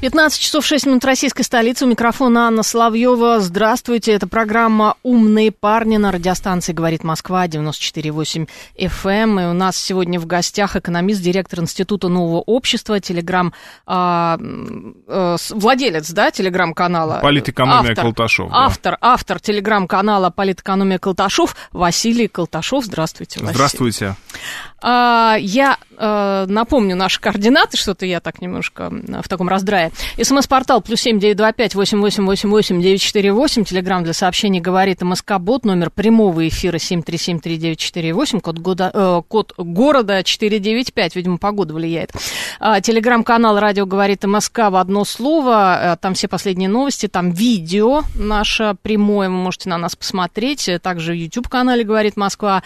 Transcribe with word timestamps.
15 0.00 0.40
часов 0.40 0.64
6 0.64 0.86
минут 0.86 1.04
российской 1.04 1.42
столицы. 1.42 1.84
У 1.84 1.88
микрофона 1.88 2.46
Анна 2.46 2.62
Соловьева. 2.62 3.38
Здравствуйте. 3.40 4.12
Это 4.12 4.26
программа 4.26 4.94
«Умные 5.02 5.52
парни» 5.52 5.98
на 5.98 6.10
радиостанции 6.10 6.72
«Говорит 6.72 7.04
Москва» 7.04 7.46
94,8 7.46 8.48
FM. 8.78 9.10
Эм. 9.10 9.40
И 9.40 9.44
у 9.44 9.52
нас 9.52 9.76
сегодня 9.76 10.18
в 10.18 10.24
гостях 10.24 10.74
экономист, 10.74 11.20
директор 11.20 11.60
Института 11.60 12.08
нового 12.08 12.40
общества, 12.40 12.98
телеграм... 12.98 13.52
А, 13.86 14.38
а, 15.06 15.36
владелец, 15.50 16.10
да, 16.12 16.30
телеграм-канала? 16.30 17.18
Политэкономия 17.20 17.90
автор, 17.90 18.04
Колташов. 18.06 18.50
Автор, 18.54 18.92
да. 18.92 19.12
автор 19.12 19.38
телеграм-канала 19.38 20.30
Политэкономия 20.30 20.98
Колташов 20.98 21.54
Василий 21.72 22.26
Колташов. 22.26 22.86
Здравствуйте, 22.86 23.40
Василий. 23.40 23.54
Здравствуйте. 23.54 24.16
А, 24.82 25.36
я 25.38 25.76
напомню 26.00 26.96
наши 26.96 27.20
координаты, 27.20 27.76
что-то 27.76 28.06
я 28.06 28.20
так 28.20 28.40
немножко 28.40 28.90
в 28.90 29.28
таком 29.28 29.48
раздрае. 29.48 29.92
СМС-портал 30.20 30.80
плюс 30.80 31.00
семь 31.00 31.18
девять 31.18 31.36
два 31.36 31.52
пять 31.52 31.74
восемь 31.74 32.00
восемь 32.00 32.24
восемь 32.24 32.48
восемь 32.48 32.80
девять 32.80 33.02
четыре 33.02 33.32
восемь. 33.32 33.64
Телеграмм 33.64 34.02
для 34.02 34.12
сообщений 34.12 34.60
говорит 34.60 35.02
МСК-бот. 35.02 35.64
Номер 35.64 35.90
прямого 35.90 36.48
эфира 36.48 36.78
семь 36.78 37.02
три 37.02 37.18
семь 37.18 37.38
три 37.38 37.58
девять 37.58 37.78
четыре 37.78 38.14
восемь. 38.14 38.40
Код, 38.40 38.58
года, 38.58 38.90
э, 38.92 39.22
код 39.28 39.52
города 39.58 40.22
четыре 40.24 40.58
девять 40.58 40.94
пять. 40.94 41.14
Видимо, 41.14 41.36
погода 41.38 41.74
влияет. 41.74 42.12
А, 42.58 42.80
телеграм-канал 42.80 43.58
«Радио 43.58 43.84
говорит 43.84 44.24
МСК» 44.24 44.70
в 44.70 44.76
одно 44.76 45.04
слово. 45.04 45.98
Там 46.00 46.14
все 46.14 46.28
последние 46.28 46.68
новости. 46.68 47.08
Там 47.08 47.30
видео 47.30 48.02
наше 48.14 48.76
прямое. 48.82 49.28
Вы 49.28 49.36
можете 49.36 49.68
на 49.68 49.78
нас 49.78 49.96
посмотреть. 49.96 50.70
Также 50.82 51.12
в 51.12 51.16
YouTube-канале 51.16 51.84
«Говорит 51.84 52.16
Москва». 52.16 52.62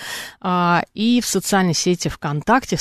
И 0.94 1.20
в 1.20 1.26
социальной 1.26 1.74
сети 1.74 2.08
ВКонтакте, 2.08 2.76
в 2.76 2.80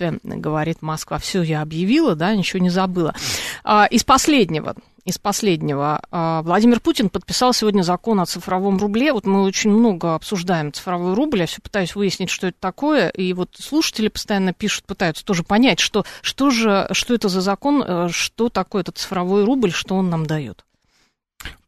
«Говорит 0.00 0.82
Москва». 0.82 1.18
Все 1.18 1.42
я 1.42 1.62
объявила, 1.62 2.14
да, 2.14 2.34
ничего 2.34 2.60
не 2.60 2.70
забыла. 2.70 3.14
А, 3.62 3.86
из 3.86 4.04
последнего, 4.04 4.74
из 5.04 5.18
последнего. 5.18 6.00
А, 6.10 6.42
Владимир 6.42 6.80
Путин 6.80 7.10
подписал 7.10 7.52
сегодня 7.52 7.82
закон 7.82 8.20
о 8.20 8.26
цифровом 8.26 8.78
рубле. 8.78 9.12
Вот 9.12 9.26
мы 9.26 9.42
очень 9.42 9.70
много 9.70 10.14
обсуждаем 10.14 10.72
цифровой 10.72 11.14
рубль. 11.14 11.40
Я 11.40 11.46
все 11.46 11.60
пытаюсь 11.60 11.94
выяснить, 11.94 12.30
что 12.30 12.46
это 12.46 12.56
такое. 12.58 13.08
И 13.10 13.32
вот 13.32 13.50
слушатели 13.58 14.08
постоянно 14.08 14.52
пишут, 14.52 14.84
пытаются 14.86 15.24
тоже 15.24 15.42
понять, 15.42 15.80
что, 15.80 16.04
что 16.22 16.50
же, 16.50 16.88
что 16.92 17.14
это 17.14 17.28
за 17.28 17.40
закон, 17.40 17.84
э, 17.86 18.08
что 18.10 18.48
такое 18.48 18.82
этот 18.82 18.98
цифровой 18.98 19.44
рубль, 19.44 19.72
что 19.72 19.94
он 19.94 20.08
нам 20.08 20.26
дает. 20.26 20.64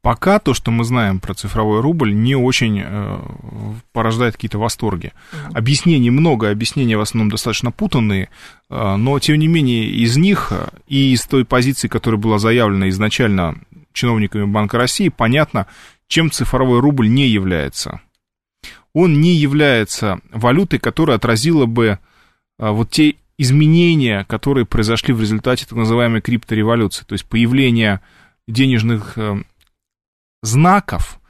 Пока 0.03 0.39
то, 0.39 0.55
что 0.55 0.71
мы 0.71 0.85
знаем 0.85 1.19
про 1.19 1.35
цифровой 1.35 1.81
рубль, 1.81 2.15
не 2.15 2.37
очень 2.37 2.81
э, 2.85 3.19
порождает 3.93 4.35
какие-то 4.35 4.59
восторги. 4.59 5.13
Mm-hmm. 5.33 5.59
Объяснений 5.59 6.11
много, 6.11 6.51
объяснения 6.51 6.97
в 6.97 7.01
основном 7.01 7.31
достаточно 7.31 7.73
путанные, 7.73 8.29
э, 8.71 8.97
но 8.97 9.19
тем 9.19 9.37
не 9.39 9.49
менее 9.49 9.87
из 9.89 10.17
них 10.17 10.49
э, 10.51 10.69
и 10.87 11.13
из 11.13 11.25
той 11.25 11.45
позиции, 11.45 11.89
которая 11.89 12.21
была 12.21 12.39
заявлена 12.39 12.89
изначально 12.91 13.57
чиновниками 13.93 14.45
Банка 14.45 14.79
России, 14.79 15.09
понятно, 15.09 15.67
чем 16.07 16.31
цифровой 16.31 16.81
рубль 16.81 17.09
не 17.09 17.27
является. 17.27 18.01
Он 18.93 19.21
не 19.21 19.35
является 19.35 20.21
валютой, 20.31 20.79
которая 20.79 21.17
отразила 21.17 21.67
бы 21.67 21.99
э, 22.59 22.71
вот 22.71 22.91
те 22.91 23.17
изменения, 23.39 24.25
которые 24.29 24.67
произошли 24.67 25.13
в 25.13 25.21
результате 25.21 25.67
так 25.67 25.77
называемой 25.77 26.21
криптореволюции, 26.21 27.05
то 27.05 27.15
есть 27.15 27.27
появление 27.27 28.01
денежных 28.47 29.15
э, 29.17 29.43
знаков, 30.47 31.21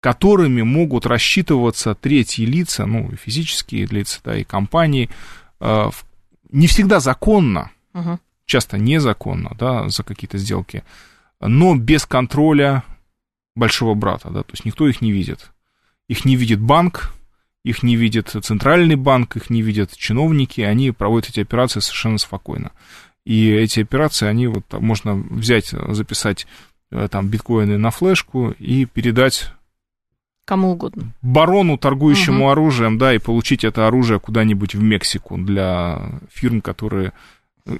которыми 0.00 0.62
могут 0.62 1.06
рассчитываться 1.06 1.94
третьи 1.94 2.44
лица, 2.44 2.86
ну, 2.86 3.10
физические 3.16 3.86
лица, 3.86 4.20
да, 4.24 4.36
и 4.36 4.44
компании, 4.44 5.10
э, 5.60 5.90
не 6.50 6.66
всегда 6.66 7.00
законно, 7.00 7.70
угу. 7.94 8.18
часто 8.44 8.78
незаконно, 8.78 9.56
да, 9.58 9.88
за 9.88 10.02
какие-то 10.02 10.38
сделки, 10.38 10.84
но 11.40 11.74
без 11.74 12.06
контроля 12.06 12.84
большого 13.54 13.94
брата, 13.94 14.30
да, 14.30 14.42
то 14.42 14.52
есть 14.52 14.64
никто 14.64 14.86
их 14.88 15.00
не 15.00 15.12
видит. 15.12 15.50
Их 16.08 16.24
не 16.24 16.36
видит 16.36 16.60
банк, 16.60 17.14
их 17.64 17.82
не 17.82 17.96
видит 17.96 18.28
центральный 18.42 18.96
банк, 18.96 19.36
их 19.36 19.48
не 19.48 19.62
видят 19.62 19.96
чиновники, 19.96 20.60
они 20.60 20.90
проводят 20.90 21.30
эти 21.30 21.40
операции 21.40 21.80
совершенно 21.80 22.18
спокойно. 22.18 22.72
И 23.24 23.50
эти 23.50 23.80
операции, 23.80 24.26
они 24.26 24.48
вот 24.48 24.70
можно 24.74 25.14
взять, 25.14 25.70
записать 25.70 26.46
там 27.10 27.28
биткоины 27.28 27.78
на 27.78 27.90
флешку 27.90 28.54
и 28.58 28.84
передать 28.84 29.52
кому 30.44 30.72
угодно. 30.72 31.12
Барону, 31.22 31.78
торгующему 31.78 32.44
угу. 32.44 32.50
оружием, 32.50 32.98
да, 32.98 33.14
и 33.14 33.18
получить 33.18 33.64
это 33.64 33.86
оружие 33.86 34.20
куда-нибудь 34.20 34.74
в 34.74 34.82
Мексику 34.82 35.38
для 35.38 36.20
фирм, 36.30 36.60
которые 36.60 37.12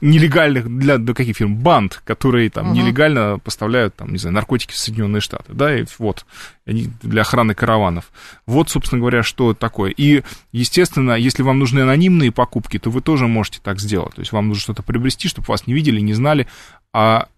нелегальных, 0.00 0.78
для, 0.78 0.96
для 0.96 1.12
каких 1.12 1.36
фирм? 1.36 1.56
Банд, 1.56 2.00
которые 2.06 2.48
там 2.48 2.68
угу. 2.68 2.76
нелегально 2.76 3.38
поставляют, 3.38 3.94
там, 3.94 4.12
не 4.12 4.18
знаю, 4.18 4.34
наркотики 4.34 4.72
в 4.72 4.78
Соединенные 4.78 5.20
Штаты, 5.20 5.52
да, 5.52 5.78
и 5.78 5.84
вот, 5.98 6.24
они 6.66 6.88
для 7.02 7.20
охраны 7.20 7.54
караванов. 7.54 8.10
Вот, 8.46 8.70
собственно 8.70 9.00
говоря, 9.00 9.22
что 9.22 9.50
это 9.50 9.60
такое. 9.60 9.90
И, 9.90 10.22
естественно, 10.52 11.12
если 11.12 11.42
вам 11.42 11.58
нужны 11.58 11.80
анонимные 11.80 12.32
покупки, 12.32 12.78
то 12.78 12.88
вы 12.88 13.02
тоже 13.02 13.26
можете 13.26 13.60
так 13.62 13.78
сделать. 13.78 14.14
То 14.14 14.20
есть 14.20 14.32
вам 14.32 14.48
нужно 14.48 14.62
что-то 14.62 14.82
приобрести, 14.82 15.28
чтобы 15.28 15.46
вас 15.48 15.66
не 15.66 15.74
видели, 15.74 16.00
не 16.00 16.14
знали, 16.14 16.46
а 16.94 17.28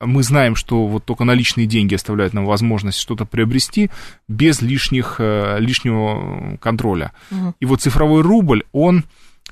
мы 0.00 0.22
знаем, 0.22 0.54
что 0.54 0.86
вот 0.86 1.04
только 1.04 1.24
наличные 1.24 1.66
деньги 1.66 1.94
оставляют 1.94 2.32
нам 2.32 2.46
возможность 2.46 2.98
что-то 2.98 3.24
приобрести 3.24 3.90
без 4.28 4.62
лишних, 4.62 5.16
э, 5.18 5.58
лишнего 5.58 6.56
контроля. 6.58 7.12
Угу. 7.30 7.54
И 7.60 7.66
вот 7.66 7.82
цифровой 7.82 8.22
рубль, 8.22 8.64
он, 8.72 9.04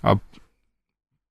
а, 0.03 0.19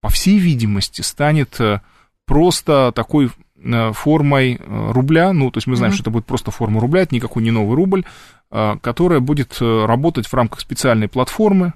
по 0.01 0.09
всей 0.09 0.39
видимости, 0.39 1.03
станет 1.03 1.61
э, 1.61 1.81
просто 2.27 2.93
такой 2.93 3.31
э, 3.57 3.93
формой 3.93 4.61
рубля, 4.67 5.33
ну, 5.33 5.51
то 5.51 5.59
есть 5.59 5.67
мы 5.67 5.77
знаем, 5.77 5.93
угу. 5.93 5.97
что 5.97 6.03
это 6.03 6.11
будет 6.11 6.27
просто 6.27 6.51
форма 6.51 6.81
рубля, 6.81 7.03
это 7.03 7.15
никакой 7.15 7.43
не 7.43 7.51
новый 7.51 7.77
рубль, 7.77 8.05
которая 8.51 9.19
будет 9.19 9.57
работать 9.61 10.29
в 10.29 10.35
рамках 10.35 10.61
специальной 10.61 11.09
платформы, 11.09 11.73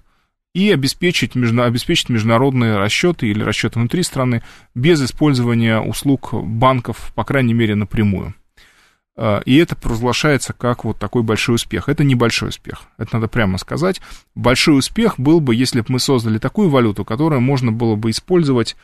и 0.54 0.70
обеспечить, 0.70 1.36
обеспечить 1.36 2.09
международные 2.09 2.78
расчеты 2.78 3.28
или 3.28 3.42
расчеты 3.42 3.78
внутри 3.78 4.03
страны 4.03 4.42
без 4.75 5.03
использования 5.03 5.81
услуг 5.81 6.32
банков, 6.32 7.12
по 7.14 7.25
крайней 7.25 7.54
мере, 7.54 7.75
напрямую. 7.75 8.34
А, 9.16 9.41
и 9.44 9.56
это 9.56 9.76
провозглашается 9.76 10.53
как 10.53 10.84
вот 10.84 10.98
такой 10.98 11.22
большой 11.22 11.56
успех. 11.56 11.88
Это 11.88 12.04
небольшой 12.04 12.48
успех, 12.48 12.82
это 12.97 13.16
надо 13.16 13.28
прямо 13.28 13.58
сказать. 13.58 14.00
Большой 14.34 14.78
успех 14.78 15.19
был 15.19 15.41
бы, 15.41 15.54
если 15.54 15.81
бы 15.81 15.87
мы 15.88 16.00
создали 16.00 16.38
такую 16.38 16.70
валюту, 16.70 17.04
которую 17.04 17.41
можно 17.41 17.70
было 17.70 17.97
бы 17.97 18.10
использовать 18.10 18.76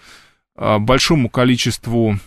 а, 0.57 0.79
большому 0.79 1.31
количеству 1.31 2.19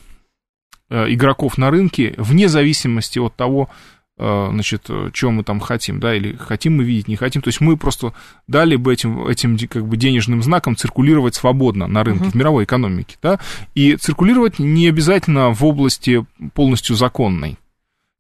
а, 0.90 1.06
игроков 1.14 1.58
на 1.58 1.70
рынке, 1.70 2.16
вне 2.18 2.50
зависимости 2.50 3.20
от 3.20 3.36
того, 3.36 3.70
Э, 3.70 3.97
значит, 4.18 4.90
что 5.14 5.32
мы 5.32 5.44
там 5.44 5.60
хотим, 5.60 6.00
да, 6.00 6.16
или 6.16 6.36
хотим 6.36 6.78
мы 6.78 6.84
видеть, 6.84 7.08
не 7.08 7.16
хотим. 7.16 7.42
То 7.42 7.50
есть 7.50 7.62
мы 7.62 7.78
просто 7.78 8.14
дали 8.48 8.76
бы 8.76 8.92
этим, 8.92 9.28
этим 9.28 9.58
как 9.68 9.88
бы 9.88 9.96
денежным 9.96 10.42
знаком 10.42 10.76
циркулировать 10.76 11.36
свободно 11.36 11.88
на 11.88 12.04
рынке, 12.04 12.26
uh-huh. 12.26 12.32
в 12.32 12.36
мировой 12.36 12.64
экономике, 12.64 13.18
да, 13.22 13.40
и 13.76 13.96
циркулировать 13.96 14.60
не 14.60 14.88
обязательно 14.88 15.54
в 15.54 15.64
области 15.64 16.26
полностью 16.54 16.96
законной. 16.96 17.58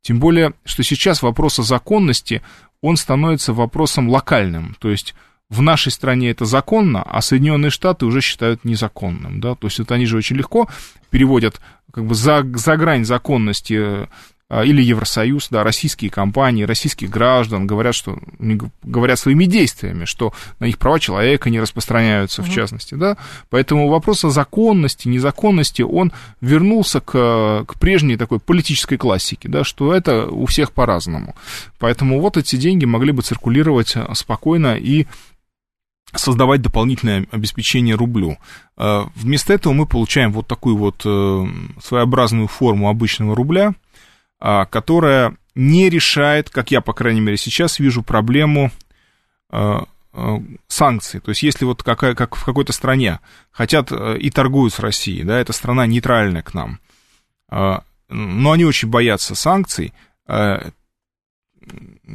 Тем 0.02 0.20
более, 0.20 0.54
что 0.64 0.84
сейчас 0.84 1.22
вопрос 1.22 1.60
о 1.60 1.64
законности, 1.64 2.42
он 2.82 2.96
становится 2.96 3.54
вопросом 3.54 4.08
локальным, 4.08 4.76
то 4.80 4.90
есть 4.90 5.16
в 5.50 5.62
нашей 5.62 5.92
стране 5.92 6.30
это 6.30 6.46
законно, 6.46 7.02
а 7.02 7.22
Соединенные 7.22 7.72
Штаты 7.72 8.06
уже 8.06 8.22
считают 8.22 8.66
незаконным, 8.66 9.40
да, 9.40 9.56
то 9.56 9.68
есть 9.68 9.80
это 9.80 9.96
они 9.96 10.06
же 10.06 10.18
очень 10.18 10.36
легко 10.36 10.70
переводят 11.10 11.60
как 11.92 12.06
бы 12.06 12.16
за, 12.16 12.46
за 12.54 12.78
грань 12.78 13.06
законности 13.06 13.74
а, 13.80 14.08
или 14.50 14.82
Евросоюз, 14.82 15.50
да, 15.50 15.64
российские 15.64 16.10
компании, 16.10 16.64
российских 16.64 17.10
граждан 17.10 17.68
говорят, 17.68 17.94
что 17.94 18.18
говорят 18.82 19.20
своими 19.20 19.44
действиями, 19.44 20.06
что 20.06 20.34
на 20.60 20.66
их 20.66 20.78
права 20.78 21.02
человека 21.02 21.50
не 21.50 21.60
распространяются, 21.60 22.44
в 22.44 22.50
частности, 22.50 22.96
да, 22.96 23.18
поэтому 23.50 23.90
вопрос 23.90 24.24
о 24.24 24.30
законности, 24.30 25.10
незаконности, 25.10 25.82
он 25.82 26.14
вернулся 26.40 27.02
к, 27.02 27.66
к 27.68 27.76
прежней 27.78 28.16
такой 28.16 28.40
политической 28.40 28.96
классике, 28.96 29.50
да, 29.50 29.66
что 29.66 29.94
это 29.94 30.28
у 30.28 30.46
всех 30.46 30.72
по-разному, 30.72 31.36
поэтому 31.78 32.22
вот 32.22 32.38
эти 32.38 32.56
деньги 32.56 32.86
могли 32.86 33.12
бы 33.12 33.24
циркулировать 33.24 33.98
а, 33.98 34.16
спокойно 34.16 34.78
и 34.78 35.08
создавать 36.16 36.62
дополнительное 36.62 37.28
обеспечение 37.32 37.96
рублю. 37.96 38.38
А, 38.78 39.10
вместо 39.14 39.52
этого 39.52 39.74
мы 39.74 39.86
получаем 39.86 40.32
вот 40.32 40.48
такую 40.48 40.78
вот 40.78 41.02
э, 41.04 41.46
своеобразную 41.84 42.48
форму 42.48 42.88
обычного 42.88 43.36
рубля– 43.36 43.74
а, 43.84 43.87
которая 44.40 45.38
не 45.56 45.90
решает, 45.90 46.50
как 46.50 46.72
я, 46.72 46.82
по 46.82 46.94
крайней 46.94 47.22
мере, 47.22 47.38
сейчас 47.38 47.80
вижу 47.80 48.04
проблему 48.04 48.72
а, 49.50 49.86
а, 50.14 50.38
санкций. 50.68 51.20
То 51.20 51.30
есть, 51.30 51.42
если 51.42 51.66
вот 51.66 51.82
какая, 51.82 52.14
как 52.14 52.36
в 52.36 52.46
какой-то 52.46 52.74
стране 52.74 53.20
хотят 53.52 53.92
и 53.92 54.30
торгуют 54.30 54.74
с 54.74 54.80
Россией, 54.80 55.24
да, 55.24 55.40
эта 55.40 55.54
страна 55.54 55.88
нейтральная 55.88 56.44
к 56.44 56.54
нам, 56.54 56.80
но 57.50 58.52
они 58.52 58.66
очень 58.66 58.90
боятся 58.90 59.36
санкций, 59.36 59.94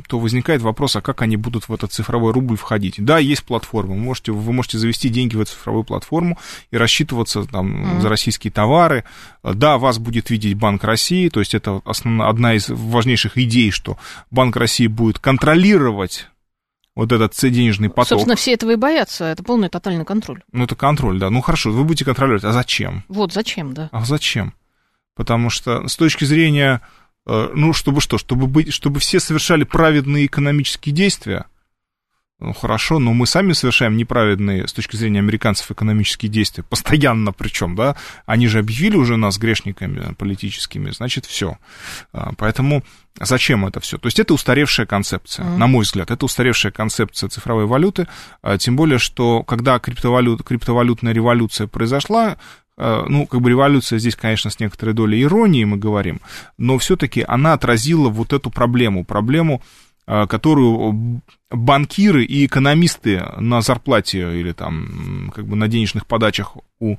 то 0.08 0.18
возникает 0.18 0.62
вопрос, 0.62 0.96
а 0.96 1.00
как 1.00 1.22
они 1.22 1.36
будут 1.36 1.68
в 1.68 1.74
этот 1.74 1.92
цифровой 1.92 2.32
рубль 2.32 2.56
входить? 2.56 2.94
Да, 2.98 3.18
есть 3.18 3.44
платформа, 3.44 3.94
вы 3.94 4.00
можете, 4.00 4.32
вы 4.32 4.52
можете 4.52 4.78
завести 4.78 5.08
деньги 5.08 5.36
в 5.36 5.40
эту 5.40 5.52
цифровую 5.52 5.84
платформу 5.84 6.38
и 6.70 6.76
рассчитываться 6.76 7.44
там, 7.44 7.84
mm-hmm. 7.84 8.00
за 8.00 8.08
российские 8.08 8.52
товары. 8.52 9.04
Да, 9.42 9.78
вас 9.78 9.98
будет 9.98 10.30
видеть 10.30 10.54
Банк 10.54 10.84
России, 10.84 11.28
то 11.28 11.40
есть 11.40 11.54
это 11.54 11.80
основная, 11.84 12.28
одна 12.28 12.54
из 12.54 12.68
важнейших 12.68 13.38
идей, 13.38 13.70
что 13.70 13.98
Банк 14.30 14.56
России 14.56 14.86
будет 14.86 15.18
контролировать 15.18 16.28
вот 16.94 17.10
этот 17.12 17.34
денежный 17.40 17.88
поток. 17.88 18.08
Собственно, 18.08 18.36
все 18.36 18.52
этого 18.52 18.72
и 18.72 18.76
боятся. 18.76 19.24
Это 19.24 19.42
полный 19.42 19.68
тотальный 19.68 20.04
контроль. 20.04 20.42
Ну, 20.52 20.64
это 20.64 20.76
контроль, 20.76 21.18
да. 21.18 21.30
Ну, 21.30 21.40
хорошо, 21.40 21.70
вы 21.70 21.84
будете 21.84 22.04
контролировать. 22.04 22.44
А 22.44 22.52
зачем? 22.52 23.04
Вот, 23.08 23.32
зачем, 23.32 23.72
да. 23.72 23.88
А 23.92 24.04
зачем? 24.04 24.54
Потому 25.14 25.50
что 25.50 25.86
с 25.88 25.96
точки 25.96 26.24
зрения 26.24 26.80
ну, 27.26 27.72
чтобы 27.72 28.00
что, 28.00 28.18
чтобы, 28.18 28.46
быть, 28.46 28.72
чтобы 28.72 29.00
все 29.00 29.20
совершали 29.20 29.64
праведные 29.64 30.26
экономические 30.26 30.94
действия, 30.94 31.46
ну, 32.42 32.52
хорошо, 32.52 32.98
но 32.98 33.12
мы 33.12 33.28
сами 33.28 33.52
совершаем 33.52 33.96
неправедные 33.96 34.66
с 34.66 34.72
точки 34.72 34.96
зрения 34.96 35.20
американцев 35.20 35.70
экономические 35.70 36.28
действия, 36.28 36.64
постоянно 36.64 37.32
причем, 37.32 37.76
да, 37.76 37.94
они 38.26 38.48
же 38.48 38.58
объявили 38.58 38.96
уже 38.96 39.16
нас 39.16 39.38
грешниками 39.38 40.14
политическими, 40.14 40.90
значит, 40.90 41.24
все. 41.24 41.58
А, 42.12 42.32
поэтому 42.36 42.82
зачем 43.20 43.64
это 43.64 43.78
все? 43.78 43.96
То 43.96 44.06
есть 44.06 44.18
это 44.18 44.34
устаревшая 44.34 44.86
концепция, 44.86 45.46
mm-hmm. 45.46 45.56
на 45.56 45.66
мой 45.68 45.84
взгляд, 45.84 46.10
это 46.10 46.24
устаревшая 46.24 46.72
концепция 46.72 47.28
цифровой 47.28 47.66
валюты, 47.66 48.08
а, 48.42 48.58
тем 48.58 48.74
более, 48.74 48.98
что 48.98 49.44
когда 49.44 49.78
криптовалют, 49.78 50.42
криптовалютная 50.42 51.12
революция 51.12 51.68
произошла, 51.68 52.30
Э, 52.30 52.36
ну, 52.78 53.26
как 53.26 53.40
бы 53.40 53.50
революция 53.50 53.98
здесь, 53.98 54.16
конечно, 54.16 54.50
с 54.50 54.58
некоторой 54.58 54.94
долей 54.94 55.22
иронии 55.22 55.64
мы 55.64 55.76
говорим, 55.76 56.20
но 56.58 56.78
все-таки 56.78 57.24
она 57.26 57.52
отразила 57.52 58.08
вот 58.08 58.32
эту 58.32 58.50
проблему, 58.50 59.04
проблему, 59.04 59.62
э, 60.06 60.26
которую 60.26 61.22
банкиры 61.50 62.24
и 62.24 62.46
экономисты 62.46 63.24
на 63.36 63.60
зарплате 63.60 64.40
или 64.40 64.52
там 64.52 65.32
как 65.34 65.46
бы 65.46 65.56
на 65.56 65.68
денежных 65.68 66.06
подачах 66.06 66.56
у 66.80 66.96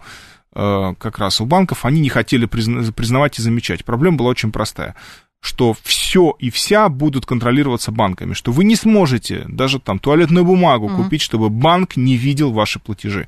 э, 0.54 0.94
как 0.98 1.18
раз 1.18 1.42
у 1.42 1.46
банков, 1.46 1.86
они 1.86 2.02
не 2.02 2.10
хотели 2.10 2.46
признавать 2.46 3.40
и 3.40 3.42
замечать. 3.42 3.84
Проблема 3.84 4.18
была 4.18 4.30
очень 4.30 4.52
простая 4.52 4.96
что 5.44 5.76
все 5.84 6.36
и 6.40 6.50
вся 6.50 6.88
будут 6.88 7.26
контролироваться 7.26 7.92
банками, 7.92 8.34
что 8.34 8.54
вы 8.54 8.64
не 8.64 8.78
сможете 8.78 9.44
даже 9.50 9.78
там 9.78 10.00
туалетную 10.00 10.46
бумагу 10.46 10.88
mm-hmm. 10.88 10.96
купить, 10.96 11.22
чтобы 11.22 11.50
банк 11.50 11.98
не 11.98 12.16
видел 12.16 12.54
ваши 12.54 12.80
платежи. 12.80 13.28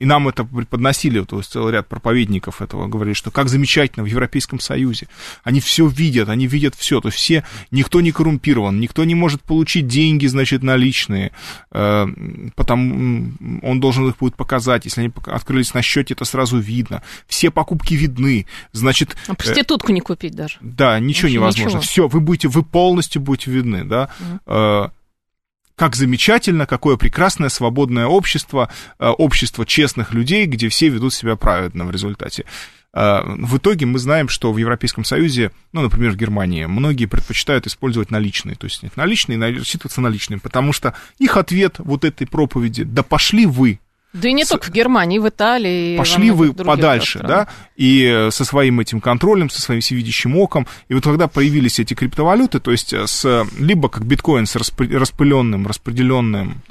И 0.00 0.04
нам 0.04 0.28
это 0.28 0.44
преподносили, 0.44 1.20
то 1.24 1.38
есть 1.38 1.50
целый 1.50 1.72
ряд 1.72 1.88
проповедников 1.88 2.62
этого 2.62 2.86
говорили, 2.86 3.14
что 3.14 3.32
как 3.32 3.48
замечательно 3.48 4.04
в 4.04 4.06
Европейском 4.06 4.60
Союзе. 4.60 5.08
Они 5.42 5.60
все 5.60 5.88
видят, 5.88 6.28
они 6.28 6.46
видят 6.46 6.76
все. 6.76 7.00
То 7.00 7.08
есть 7.08 7.18
все, 7.18 7.44
никто 7.72 8.00
не 8.00 8.12
коррумпирован, 8.12 8.78
никто 8.78 9.02
не 9.02 9.16
может 9.16 9.42
получить 9.42 9.88
деньги, 9.88 10.26
значит, 10.26 10.62
наличные. 10.62 11.32
Э, 11.72 12.06
Потом 12.54 13.60
он 13.62 13.80
должен 13.80 14.08
их 14.08 14.18
будет 14.18 14.36
показать. 14.36 14.84
Если 14.84 15.00
они 15.00 15.12
открылись 15.26 15.74
на 15.74 15.82
счете, 15.82 16.14
это 16.14 16.24
сразу 16.24 16.58
видно. 16.58 17.02
Все 17.26 17.50
покупки 17.50 17.94
видны. 17.94 18.46
Значит... 18.72 19.16
А 19.26 19.34
проститутку 19.34 19.90
не 19.90 20.00
купить 20.00 20.34
даже. 20.34 20.58
Да, 20.60 21.00
ничего 21.00 21.28
невозможно. 21.28 21.80
Все, 21.80 22.06
вы 22.06 22.20
будете, 22.20 22.46
вы 22.46 22.62
полностью 22.62 23.20
будете 23.20 23.50
видны, 23.50 23.82
да. 23.84 24.10
Mm 24.46 24.92
как 25.78 25.94
замечательно, 25.94 26.66
какое 26.66 26.96
прекрасное 26.96 27.48
свободное 27.48 28.06
общество, 28.06 28.68
э, 28.98 29.06
общество 29.06 29.64
честных 29.64 30.12
людей, 30.12 30.46
где 30.46 30.68
все 30.68 30.88
ведут 30.88 31.14
себя 31.14 31.36
праведно 31.36 31.84
в 31.84 31.92
результате. 31.92 32.44
Э, 32.92 33.20
в 33.24 33.58
итоге 33.58 33.86
мы 33.86 34.00
знаем, 34.00 34.28
что 34.28 34.52
в 34.52 34.58
Европейском 34.58 35.04
Союзе, 35.04 35.52
ну, 35.72 35.82
например, 35.82 36.10
в 36.10 36.16
Германии, 36.16 36.66
многие 36.66 37.06
предпочитают 37.06 37.68
использовать 37.68 38.10
наличные, 38.10 38.56
то 38.56 38.64
есть 38.64 38.82
наличные, 38.96 39.38
рассчитываться 39.38 40.00
наличными, 40.00 40.40
потому 40.40 40.72
что 40.72 40.94
их 41.18 41.36
ответ 41.36 41.76
вот 41.78 42.04
этой 42.04 42.26
проповеди, 42.26 42.82
да 42.82 43.04
пошли 43.04 43.46
вы, 43.46 43.78
да 44.20 44.28
и 44.28 44.32
не 44.32 44.44
с... 44.44 44.48
только 44.48 44.66
в 44.66 44.70
Германии, 44.70 45.18
в 45.18 45.28
Италии. 45.28 45.96
Пошли 45.96 46.30
вы 46.30 46.52
подальше, 46.52 47.20
да, 47.20 47.48
и 47.76 48.04
э, 48.04 48.30
со 48.30 48.44
своим 48.44 48.80
этим 48.80 49.00
контролем, 49.00 49.50
со 49.50 49.60
своим 49.60 49.80
всевидящим 49.80 50.36
оком. 50.36 50.66
И 50.88 50.94
вот 50.94 51.04
когда 51.04 51.28
появились 51.28 51.78
эти 51.78 51.94
криптовалюты, 51.94 52.60
то 52.60 52.70
есть 52.70 52.92
э, 52.92 53.06
с, 53.06 53.46
либо 53.58 53.88
как 53.88 54.04
биткоин 54.04 54.46
с 54.46 54.56
распыленным, 54.56 55.66
распределенным 55.66 56.62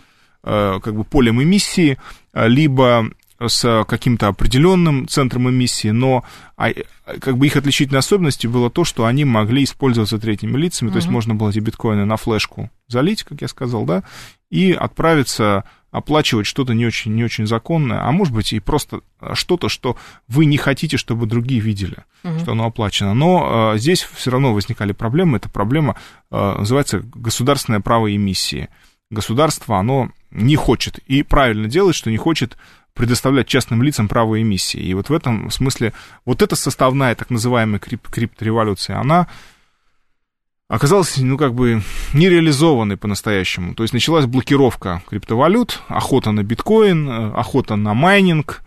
э, 0.44 0.80
как 0.84 0.96
бы 0.96 1.04
полем 1.04 1.42
эмиссии, 1.42 1.98
либо 2.34 3.10
с 3.46 3.86
каким-то 3.88 4.28
определенным 4.28 5.08
центром 5.08 5.50
эмиссии, 5.50 5.90
но 5.90 6.24
а, 6.56 6.72
как 7.20 7.38
бы 7.38 7.46
их 7.46 7.56
отличительной 7.56 8.00
особенностью 8.00 8.50
было 8.50 8.72
то, 8.72 8.84
что 8.84 9.06
они 9.06 9.26
могли 9.26 9.64
использоваться 9.64 10.18
третьими 10.18 10.58
лицами, 10.58 10.90
uh-huh. 10.90 10.94
то 10.94 10.98
есть 10.98 11.08
можно 11.08 11.36
было 11.36 11.52
эти 11.52 11.60
биткоины 11.60 12.06
на 12.06 12.18
флешку 12.18 12.72
залить, 12.88 13.24
как 13.24 13.42
я 13.42 13.48
сказал, 13.48 13.86
да, 13.86 14.04
и 14.50 14.72
отправиться 14.72 15.64
оплачивать 15.92 16.46
что-то 16.46 16.74
не 16.74 16.86
очень, 16.86 17.16
не 17.16 17.24
очень 17.24 17.48
законное, 17.48 18.06
а 18.06 18.12
может 18.12 18.34
быть 18.34 18.54
и 18.54 18.60
просто 18.60 19.02
что-то, 19.34 19.70
что 19.70 19.98
вы 20.28 20.46
не 20.46 20.58
хотите, 20.58 20.98
чтобы 20.98 21.26
другие 21.26 21.62
видели, 21.62 22.04
угу. 22.24 22.40
что 22.40 22.52
оно 22.52 22.66
оплачено. 22.66 23.14
Но 23.14 23.74
э, 23.74 23.78
здесь 23.78 24.04
все 24.04 24.32
равно 24.32 24.54
возникали 24.54 24.92
проблемы. 24.92 25.38
Эта 25.38 25.50
проблема 25.50 25.96
э, 26.30 26.56
называется 26.60 27.00
государственное 27.00 27.80
право 27.80 28.14
эмиссии. 28.14 28.70
Государство, 29.10 29.78
оно 29.78 30.12
не 30.32 30.58
хочет, 30.58 31.00
и 31.00 31.24
правильно 31.24 31.70
делает, 31.70 31.96
что 31.96 32.12
не 32.12 32.18
хочет 32.18 32.58
предоставлять 32.94 33.48
частным 33.48 33.82
лицам 33.82 34.10
право 34.10 34.42
эмиссии. 34.42 34.82
И 34.82 34.94
вот 34.94 35.10
в 35.10 35.14
этом 35.14 35.50
смысле 35.52 35.94
вот 36.26 36.42
эта 36.42 36.56
составная 36.56 37.16
так 37.16 37.30
называемая 37.30 37.80
крип- 37.80 38.12
криптореволюция, 38.12 39.00
она 39.00 39.28
оказалась, 40.68 41.18
ну, 41.18 41.38
как 41.38 41.54
бы 41.54 41.82
нереализованной 42.14 42.98
по-настоящему. 42.98 43.74
То 43.76 43.84
есть 43.84 43.94
началась 43.94 44.26
блокировка 44.26 45.02
криптовалют, 45.10 45.82
охота 45.88 46.32
на 46.32 46.44
биткоин, 46.44 47.10
э, 47.10 47.32
охота 47.34 47.76
на 47.76 47.94
майнинг, 47.94 48.62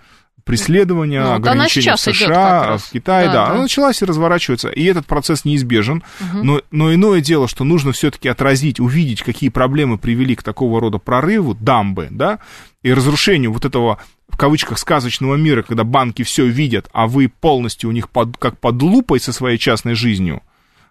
преследование, 0.44 1.23
ну, 1.23 1.32
ограничения 1.35 1.94
в 1.94 2.00
США, 2.00 2.79
в 2.79 2.91
Китае, 2.91 3.26
да, 3.26 3.32
да. 3.32 3.47
да. 3.47 3.52
Она 3.52 3.62
началась 3.62 4.02
и 4.02 4.05
разворачивается, 4.05 4.69
и 4.69 4.85
этот 4.85 5.06
процесс 5.06 5.44
неизбежен. 5.44 6.02
Угу. 6.20 6.43
Но, 6.43 6.62
но 6.70 6.94
иное 6.94 7.20
дело, 7.20 7.47
что 7.47 7.64
нужно 7.64 7.93
все-таки 7.93 8.29
отразить, 8.29 8.81
увидеть, 8.81 9.22
какие 9.22 9.51
проблемы 9.51 9.98
привели 9.98 10.34
к 10.34 10.43
такого 10.43 10.81
рода 10.81 10.98
прорыву, 10.98 11.55
дамбы, 11.55 12.08
да, 12.10 12.39
и 12.82 12.93
разрушению 12.93 13.53
вот 13.53 13.65
этого 13.65 13.98
в 14.29 14.36
кавычках 14.36 14.79
сказочного 14.79 15.34
мира, 15.36 15.63
когда 15.63 15.84
банки 15.84 16.22
все 16.22 16.46
видят, 16.46 16.89
а 16.93 17.06
вы 17.06 17.29
полностью 17.29 17.91
у 17.91 17.93
них 17.93 18.08
под, 18.08 18.36
как 18.39 18.58
под 18.58 18.81
лупой 18.81 19.20
со 19.20 19.32
своей 19.32 19.58
частной 19.58 19.94
жизнью, 19.94 20.43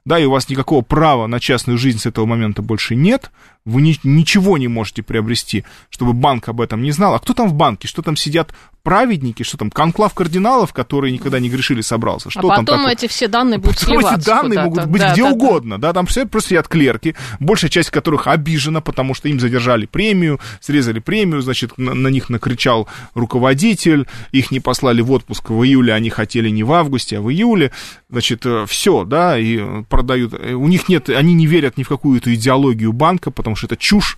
да, 0.10 0.18
и 0.18 0.26
у 0.26 0.32
вас 0.32 0.50
никакого 0.50 0.82
права 0.82 1.28
на 1.28 1.40
частную 1.40 1.78
жизнь 1.78 2.00
с 2.00 2.08
этого 2.08 2.26
момента 2.26 2.64
больше 2.64 2.96
нет, 2.96 3.30
вы 3.66 3.82
ни, 3.82 3.96
ничего 4.04 4.58
не 4.58 4.68
можете 4.68 5.04
приобрести, 5.04 5.64
чтобы 5.90 6.14
банк 6.14 6.50
об 6.50 6.62
этом 6.62 6.82
не 6.82 6.92
знал. 6.92 7.16
А 7.16 7.20
кто 7.20 7.34
там 7.34 7.48
в 7.48 7.54
банке? 7.54 7.88
Что 7.88 8.02
там 8.02 8.16
сидят 8.16 8.54
праведники, 8.84 9.44
что 9.44 9.58
там, 9.58 9.70
конклав 9.70 10.14
кардиналов, 10.14 10.74
которые 10.74 11.12
никогда 11.12 11.40
не 11.40 11.50
грешили, 11.50 11.82
собрался. 11.82 12.30
Что 12.30 12.40
а 12.40 12.50
потом 12.50 12.66
потом 12.66 12.88
эти 12.88 13.08
все 13.08 13.28
данные 13.28 13.60
будут 13.60 13.80
потом 13.80 14.00
эти 14.00 14.26
данные 14.26 14.64
могут 14.64 14.86
быть 14.88 15.02
да, 15.02 15.14
где 15.14 15.24
да, 15.24 15.30
угодно, 15.30 15.78
да. 15.78 15.90
да, 15.90 15.94
там 15.94 16.06
все 16.06 16.26
просто 16.26 16.50
сидят 16.50 16.68
клерки, 16.68 17.16
большая 17.40 17.70
часть 17.70 17.90
которых 17.90 18.28
обижена, 18.28 18.82
потому 18.82 19.14
что 19.14 19.28
им 19.28 19.40
задержали 19.40 19.86
премию, 19.86 20.40
срезали 20.62 21.00
премию, 21.00 21.42
значит, 21.42 21.78
на, 21.78 21.94
на 21.94 22.08
них 22.08 22.30
накричал 22.30 22.88
руководитель, 23.14 24.08
их 24.32 24.52
не 24.52 24.60
послали 24.60 25.02
в 25.02 25.12
отпуск 25.12 25.50
в 25.50 25.64
июле, 25.64 25.94
они 25.94 26.10
хотели 26.10 26.50
не 26.50 26.64
в 26.64 26.72
августе, 26.72 27.18
а 27.18 27.22
в 27.22 27.30
июле, 27.30 27.72
значит, 28.10 28.46
э, 28.46 28.66
все, 28.68 29.04
да, 29.04 29.38
и 29.38 29.84
продают, 29.84 30.34
э, 30.34 30.54
у 30.54 30.68
них 30.68 30.90
нет, 30.90 31.10
они 31.10 31.34
не 31.34 31.48
верят 31.48 31.78
ни 31.78 31.84
в 31.84 31.90
какую-то 31.90 32.34
идеологию 32.34 32.94
банка, 32.94 33.30
потому 33.30 33.49
что 33.56 33.68
это 33.68 33.78
чушь, 33.78 34.18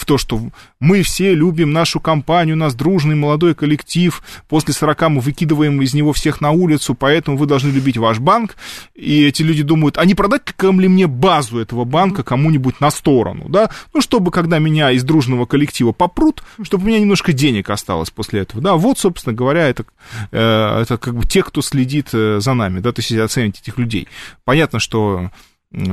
в 0.00 0.06
то, 0.06 0.16
что 0.16 0.40
мы 0.80 1.02
все 1.02 1.34
любим 1.34 1.72
нашу 1.72 2.00
компанию, 2.00 2.56
у 2.56 2.58
нас 2.58 2.74
дружный 2.74 3.14
молодой 3.14 3.54
коллектив, 3.54 4.22
после 4.48 4.72
40 4.72 5.10
мы 5.10 5.20
выкидываем 5.20 5.80
из 5.82 5.92
него 5.92 6.12
всех 6.12 6.40
на 6.40 6.50
улицу, 6.52 6.94
поэтому 6.94 7.36
вы 7.36 7.46
должны 7.46 7.68
любить 7.68 7.98
ваш 7.98 8.18
банк. 8.18 8.56
И 8.94 9.24
эти 9.24 9.42
люди 9.42 9.62
думают, 9.62 9.98
а 9.98 10.04
не 10.06 10.14
продать 10.14 10.42
ли 10.62 10.88
мне 10.88 11.06
базу 11.06 11.58
этого 11.58 11.84
банка 11.84 12.22
кому-нибудь 12.22 12.80
на 12.80 12.90
сторону, 12.90 13.48
да? 13.48 13.70
Ну, 13.92 14.00
чтобы, 14.00 14.30
когда 14.30 14.58
меня 14.58 14.90
из 14.90 15.04
дружного 15.04 15.44
коллектива 15.44 15.92
попрут, 15.92 16.42
чтобы 16.62 16.84
у 16.84 16.86
меня 16.86 17.00
немножко 17.00 17.32
денег 17.32 17.68
осталось 17.68 18.10
после 18.10 18.40
этого, 18.40 18.62
да? 18.62 18.74
Вот, 18.76 18.98
собственно 18.98 19.34
говоря, 19.34 19.68
это, 19.68 19.84
э, 20.32 20.80
это 20.82 20.96
как 20.96 21.14
бы 21.14 21.26
те, 21.26 21.42
кто 21.42 21.60
следит 21.60 22.08
э, 22.12 22.40
за 22.40 22.54
нами, 22.54 22.80
да, 22.80 22.92
то 22.92 23.00
есть 23.00 23.12
оценить 23.12 23.60
этих 23.60 23.76
людей. 23.76 24.08
Понятно, 24.44 24.78
что 24.78 25.30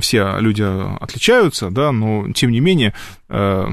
все 0.01 0.39
люди 0.39 0.63
отличаются, 1.01 1.69
да, 1.69 1.91
но 1.91 2.31
тем 2.33 2.51
не 2.51 2.59
менее 2.59 2.93
э, 3.29 3.67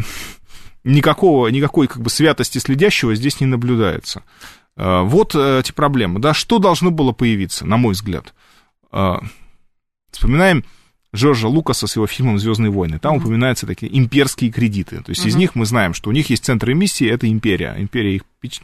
никакого, 0.84 1.49
никакой 1.49 1.87
как 1.87 2.02
бы 2.02 2.11
святости 2.11 2.58
следящего 2.58 3.14
здесь 3.14 3.40
не 3.40 3.46
наблюдается. 3.46 4.23
Э, 4.76 5.02
вот 5.02 5.34
эти 5.34 5.73
проблемы, 5.73 6.20
да, 6.20 6.34
что 6.34 6.58
должно 6.58 6.90
было 6.90 7.12
появиться, 7.12 7.66
на 7.66 7.76
мой 7.76 7.94
взгляд? 7.94 8.34
Э, 8.92 9.16
Вспоминаем 10.14 10.64
Джорджа 11.14 11.49
Лукаса 11.49 11.87
с 11.87 11.96
его 11.96 12.06
фильмом 12.06 12.38
«Звездные 12.38 12.70
войны». 12.70 12.99
Там 12.99 13.14
mm-hmm. 13.14 13.18
упоминаются 13.18 13.66
такие 13.66 13.96
имперские 13.96 14.50
кредиты. 14.50 15.00
То 15.00 15.11
есть 15.11 15.25
mm-hmm. 15.25 15.28
из 15.28 15.37
них 15.37 15.54
мы 15.54 15.66
знаем, 15.66 15.94
что 15.94 16.11
у 16.11 16.12
них 16.12 16.30
есть 16.30 16.44
центр 16.44 16.73
эмиссии, 16.73 17.08
это 17.08 17.28
империя. 17.28 17.75
Империя 17.78 18.16
их 18.16 18.23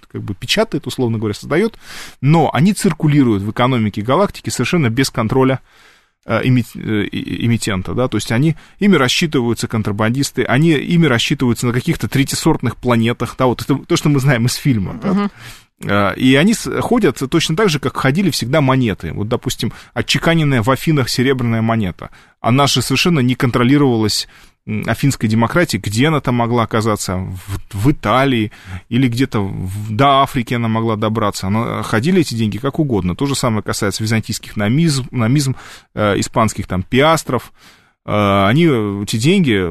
как 0.09 0.23
бы 0.23 0.35
печатает, 0.35 0.87
условно 0.87 1.19
говоря, 1.19 1.35
создает, 1.35 1.79
но 2.21 2.51
они 2.53 2.73
циркулируют 2.73 3.43
в 3.43 3.51
экономике 3.51 4.03
галактики 4.03 4.51
совершенно 4.51 4.91
без 4.91 5.11
контроля 5.11 5.55
э, 5.55 5.59
э, 5.61 6.00
эмитента, 6.27 7.95
да, 7.95 8.09
то 8.09 8.17
есть 8.17 8.31
они, 8.31 8.57
ими 8.79 8.97
рассчитываются 8.97 9.69
контрабандисты, 9.69 10.45
они, 10.45 10.73
ими 10.73 11.07
рассчитываются 11.07 11.67
на 11.67 11.73
каких-то 11.73 12.09
третисортных 12.09 12.77
планетах, 12.77 13.35
да, 13.39 13.47
вот 13.47 13.63
это 13.63 13.77
то, 13.77 13.97
что 13.97 14.09
мы 14.09 14.21
знаем 14.21 14.47
из 14.47 14.55
фильма, 14.55 14.95
да, 15.03 15.09
uh-huh. 15.09 15.31
И 16.17 16.35
они 16.35 16.53
ходят 16.53 17.23
точно 17.31 17.57
так 17.57 17.71
же, 17.71 17.79
как 17.79 17.97
ходили 17.97 18.29
всегда 18.29 18.61
монеты. 18.61 19.15
Вот, 19.15 19.29
допустим, 19.29 19.73
отчеканенная 19.95 20.63
в 20.63 20.71
Афинах 20.71 21.09
серебряная 21.09 21.63
монета. 21.63 22.11
Она 22.43 22.67
же 22.67 22.83
совершенно 22.83 23.21
не 23.21 23.35
контролировалась 23.35 24.29
афинской 24.87 25.29
демократии, 25.29 25.79
где 25.79 26.09
она 26.09 26.21
там 26.21 26.37
могла 26.37 26.65
оказаться, 26.65 27.17
в, 27.17 27.59
в 27.73 27.91
Италии 27.91 28.53
или 28.89 29.09
где-то 29.09 29.41
в, 29.41 29.95
до 29.95 30.23
Африки 30.23 30.55
она 30.55 30.69
могла 30.69 30.97
добраться. 30.97 31.47
Она, 31.47 31.83
ходили 31.83 32.21
эти 32.21 32.35
деньги 32.35 32.59
как 32.59 32.79
угодно. 32.79 33.17
То 33.17 33.27
же 33.27 33.35
самое 33.35 33.63
касается 33.63 34.03
византийских 34.03 34.57
намизм, 34.57 35.07
намизм 35.11 35.57
э, 35.95 36.19
испанских 36.21 36.67
там 36.67 36.83
пиастров. 36.83 37.53
Э, 38.05 38.47
они, 38.47 38.65
эти 39.03 39.17
деньги 39.17 39.67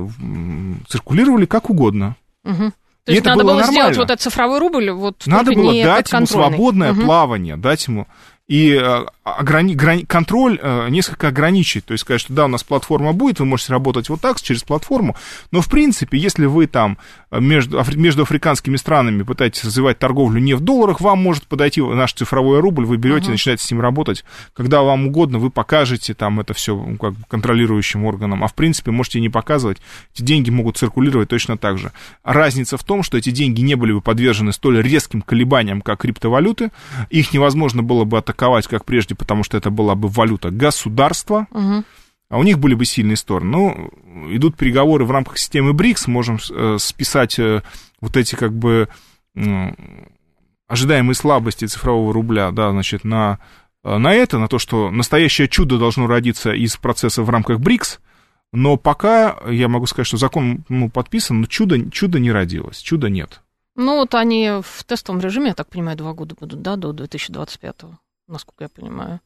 циркулировали 0.87 1.45
как 1.45 1.69
угодно. 1.69 2.15
Угу. 2.43 2.71
То 3.05 3.11
есть 3.11 3.25
надо 3.25 3.43
было, 3.43 3.53
было 3.53 3.63
сделать 3.63 3.97
вот 3.97 4.05
этот 4.05 4.21
цифровой 4.21 4.59
рубль, 4.59 4.91
вот 4.91 5.23
Надо 5.25 5.51
было 5.51 5.73
дать 5.83 6.11
ему 6.11 6.25
свободное 6.27 6.91
угу. 6.91 7.01
плавание, 7.01 7.57
дать 7.57 7.87
ему 7.87 8.07
и 8.49 8.71
э, 8.71 9.05
ограни, 9.23 9.75
грани, 9.75 10.03
контроль 10.05 10.59
э, 10.59 10.89
несколько 10.89 11.27
ограничить. 11.27 11.85
То 11.85 11.91
есть 11.91 12.01
сказать, 12.01 12.19
что 12.19 12.33
да, 12.33 12.45
у 12.45 12.47
нас 12.47 12.63
платформа 12.63 13.13
будет, 13.13 13.39
вы 13.39 13.45
можете 13.45 13.71
работать 13.73 14.09
вот 14.09 14.21
так, 14.21 14.41
через 14.41 14.63
платформу, 14.63 15.15
но 15.51 15.61
в 15.61 15.69
принципе, 15.69 16.17
если 16.17 16.45
вы 16.47 16.65
там 16.65 16.97
э, 17.29 17.39
между, 17.39 17.79
между 17.95 18.23
африканскими 18.23 18.75
странами 18.75 19.21
пытаетесь 19.21 19.63
развивать 19.63 19.99
торговлю 19.99 20.41
не 20.41 20.55
в 20.55 20.61
долларах, 20.61 20.99
вам 20.99 21.21
может 21.21 21.45
подойти 21.45 21.79
наш 21.79 22.13
цифровой 22.13 22.59
рубль, 22.59 22.85
вы 22.85 22.97
берете, 22.97 23.27
uh-huh. 23.27 23.31
начинаете 23.31 23.63
с 23.63 23.69
ним 23.69 23.81
работать, 23.81 24.25
когда 24.53 24.81
вам 24.81 25.07
угодно, 25.07 25.37
вы 25.37 25.51
покажете 25.51 26.15
там 26.15 26.39
это 26.39 26.55
все 26.55 26.75
как 26.99 27.13
бы 27.13 27.23
контролирующим 27.27 28.03
органам, 28.03 28.43
а 28.43 28.47
в 28.47 28.55
принципе 28.55 28.89
можете 28.89 29.21
не 29.21 29.29
показывать, 29.29 29.77
эти 30.15 30.23
деньги 30.23 30.49
могут 30.49 30.75
циркулировать 30.77 31.29
точно 31.29 31.55
так 31.55 31.77
же. 31.77 31.91
Разница 32.23 32.77
в 32.77 32.83
том, 32.83 33.03
что 33.03 33.15
эти 33.15 33.29
деньги 33.29 33.61
не 33.61 33.75
были 33.75 33.93
бы 33.93 34.01
подвержены 34.01 34.53
столь 34.53 34.81
резким 34.81 35.21
колебаниям, 35.21 35.81
как 35.81 35.99
криптовалюты, 35.99 36.71
их 37.11 37.31
невозможно 37.31 37.83
было 37.83 38.05
бы 38.05 38.17
атаковать, 38.17 38.38
как 38.67 38.85
прежде, 38.85 39.15
потому 39.15 39.43
что 39.43 39.57
это 39.57 39.69
была 39.69 39.95
бы 39.95 40.07
валюта 40.07 40.51
государства, 40.51 41.47
угу. 41.51 41.83
а 42.29 42.37
у 42.37 42.43
них 42.43 42.59
были 42.59 42.73
бы 42.73 42.85
сильные 42.85 43.17
стороны. 43.17 43.51
Ну, 43.51 44.35
идут 44.35 44.57
переговоры 44.57 45.05
в 45.05 45.11
рамках 45.11 45.37
системы 45.37 45.73
БРИКС, 45.73 46.07
можем 46.07 46.39
э, 46.49 46.77
списать 46.79 47.39
э, 47.39 47.61
вот 48.01 48.17
эти 48.17 48.35
как 48.35 48.53
бы 48.53 48.89
ожидаемые 50.67 51.15
слабости 51.15 51.65
цифрового 51.65 52.13
рубля, 52.13 52.51
да, 52.51 52.71
значит, 52.71 53.03
на, 53.03 53.39
э, 53.83 53.97
на 53.97 54.13
это, 54.13 54.37
на 54.37 54.47
то, 54.47 54.59
что 54.59 54.91
настоящее 54.91 55.47
чудо 55.47 55.77
должно 55.77 56.07
родиться 56.07 56.51
из 56.51 56.77
процесса 56.77 57.23
в 57.23 57.29
рамках 57.29 57.59
БРИКС, 57.59 57.99
но 58.51 58.77
пока 58.77 59.37
я 59.47 59.67
могу 59.67 59.85
сказать, 59.85 60.07
что 60.07 60.17
закон 60.17 60.63
ну, 60.69 60.89
подписан, 60.89 61.41
но 61.41 61.47
чудо, 61.47 61.89
чудо 61.91 62.19
не 62.19 62.31
родилось, 62.31 62.79
чуда 62.79 63.09
нет. 63.09 63.41
Ну, 63.75 63.95
вот 63.95 64.13
они 64.15 64.51
в 64.61 64.83
тестовом 64.83 65.21
режиме, 65.21 65.49
я 65.49 65.53
так 65.53 65.69
понимаю, 65.69 65.97
два 65.97 66.13
года 66.13 66.35
будут, 66.39 66.61
да, 66.61 66.75
до 66.75 66.91
2025 66.91 67.75
насколько 68.29 68.63
я 68.63 68.69
понимаю. 68.69 69.19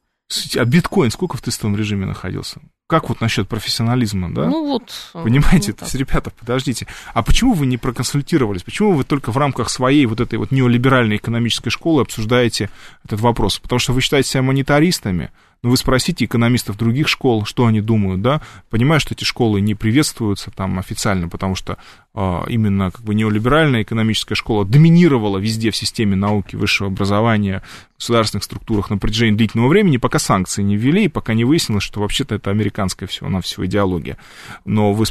А 0.56 0.64
биткоин 0.64 1.10
сколько 1.10 1.36
в 1.36 1.42
тестовом 1.42 1.76
режиме 1.76 2.06
находился? 2.06 2.60
Как 2.86 3.08
вот 3.08 3.20
насчет 3.20 3.48
профессионализма, 3.48 4.34
да? 4.34 4.46
Ну 4.46 4.66
вот. 4.66 5.10
Понимаете, 5.12 5.72
вот 5.72 5.80
то 5.80 5.84
есть, 5.84 5.94
ребята, 5.94 6.30
подождите. 6.30 6.86
А 7.12 7.22
почему 7.22 7.54
вы 7.54 7.66
не 7.66 7.78
проконсультировались? 7.78 8.62
Почему 8.62 8.92
вы 8.92 9.04
только 9.04 9.32
в 9.32 9.38
рамках 9.38 9.70
своей 9.70 10.06
вот 10.06 10.20
этой 10.20 10.38
вот 10.38 10.50
неолиберальной 10.50 11.16
экономической 11.16 11.70
школы 11.70 12.02
обсуждаете 12.02 12.70
этот 13.04 13.20
вопрос? 13.20 13.58
Потому 13.58 13.78
что 13.78 13.92
вы 13.92 14.00
считаете 14.00 14.28
себя 14.28 14.42
монетаристами, 14.42 15.30
но 15.62 15.70
вы 15.70 15.76
спросите 15.76 16.24
экономистов 16.24 16.76
других 16.76 17.08
школ, 17.08 17.44
что 17.44 17.66
они 17.66 17.80
думают, 17.80 18.22
да? 18.22 18.42
Понимаю, 18.70 19.00
что 19.00 19.14
эти 19.14 19.24
школы 19.24 19.60
не 19.60 19.74
приветствуются 19.74 20.50
там 20.50 20.78
официально, 20.78 21.28
потому 21.28 21.54
что 21.54 21.78
э, 22.14 22.42
именно 22.48 22.90
как 22.90 23.02
бы 23.02 23.14
неолиберальная 23.14 23.82
экономическая 23.82 24.34
школа 24.34 24.64
доминировала 24.64 25.38
везде 25.38 25.70
в 25.70 25.76
системе 25.76 26.16
науки, 26.16 26.56
высшего 26.56 26.88
образования, 26.88 27.62
государственных 27.98 28.44
структурах 28.44 28.90
на 28.90 28.98
протяжении 28.98 29.36
длительного 29.36 29.68
времени, 29.68 29.96
пока 29.96 30.18
санкции 30.18 30.62
не 30.62 30.76
ввели, 30.76 31.04
и 31.04 31.08
пока 31.08 31.34
не 31.34 31.44
выяснилось, 31.44 31.84
что 31.84 32.00
вообще-то 32.00 32.34
это 32.34 32.50
американская 32.50 33.08
всего 33.08 33.28
на 33.28 33.40
всего 33.40 33.64
идеология. 33.66 34.18
Но 34.64 34.92
вы 34.92 35.06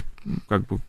как 0.47 0.67
бы 0.67 0.79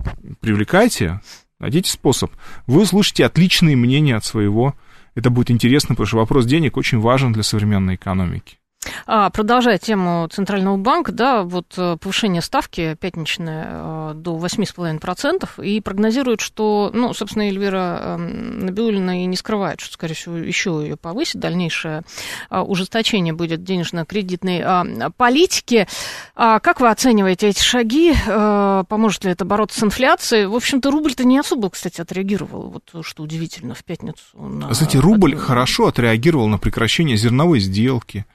привлекаете, 0.40 1.20
найдите 1.58 1.90
способ. 1.90 2.30
Вы 2.66 2.82
услышите 2.82 3.24
отличные 3.24 3.76
мнения 3.76 4.16
от 4.16 4.24
своего. 4.24 4.74
Это 5.14 5.30
будет 5.30 5.50
интересно, 5.50 5.90
потому 5.90 6.06
что 6.06 6.16
вопрос 6.18 6.44
денег 6.44 6.76
очень 6.76 6.98
важен 6.98 7.32
для 7.32 7.42
современной 7.42 7.94
экономики. 7.94 8.58
А, 9.06 9.30
продолжая 9.30 9.78
тему 9.78 10.28
Центрального 10.30 10.76
банка, 10.76 11.12
да, 11.12 11.42
вот 11.42 11.74
э, 11.76 11.96
повышение 12.00 12.42
ставки 12.42 12.96
пятничное 13.00 13.66
э, 13.68 14.12
до 14.14 14.36
8,5%, 14.36 15.64
и 15.64 15.80
прогнозируют, 15.80 16.40
что, 16.40 16.90
ну, 16.92 17.12
собственно, 17.14 17.44
Эльвира 17.44 17.98
эм, 18.00 18.66
Набиулина 18.66 19.22
и 19.22 19.26
не 19.26 19.36
скрывает, 19.36 19.80
что, 19.80 19.94
скорее 19.94 20.14
всего, 20.14 20.36
еще 20.36 20.80
ее 20.82 20.96
повысит, 20.96 21.40
дальнейшее 21.40 22.02
а, 22.50 22.62
ужесточение 22.62 23.32
будет 23.32 23.64
денежно-кредитной 23.64 24.62
а, 24.64 25.10
политики. 25.16 25.86
Как 26.34 26.80
вы 26.80 26.90
оцениваете 26.90 27.48
эти 27.48 27.62
шаги? 27.62 28.14
Э, 28.26 28.84
поможет 28.88 29.24
ли 29.24 29.30
это 29.30 29.44
бороться 29.44 29.80
с 29.80 29.82
инфляцией? 29.82 30.46
В 30.46 30.54
общем-то, 30.54 30.90
рубль-то 30.90 31.24
не 31.24 31.38
особо, 31.38 31.70
кстати, 31.70 32.00
отреагировал, 32.00 32.70
вот 32.70 33.04
что 33.04 33.22
удивительно, 33.22 33.74
в 33.74 33.84
пятницу. 33.84 34.20
На... 34.34 34.68
Кстати, 34.68 34.96
рубль 34.96 35.36
хорошо 35.36 35.86
отреагировал 35.86 36.48
на 36.48 36.58
прекращение 36.58 37.16
зерновой 37.16 37.60
сделки. 37.60 38.26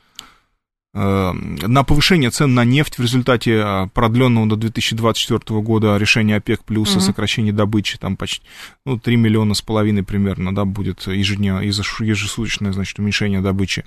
Э, 0.91 1.33
на 1.33 1.83
повышение 1.83 2.31
цен 2.31 2.55
на 2.55 2.65
нефть 2.65 2.97
в 2.97 3.01
результате 3.01 3.61
э, 3.63 3.87
продленного 3.93 4.47
до 4.47 4.55
2024 4.55 5.61
года 5.61 5.97
решения 5.97 6.37
ОПЕК 6.37 6.63
плюс 6.63 6.91
угу. 6.91 6.99
сокращения 7.01 7.51
добычи, 7.51 7.99
там 7.99 8.17
почти 8.17 8.43
ну, 8.85 8.97
3 8.97 9.15
миллиона 9.15 9.53
с 9.53 9.61
половиной 9.61 10.03
примерно, 10.03 10.53
да, 10.53 10.65
будет 10.65 11.05
ежедневно, 11.05 11.61
ежесуточное, 11.61 12.73
значит, 12.73 12.97
уменьшение 12.97 13.41
добычи. 13.41 13.85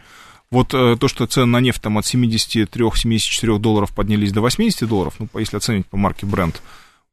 Вот 0.52 0.74
э, 0.74 0.96
то, 0.96 1.08
что 1.08 1.26
цены 1.26 1.46
на 1.46 1.60
нефть 1.60 1.82
там 1.82 1.98
от 1.98 2.04
73-74 2.04 3.58
долларов 3.58 3.92
поднялись 3.92 4.30
до 4.30 4.40
80 4.40 4.88
долларов, 4.88 5.14
ну, 5.18 5.28
если 5.34 5.56
оценить 5.56 5.86
по 5.86 5.96
марке 5.96 6.26
Brent, 6.26 6.56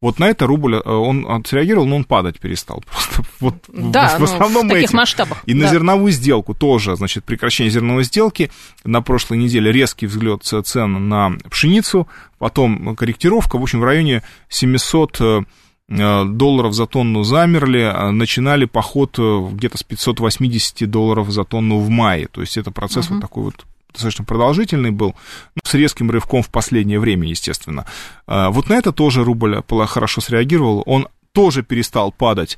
вот 0.02 0.18
на 0.18 0.30
это 0.30 0.48
рубль, 0.48 0.76
э, 0.76 0.80
он 0.90 1.30
отреагировал, 1.30 1.86
но 1.86 1.98
он 1.98 2.04
падать 2.06 2.40
перестал. 2.40 2.84
Просто 2.92 3.24
вот 3.40 3.56
да, 3.68 4.18
в, 4.18 4.22
в 4.22 4.24
основном 4.24 4.68
ну, 4.68 4.70
в 4.70 4.74
таких 4.74 4.90
этим. 4.90 4.98
масштабах. 4.98 5.44
И 5.46 5.54
да. 5.54 5.66
на 5.66 5.72
зерновую 5.72 6.12
сделку 6.12 6.54
тоже, 6.54 6.96
значит, 6.96 7.26
прекращение 7.26 7.72
зерновой 7.72 8.04
сделки. 8.04 8.52
На 8.86 9.02
прошлой 9.02 9.38
неделе 9.38 9.72
резкий 9.72 10.08
взлет 10.08 10.44
цен 10.44 11.10
на 11.10 11.32
пшеницу, 11.50 12.08
потом 12.38 12.96
корректировка, 12.96 13.58
в 13.58 13.62
общем, 13.62 13.82
в 13.82 13.84
районе 13.84 14.24
700 14.48 15.18
э, 15.20 15.44
долларов 15.90 16.74
за 16.74 16.86
тонну 16.86 17.24
замерли, 17.24 18.12
начинали 18.12 18.66
поход 18.66 19.16
э, 19.20 19.48
где-то 19.52 19.78
с 19.78 19.84
580 19.84 20.90
долларов 20.90 21.30
за 21.30 21.44
тонну 21.44 21.80
в 21.80 21.90
мае. 21.90 22.28
То 22.32 22.40
есть 22.40 22.58
это 22.58 22.72
процесс 22.72 23.08
uh-huh. 23.08 23.16
вот 23.16 23.22
такой 23.22 23.44
вот 23.44 23.66
достаточно 23.92 24.26
продолжительный 24.26 24.92
был, 24.92 25.16
ну, 25.56 25.62
с 25.64 25.74
резким 25.74 26.12
рывком 26.12 26.42
в 26.44 26.50
последнее 26.50 27.00
время, 27.00 27.28
естественно. 27.28 27.86
А, 28.28 28.50
вот 28.50 28.70
на 28.70 28.74
это 28.74 28.92
тоже 28.92 29.24
рубль 29.24 29.62
хорошо 29.88 30.22
среагировал, 30.22 30.84
он 30.86 31.08
тоже 31.32 31.64
перестал 31.64 32.12
падать. 32.12 32.58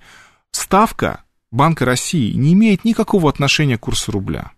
Ставка 0.51 1.23
Банка 1.51 1.83
России 1.83 2.33
не 2.33 2.53
имеет 2.53 2.85
никакого 2.85 3.29
отношения 3.29 3.77
к 3.77 3.81
курсу 3.81 4.11
рубля. 4.11 4.51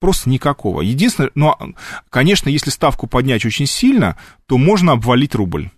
Просто 0.00 0.30
никакого. 0.30 0.80
Единственное, 0.80 1.30
ну, 1.34 1.50
а, 1.50 1.68
конечно, 2.08 2.48
если 2.48 2.70
ставку 2.70 3.06
поднять 3.06 3.44
очень 3.44 3.66
сильно, 3.66 4.16
то 4.46 4.56
можно 4.56 4.92
обвалить 4.92 5.34
рубль. 5.34 5.70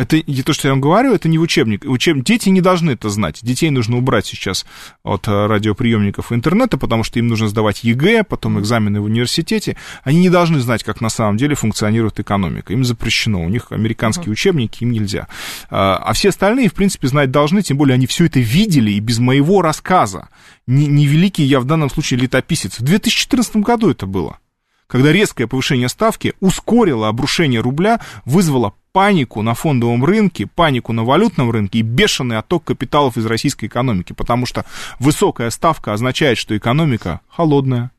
Это 0.00 0.22
не 0.26 0.42
то, 0.42 0.54
что 0.54 0.66
я 0.66 0.72
вам 0.72 0.80
говорю, 0.80 1.12
это 1.12 1.28
не 1.28 1.38
учебник. 1.38 1.84
Учеб... 1.84 2.24
Дети 2.24 2.48
не 2.48 2.62
должны 2.62 2.92
это 2.92 3.10
знать. 3.10 3.40
Детей 3.42 3.68
нужно 3.68 3.98
убрать 3.98 4.24
сейчас 4.24 4.64
от 5.02 5.28
э, 5.28 5.46
радиоприемников 5.46 6.32
и 6.32 6.34
интернета, 6.36 6.78
потому 6.78 7.04
что 7.04 7.18
им 7.18 7.26
нужно 7.26 7.48
сдавать 7.48 7.84
ЕГЭ, 7.84 8.24
потом 8.24 8.58
экзамены 8.58 9.02
в 9.02 9.04
университете. 9.04 9.76
Они 10.02 10.20
не 10.20 10.30
должны 10.30 10.58
знать, 10.60 10.84
как 10.84 11.02
на 11.02 11.10
самом 11.10 11.36
деле 11.36 11.54
функционирует 11.54 12.18
экономика. 12.18 12.72
Им 12.72 12.82
запрещено. 12.82 13.44
У 13.44 13.50
них 13.50 13.72
американские 13.72 14.28
uh-huh. 14.28 14.32
учебники, 14.32 14.84
им 14.84 14.92
нельзя. 14.92 15.28
А, 15.68 15.96
а 15.98 16.14
все 16.14 16.30
остальные, 16.30 16.70
в 16.70 16.74
принципе, 16.74 17.06
знать 17.06 17.30
должны, 17.30 17.60
тем 17.60 17.76
более 17.76 17.92
они 17.92 18.06
все 18.06 18.24
это 18.24 18.40
видели 18.40 18.92
и 18.92 19.00
без 19.00 19.18
моего 19.18 19.60
рассказа. 19.60 20.30
Не, 20.66 20.86
не 20.86 21.06
великий 21.06 21.42
я 21.42 21.60
в 21.60 21.66
данном 21.66 21.90
случае 21.90 22.20
летописец. 22.20 22.78
В 22.78 22.82
2014 22.82 23.56
году 23.56 23.90
это 23.90 24.06
было 24.06 24.38
когда 24.90 25.12
резкое 25.12 25.46
повышение 25.46 25.88
ставки 25.88 26.34
ускорило 26.40 27.08
обрушение 27.08 27.60
рубля, 27.60 28.00
вызвало 28.24 28.74
панику 28.92 29.42
на 29.42 29.54
фондовом 29.54 30.04
рынке, 30.04 30.46
панику 30.46 30.92
на 30.92 31.04
валютном 31.04 31.50
рынке 31.50 31.80
и 31.80 31.82
бешеный 31.82 32.38
отток 32.38 32.64
капиталов 32.64 33.16
из 33.16 33.26
российской 33.26 33.66
экономики, 33.66 34.12
потому 34.12 34.46
что 34.46 34.64
высокая 34.98 35.50
ставка 35.50 35.92
означает, 35.92 36.38
что 36.38 36.56
экономика 36.56 37.20
холодная, 37.28 37.90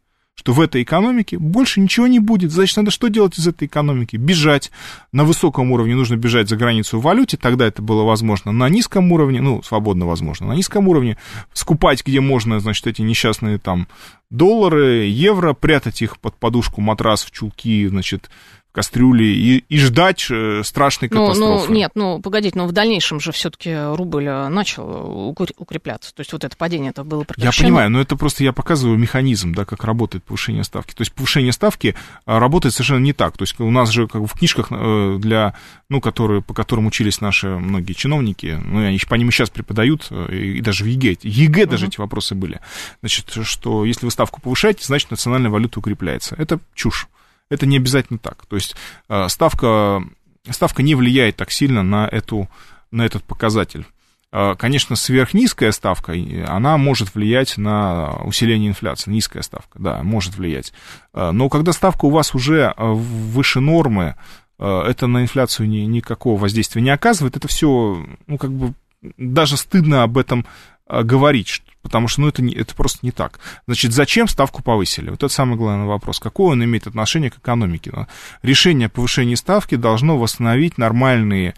что 0.42 0.54
в 0.54 0.62
этой 0.62 0.82
экономике 0.82 1.38
больше 1.38 1.82
ничего 1.82 2.08
не 2.08 2.20
будет. 2.20 2.52
Значит, 2.52 2.78
надо 2.78 2.90
что 2.90 3.10
делать 3.10 3.38
из 3.38 3.48
этой 3.48 3.68
экономики? 3.68 4.16
Бежать. 4.16 4.72
На 5.12 5.24
высоком 5.24 5.72
уровне 5.72 5.96
нужно 5.96 6.16
бежать 6.16 6.50
за 6.50 6.56
границу 6.56 7.00
в 7.00 7.04
валюте, 7.04 7.38
тогда 7.38 7.68
это 7.68 7.82
было 7.82 8.04
возможно. 8.04 8.52
На 8.52 8.68
низком 8.68 9.12
уровне, 9.12 9.40
ну, 9.40 9.62
свободно 9.62 10.08
возможно, 10.08 10.48
на 10.48 10.54
низком 10.54 10.88
уровне 10.88 11.18
скупать, 11.54 12.04
где 12.04 12.22
можно, 12.22 12.60
значит, 12.60 12.88
эти 12.88 13.04
несчастные 13.04 13.60
там 13.60 13.88
доллары, 14.32 15.06
евро, 15.06 15.54
прятать 15.54 16.02
их 16.02 16.18
под 16.18 16.36
подушку, 16.36 16.82
матрас, 16.82 17.24
в 17.24 17.32
чулки, 17.32 17.86
значит, 17.88 18.32
кастрюли 18.72 19.24
и, 19.24 19.58
и 19.68 19.78
ждать 19.78 20.28
э, 20.30 20.62
страшной 20.64 21.10
ну, 21.12 21.28
катастрофы. 21.28 21.70
Ну, 21.70 21.76
нет, 21.76 21.92
ну, 21.96 22.22
погодите, 22.22 22.58
но 22.58 22.68
в 22.68 22.72
дальнейшем 22.72 23.20
же 23.20 23.32
все-таки 23.32 23.76
рубль 23.96 24.28
э, 24.28 24.48
начал 24.48 25.28
укрепляться. 25.30 26.14
То 26.14 26.22
есть 26.22 26.32
вот 26.32 26.44
это 26.44 26.56
падение 26.56 26.92
это 26.92 27.04
было 27.04 27.24
прекращено. 27.24 27.66
Я 27.66 27.70
понимаю, 27.70 27.90
но 27.90 28.00
это 28.00 28.16
просто 28.16 28.44
я 28.44 28.54
показываю 28.54 28.98
механизм, 28.98 29.54
да, 29.54 29.66
как 29.66 29.84
работает 29.84 30.24
повышение 30.24 30.64
ставки. 30.64 30.94
То 30.94 31.02
есть 31.02 31.12
повышение 31.12 31.52
ставки 31.52 31.96
а, 32.26 32.40
работает 32.40 32.74
совершенно 32.74 33.04
не 33.04 33.14
так. 33.14 33.38
То 33.38 33.44
есть 33.44 33.60
у 33.60 33.72
нас 33.72 33.90
же 33.90 34.08
как 34.08 34.22
бы 34.22 34.28
в 34.28 34.34
книжках 34.34 34.68
э, 34.72 35.18
для, 35.20 35.56
ну, 35.90 36.00
которые, 36.00 36.42
по 36.42 36.54
которым 36.54 36.86
учились 36.86 37.20
наши 37.20 37.48
многие 37.48 37.94
чиновники, 37.94 38.58
ну, 38.64 38.86
они 38.86 39.00
по 39.08 39.16
ним 39.16 39.30
и 39.30 39.32
сейчас 39.32 39.50
преподают, 39.50 40.10
и 40.12 40.62
даже 40.62 40.86
в 40.86 40.88
ЕГЭ, 40.88 41.18
ЕГЭ 41.24 41.66
даже 41.66 41.86
uh-huh. 41.86 41.90
эти 41.90 42.00
вопросы 42.00 42.36
были. 42.36 42.62
Значит, 43.02 43.38
что 43.44 43.84
если 43.86 44.06
вы 44.06 44.12
ставку 44.12 44.40
повышаете, 44.40 44.86
значит, 44.86 45.12
национальная 45.12 45.52
валюта 45.52 45.80
укрепляется. 45.80 46.36
Это 46.38 46.60
чушь. 46.74 47.08
Это 47.52 47.66
не 47.66 47.76
обязательно 47.76 48.18
так. 48.18 48.46
То 48.46 48.56
есть 48.56 48.78
э, 49.10 49.28
ставка, 49.28 50.02
ставка 50.50 50.82
не 50.82 50.96
влияет 50.96 51.36
так 51.36 51.52
сильно 51.52 51.84
на, 51.84 52.08
эту, 52.08 52.50
на 52.92 53.06
этот 53.06 53.26
показатель. 53.26 53.86
Э, 54.32 54.56
конечно, 54.58 54.96
сверхнизкая 54.96 55.74
ставка, 55.74 56.14
она 56.48 56.78
может 56.78 57.14
влиять 57.14 57.58
на 57.58 58.22
усиление 58.24 58.70
инфляции. 58.70 59.12
Низкая 59.12 59.44
ставка, 59.44 59.80
да, 59.80 60.02
может 60.02 60.38
влиять. 60.38 60.72
Э, 61.14 61.32
но 61.32 61.50
когда 61.50 61.74
ставка 61.74 62.06
у 62.06 62.10
вас 62.10 62.34
уже 62.34 62.74
выше 62.78 63.60
нормы, 63.60 64.16
это 64.58 65.08
на 65.08 65.24
инфляцию 65.24 65.68
ни, 65.68 65.80
никакого 65.80 66.40
воздействия 66.40 66.82
не 66.82 66.92
оказывает. 66.92 67.36
Это 67.36 67.50
все, 67.50 68.06
ну, 68.28 68.38
как 68.38 68.54
бы, 68.54 68.74
даже 69.18 69.58
стыдно 69.58 70.04
об 70.04 70.18
этом 70.18 70.46
говорить, 70.88 71.64
потому 71.82 72.08
что 72.08 72.22
ну, 72.22 72.28
это, 72.28 72.42
не, 72.42 72.54
это 72.54 72.76
просто 72.76 73.00
не 73.02 73.12
так. 73.12 73.40
Значит, 73.68 73.94
зачем 73.94 74.28
ставку 74.28 74.64
повысили? 74.64 75.10
Вот 75.10 75.24
это 75.24 75.34
самый 75.34 75.58
главный 75.58 75.86
вопрос. 75.86 76.20
Какое 76.20 76.54
он 76.54 76.64
имеет 76.64 76.88
отношение 76.88 77.32
к 77.32 77.38
экономике? 77.38 77.92
Ну, 77.94 78.08
решение 78.42 78.88
о 78.88 78.90
повышении 78.90 79.36
ставки 79.36 79.76
должно 79.76 80.18
восстановить 80.18 80.78
нормальные 80.78 81.56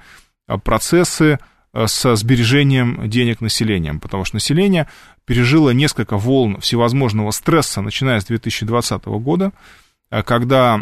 а, 0.48 0.58
процессы 0.58 1.40
а, 1.74 1.88
со 1.88 2.16
сбережением 2.16 3.10
денег 3.10 3.42
населением, 3.42 4.00
потому 4.00 4.26
что 4.26 4.36
население 4.36 4.88
пережило 5.26 5.72
несколько 5.72 6.18
волн 6.18 6.60
всевозможного 6.60 7.32
стресса, 7.32 7.82
начиная 7.82 8.20
с 8.20 8.26
2020 8.26 9.06
года, 9.06 9.52
а, 10.10 10.24
когда 10.24 10.82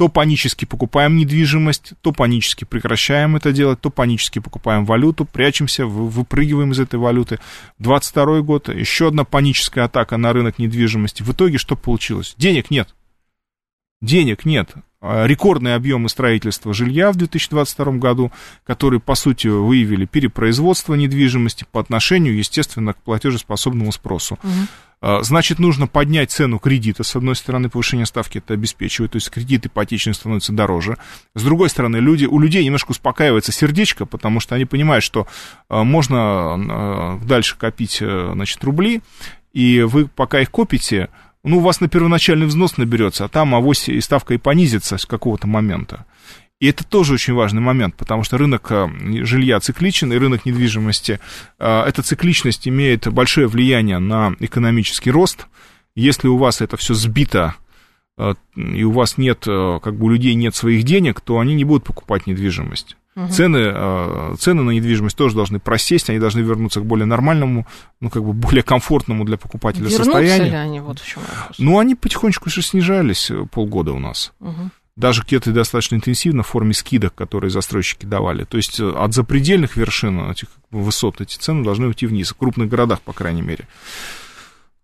то 0.00 0.08
панически 0.08 0.64
покупаем 0.64 1.18
недвижимость, 1.18 1.92
то 2.00 2.12
панически 2.12 2.64
прекращаем 2.64 3.36
это 3.36 3.52
делать, 3.52 3.82
то 3.82 3.90
панически 3.90 4.38
покупаем 4.38 4.86
валюту, 4.86 5.26
прячемся, 5.26 5.84
выпрыгиваем 5.84 6.72
из 6.72 6.80
этой 6.80 6.98
валюты. 6.98 7.38
22 7.80 8.40
год, 8.40 8.70
еще 8.70 9.08
одна 9.08 9.24
паническая 9.24 9.84
атака 9.84 10.16
на 10.16 10.32
рынок 10.32 10.58
недвижимости. 10.58 11.22
В 11.22 11.32
итоге 11.32 11.58
что 11.58 11.76
получилось? 11.76 12.34
Денег 12.38 12.70
нет. 12.70 12.94
Денег 14.00 14.46
нет. 14.46 14.70
А, 15.02 15.26
рекордные 15.26 15.74
объемы 15.74 16.10
строительства 16.10 16.74
жилья 16.74 17.10
в 17.10 17.16
2022 17.16 17.92
году, 17.92 18.32
которые, 18.64 19.00
по 19.00 19.14
сути, 19.14 19.46
выявили 19.46 20.04
перепроизводство 20.04 20.94
недвижимости 20.94 21.64
по 21.70 21.80
отношению, 21.80 22.36
естественно, 22.36 22.92
к 22.92 22.98
платежеспособному 22.98 23.92
спросу. 23.92 24.38
Угу. 24.42 25.22
Значит, 25.22 25.58
нужно 25.58 25.86
поднять 25.86 26.30
цену 26.30 26.58
кредита. 26.58 27.04
С 27.04 27.16
одной 27.16 27.34
стороны, 27.34 27.70
повышение 27.70 28.04
ставки 28.04 28.36
это 28.36 28.52
обеспечивает, 28.52 29.12
то 29.12 29.16
есть 29.16 29.30
кредит 29.30 29.64
ипотечный 29.64 30.12
становится 30.12 30.52
дороже. 30.52 30.98
С 31.34 31.42
другой 31.42 31.70
стороны, 31.70 31.96
люди, 31.96 32.26
у 32.26 32.38
людей 32.38 32.62
немножко 32.62 32.90
успокаивается 32.90 33.50
сердечко, 33.50 34.04
потому 34.04 34.40
что 34.40 34.54
они 34.54 34.66
понимают, 34.66 35.02
что 35.02 35.26
а, 35.70 35.84
можно 35.84 37.18
дальше 37.24 37.56
копить 37.56 38.02
значит, 38.02 38.62
рубли, 38.62 39.00
и 39.54 39.80
вы 39.80 40.06
пока 40.06 40.40
их 40.40 40.50
копите, 40.50 41.08
ну, 41.42 41.58
у 41.58 41.60
вас 41.60 41.80
на 41.80 41.88
первоначальный 41.88 42.46
взнос 42.46 42.76
наберется, 42.76 43.24
а 43.24 43.28
там 43.28 43.54
авось 43.54 43.88
и 43.88 44.00
ставка 44.00 44.34
и 44.34 44.38
понизится 44.38 44.98
с 44.98 45.06
какого-то 45.06 45.46
момента. 45.46 46.06
И 46.60 46.66
это 46.66 46.84
тоже 46.84 47.14
очень 47.14 47.32
важный 47.32 47.62
момент, 47.62 47.94
потому 47.96 48.22
что 48.22 48.36
рынок 48.36 48.70
э, 48.70 48.86
жилья 49.24 49.58
цикличен, 49.60 50.12
и 50.12 50.18
рынок 50.18 50.44
недвижимости, 50.44 51.18
э, 51.58 51.82
эта 51.86 52.02
цикличность 52.02 52.68
имеет 52.68 53.10
большое 53.10 53.46
влияние 53.46 53.98
на 53.98 54.36
экономический 54.40 55.10
рост. 55.10 55.46
Если 55.94 56.28
у 56.28 56.36
вас 56.36 56.60
это 56.60 56.76
все 56.76 56.92
сбито, 56.92 57.54
э, 58.18 58.34
и 58.56 58.84
у 58.84 58.90
вас 58.90 59.16
нет, 59.16 59.44
как 59.46 59.96
бы 59.96 60.04
у 60.04 60.10
людей 60.10 60.34
нет 60.34 60.54
своих 60.54 60.82
денег, 60.82 61.22
то 61.22 61.38
они 61.38 61.54
не 61.54 61.64
будут 61.64 61.84
покупать 61.84 62.26
недвижимость. 62.26 62.98
Угу. 63.24 63.32
Цены, 63.32 64.36
цены 64.38 64.62
на 64.62 64.70
недвижимость 64.70 65.16
тоже 65.16 65.34
должны 65.34 65.58
просесть, 65.58 66.10
они 66.10 66.18
должны 66.18 66.40
вернуться 66.40 66.80
к 66.80 66.86
более 66.86 67.06
нормальному, 67.06 67.66
ну, 68.00 68.10
как 68.10 68.24
бы 68.24 68.32
более 68.32 68.62
комфортному 68.62 69.24
для 69.24 69.36
покупателя 69.36 69.84
Вернутся 69.84 70.04
состоянию. 70.04 70.50
Ли 70.50 70.56
они? 70.56 70.80
Вот 70.80 70.98
в 70.98 71.06
чем 71.06 71.22
вопрос. 71.22 71.58
Ну, 71.58 71.78
они 71.78 71.94
потихонечку 71.94 72.48
же 72.50 72.62
снижались 72.62 73.30
полгода 73.50 73.92
у 73.92 73.98
нас. 73.98 74.32
Угу 74.40 74.70
даже 75.00 75.22
где-то 75.22 75.50
достаточно 75.50 75.96
интенсивно 75.96 76.42
в 76.42 76.46
форме 76.46 76.74
скидок, 76.74 77.14
которые 77.14 77.50
застройщики 77.50 78.06
давали. 78.06 78.44
То 78.44 78.58
есть 78.58 78.78
э, 78.78 78.88
от 78.88 79.14
запредельных 79.14 79.76
вершин 79.76 80.30
этих 80.30 80.48
высот 80.70 81.20
эти 81.20 81.36
цены 81.36 81.64
должны 81.64 81.86
уйти 81.88 82.06
вниз, 82.06 82.30
в 82.30 82.36
крупных 82.36 82.68
городах, 82.68 83.00
по 83.00 83.12
крайней 83.12 83.42
мере. 83.42 83.66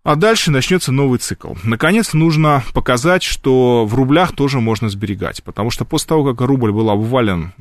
А 0.03 0.15
дальше 0.15 0.51
начнется 0.51 0.93
новый 0.93 1.19
цикл. 1.19 1.55
Наконец, 1.65 2.13
нужно 2.15 2.63
показать, 2.73 3.25
что 3.25 3.85
в 3.85 3.95
рублях 3.95 4.33
тоже 4.33 4.61
можно 4.61 4.89
сберегать, 4.89 5.43
потому 5.43 5.71
что 5.71 5.85
после 5.85 6.09
того, 6.09 6.33
как 6.33 6.47
рубль 6.47 6.73
был 6.73 6.91
обвален 6.91 7.53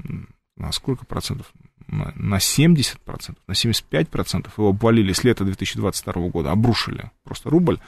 на 0.57 0.71
сколько 0.71 1.05
процентов? 1.05 1.51
На 1.87 2.39
70 2.39 2.99
процентов, 3.01 3.43
на 3.47 3.53
75 3.53 4.09
процентов 4.09 4.57
его 4.57 4.69
обвалили 4.69 5.13
с 5.13 5.23
лета 5.23 5.43
2022 5.43 6.29
года, 6.29 6.51
обрушили 6.51 7.11
просто 7.23 7.49
рубль, 7.49 7.79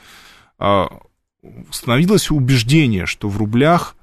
а, 0.58 1.00
становилось 1.70 2.30
убеждение, 2.30 3.06
что 3.06 3.28
в 3.28 3.36
рублях 3.36 3.96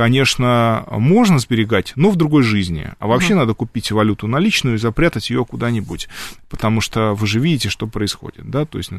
конечно, 0.00 0.86
можно 0.92 1.38
сберегать, 1.38 1.92
но 1.94 2.08
в 2.08 2.16
другой 2.16 2.42
жизни. 2.42 2.88
А 2.98 3.06
вообще 3.06 3.34
угу. 3.34 3.40
надо 3.40 3.52
купить 3.52 3.92
валюту 3.92 4.26
наличную 4.28 4.76
и 4.76 4.78
запрятать 4.78 5.28
ее 5.28 5.44
куда-нибудь. 5.44 6.08
Потому 6.48 6.80
что 6.80 7.12
вы 7.12 7.26
же 7.26 7.38
видите, 7.38 7.68
что 7.68 7.86
происходит, 7.86 8.48
да, 8.48 8.64
то 8.64 8.78
есть, 8.78 8.92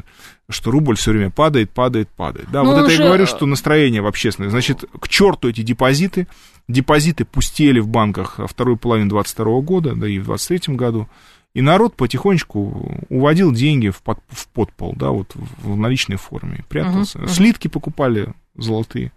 что 0.48 0.70
рубль 0.70 0.94
все 0.94 1.10
время 1.10 1.30
падает, 1.30 1.72
падает, 1.72 2.08
падает. 2.10 2.48
Да, 2.52 2.62
но 2.62 2.70
вот 2.70 2.82
это 2.82 2.90
же... 2.90 3.02
я 3.02 3.08
говорю, 3.08 3.26
что 3.26 3.46
настроение 3.46 4.00
в 4.00 4.06
общественное. 4.06 4.48
Значит, 4.48 4.84
к 5.00 5.08
черту 5.08 5.48
эти 5.48 5.62
депозиты. 5.62 6.28
Депозиты 6.68 7.24
пустели 7.24 7.80
в 7.80 7.88
банках 7.88 8.38
вторую 8.46 8.76
половину 8.76 9.10
22 9.10 9.60
года, 9.62 9.96
да 9.96 10.06
и 10.06 10.20
в 10.20 10.24
23 10.26 10.76
году. 10.76 11.08
И 11.52 11.62
народ 11.62 11.96
потихонечку 11.96 13.04
уводил 13.08 13.50
деньги 13.50 13.88
в, 13.88 14.02
под, 14.02 14.20
в 14.28 14.46
подпол, 14.46 14.94
да, 14.96 15.10
вот 15.10 15.32
в 15.34 15.76
наличной 15.76 16.16
форме, 16.16 16.64
прятался. 16.68 17.18
Uh-huh, 17.18 17.28
Слитки 17.28 17.66
покупали 17.66 18.32
золотые 18.54 19.10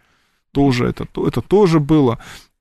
тоже 0.55 0.87
это, 0.87 1.05
это 1.27 1.41
тоже 1.41 1.81
было. 1.81 2.17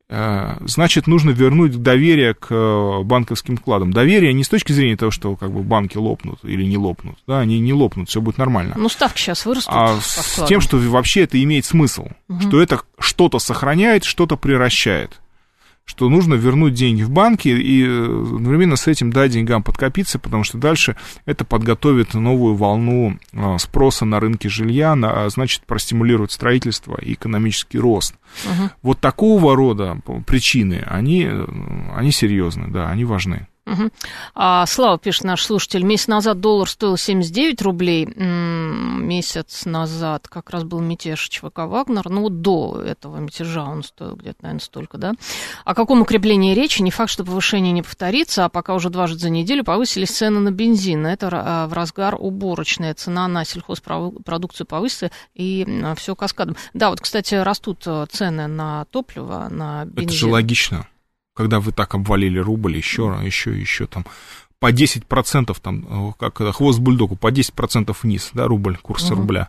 Э, 0.09 0.57
значит, 0.67 1.07
нужно 1.07 1.31
вернуть 1.31 1.81
доверие 1.81 2.35
к 2.35 2.49
э, 2.51 3.03
банковским 3.05 3.57
вкладам. 3.57 3.93
Доверие 3.93 4.33
не 4.33 4.43
с 4.43 4.49
точки 4.49 4.73
зрения 4.73 4.97
того, 4.97 5.13
что 5.13 5.37
как 5.37 5.53
бы 5.53 5.63
банки 5.63 5.97
лопнут 5.97 6.41
или 6.43 6.65
не 6.65 6.77
лопнут. 6.77 7.17
Да, 7.27 7.39
они 7.39 7.61
не 7.61 7.73
лопнут, 7.73 8.09
все 8.09 8.21
будет 8.21 8.37
нормально. 8.37 8.75
Ну, 8.77 8.89
ставки 8.89 9.19
сейчас 9.21 9.47
вырастут. 9.47 9.73
А 9.73 9.97
с 10.01 10.45
тем, 10.49 10.61
что 10.61 10.77
вообще 10.77 11.23
это 11.23 11.43
имеет 11.43 11.65
смысл. 11.65 12.09
Угу. 12.29 12.41
Что 12.41 12.61
это 12.61 12.81
что-то 12.99 13.39
сохраняет, 13.39 14.05
что-то 14.05 14.37
превращает 14.37 15.21
что 15.85 16.09
нужно 16.09 16.35
вернуть 16.35 16.75
деньги 16.75 17.03
в 17.03 17.11
банки 17.11 17.49
и 17.49 17.85
э, 17.85 18.05
одновременно 18.37 18.77
с 18.77 18.87
этим 18.87 19.12
дать 19.12 19.33
деньгам 19.33 19.62
подкопиться, 19.62 20.18
потому 20.18 20.42
что 20.42 20.59
дальше 20.59 20.97
это 21.27 21.44
подготовит 21.44 22.14
новую 22.14 22.55
волну 22.55 23.18
а, 23.33 23.59
спроса 23.59 24.05
на 24.05 24.18
рынке 24.18 24.49
жилья, 24.49 24.94
а 24.94 25.29
значит, 25.29 25.62
простимулирует 25.66 26.33
строительство 26.33 26.99
и 27.01 27.12
экономический 27.12 27.79
рост. 27.79 28.14
Угу. 28.44 28.70
Вот 28.83 29.01
такого 29.01 29.55
рода 29.55 30.01
причины, 30.27 30.83
они, 30.87 31.27
э, 31.29 31.47
они 31.94 32.12
серьезны, 32.12 32.68
да, 32.68 32.88
они 32.88 33.05
важны. 33.05 33.47
Угу. 33.66 33.90
А, 34.35 34.66
Слава 34.66 34.98
пишет, 34.98 35.24
наш 35.24 35.44
слушатель, 35.44 35.85
месяц 35.85 36.07
назад 36.07 36.40
доллар 36.40 36.68
стоил 36.68 36.96
79 36.98 37.62
рублей, 37.62 38.05
месяц 38.05 39.64
назад 39.64 40.29
как 40.29 40.50
раз 40.50 40.64
был 40.64 40.81
мятеж 40.81 41.29
ЧВК 41.29 41.61
«Вагнер», 41.61 42.09
ну, 42.11 42.29
до 42.29 42.83
этого 42.85 43.16
мятежа 43.18 43.64
он 43.64 43.83
стоил 43.83 44.16
где-то, 44.16 44.42
наверное, 44.42 44.61
столько, 44.61 44.98
да? 44.98 45.14
О 45.64 45.74
каком 45.74 46.03
укреплении 46.03 46.55
речи? 46.55 46.83
Не 46.83 46.90
факт, 46.90 47.11
что 47.11 47.24
повышение 47.24 47.72
не 47.72 47.83
повторится, 47.83 48.44
а 48.44 48.48
пока 48.50 48.74
уже 48.74 48.90
дважды 48.90 49.18
за 49.18 49.31
неделю 49.31 49.64
повысились 49.64 50.11
цены 50.11 50.40
на 50.40 50.50
бензин. 50.50 51.07
Это 51.07 51.31
а, 51.33 51.66
в 51.66 51.72
разгар 51.72 52.16
уборочная 52.18 52.92
цена 52.94 53.29
на 53.29 53.44
сельхозпродукцию 53.44 54.66
повысится, 54.66 55.11
и 55.35 55.66
все 55.96 56.14
каскадом. 56.14 56.57
Да, 56.74 56.90
вот, 56.90 57.00
кстати, 57.00 57.35
растут 57.35 57.83
э, 57.87 58.07
цены 58.11 58.46
на 58.46 58.85
топливо, 58.87 59.48
на 59.50 59.85
бензин. 59.87 60.09
Это 60.09 60.12
же 60.12 60.27
логично 60.27 60.87
когда 61.35 61.61
вы 61.61 61.73
так 61.73 61.94
обвалили 61.94 62.38
рубль, 62.38 62.77
еще, 62.77 63.18
еще, 63.23 63.59
еще 63.59 63.87
там 63.87 64.07
по 64.64 64.73
10% 64.73 65.55
там, 65.61 66.14
как 66.18 66.38
хвост 66.57 66.79
бульдогу, 66.79 67.16
по 67.16 67.31
10% 67.31 67.94
вниз, 68.03 68.31
да, 68.33 68.47
рубль, 68.47 68.79
курс 68.79 69.11
угу. 69.11 69.20
рубля. 69.20 69.49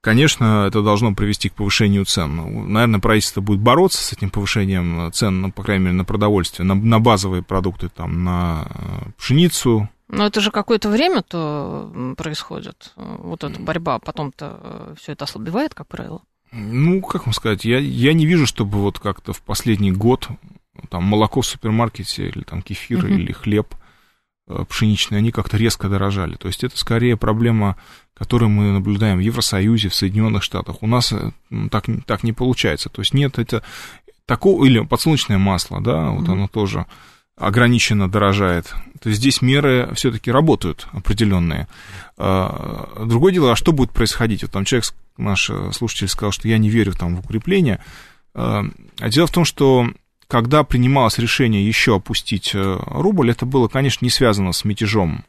конечно, 0.00 0.66
это 0.66 0.82
должно 0.82 1.14
привести 1.14 1.50
к 1.50 1.54
повышению 1.54 2.04
цен. 2.04 2.34
Ну, 2.34 2.64
наверное, 2.66 2.98
правительство 2.98 3.40
будет 3.42 3.60
бороться 3.60 4.02
с 4.02 4.12
этим 4.12 4.30
повышением 4.30 5.12
цен, 5.12 5.40
ну, 5.40 5.52
по 5.52 5.62
крайней 5.62 5.84
мере, 5.84 5.96
на 5.96 6.04
продовольствие, 6.04 6.66
на, 6.66 6.74
на 6.74 6.98
базовые 6.98 7.44
продукты, 7.44 7.88
там, 7.88 8.24
на 8.24 8.66
э, 8.68 9.10
пшеницу. 9.18 9.88
Но 10.08 10.26
это 10.26 10.40
же 10.40 10.50
какое-то 10.50 10.88
время-то 10.88 12.14
происходит, 12.16 12.92
вот 12.96 13.44
эта 13.44 13.60
борьба, 13.60 14.00
потом-то 14.00 14.58
э, 14.60 14.94
все 15.00 15.12
это 15.12 15.26
ослабевает, 15.26 15.74
как 15.74 15.86
правило. 15.86 16.22
Ну, 16.50 17.02
как 17.02 17.26
вам 17.26 17.34
сказать, 17.34 17.64
я, 17.64 17.78
я 17.78 18.12
не 18.12 18.26
вижу, 18.26 18.46
чтобы 18.46 18.78
вот 18.78 18.98
как-то 18.98 19.32
в 19.32 19.42
последний 19.42 19.92
год 19.92 20.28
там 20.94 21.04
молоко 21.04 21.40
в 21.40 21.46
супермаркете 21.46 22.28
или 22.28 22.44
там 22.44 22.62
кефир 22.62 23.04
uh-huh. 23.04 23.14
или 23.14 23.32
хлеб 23.32 23.74
э, 24.46 24.64
пшеничный, 24.68 25.18
они 25.18 25.32
как-то 25.32 25.56
резко 25.56 25.88
дорожали. 25.88 26.36
То 26.36 26.46
есть 26.46 26.62
это 26.62 26.78
скорее 26.78 27.16
проблема 27.16 27.76
которые 28.14 28.48
мы 28.48 28.70
наблюдаем 28.70 29.18
в 29.18 29.20
Евросоюзе, 29.20 29.88
в 29.88 29.94
Соединенных 29.94 30.42
Штатах. 30.42 30.82
У 30.82 30.86
нас 30.86 31.12
э, 31.12 31.32
так, 31.70 31.86
так 32.06 32.22
не 32.22 32.32
получается. 32.32 32.88
То 32.88 33.02
есть 33.02 33.12
нет 33.12 33.38
это 33.38 33.62
такого, 34.24 34.64
или 34.64 34.80
подсолнечное 34.80 35.38
масло, 35.38 35.80
да, 35.80 36.10
вот 36.10 36.28
mm-hmm. 36.28 36.32
оно 36.32 36.48
тоже 36.48 36.86
ограниченно 37.36 38.08
дорожает. 38.08 38.72
То 39.02 39.08
есть 39.08 39.20
здесь 39.20 39.42
меры 39.42 39.90
все-таки 39.94 40.30
работают 40.30 40.86
определенные. 40.92 41.66
А, 42.16 43.04
другое 43.04 43.32
дело, 43.32 43.50
а 43.50 43.56
что 43.56 43.72
будет 43.72 43.90
происходить? 43.90 44.42
Вот 44.42 44.52
там 44.52 44.64
человек, 44.64 44.86
наш 45.16 45.50
э, 45.50 45.72
слушатель 45.72 46.06
сказал, 46.06 46.30
что 46.30 46.46
я 46.46 46.58
не 46.58 46.70
верю 46.70 46.92
там 46.92 47.16
в 47.16 47.18
укрепление. 47.18 47.80
А, 48.34 48.64
а 49.00 49.08
дело 49.08 49.26
в 49.26 49.32
том, 49.32 49.44
что 49.44 49.88
когда 50.28 50.64
принималось 50.64 51.18
решение 51.18 51.66
еще 51.66 51.96
опустить 51.96 52.52
э, 52.54 52.78
рубль, 52.86 53.30
это 53.30 53.46
было, 53.46 53.68
конечно, 53.68 54.04
не 54.04 54.10
связано 54.10 54.52
с 54.52 54.64
мятежом 54.64 55.24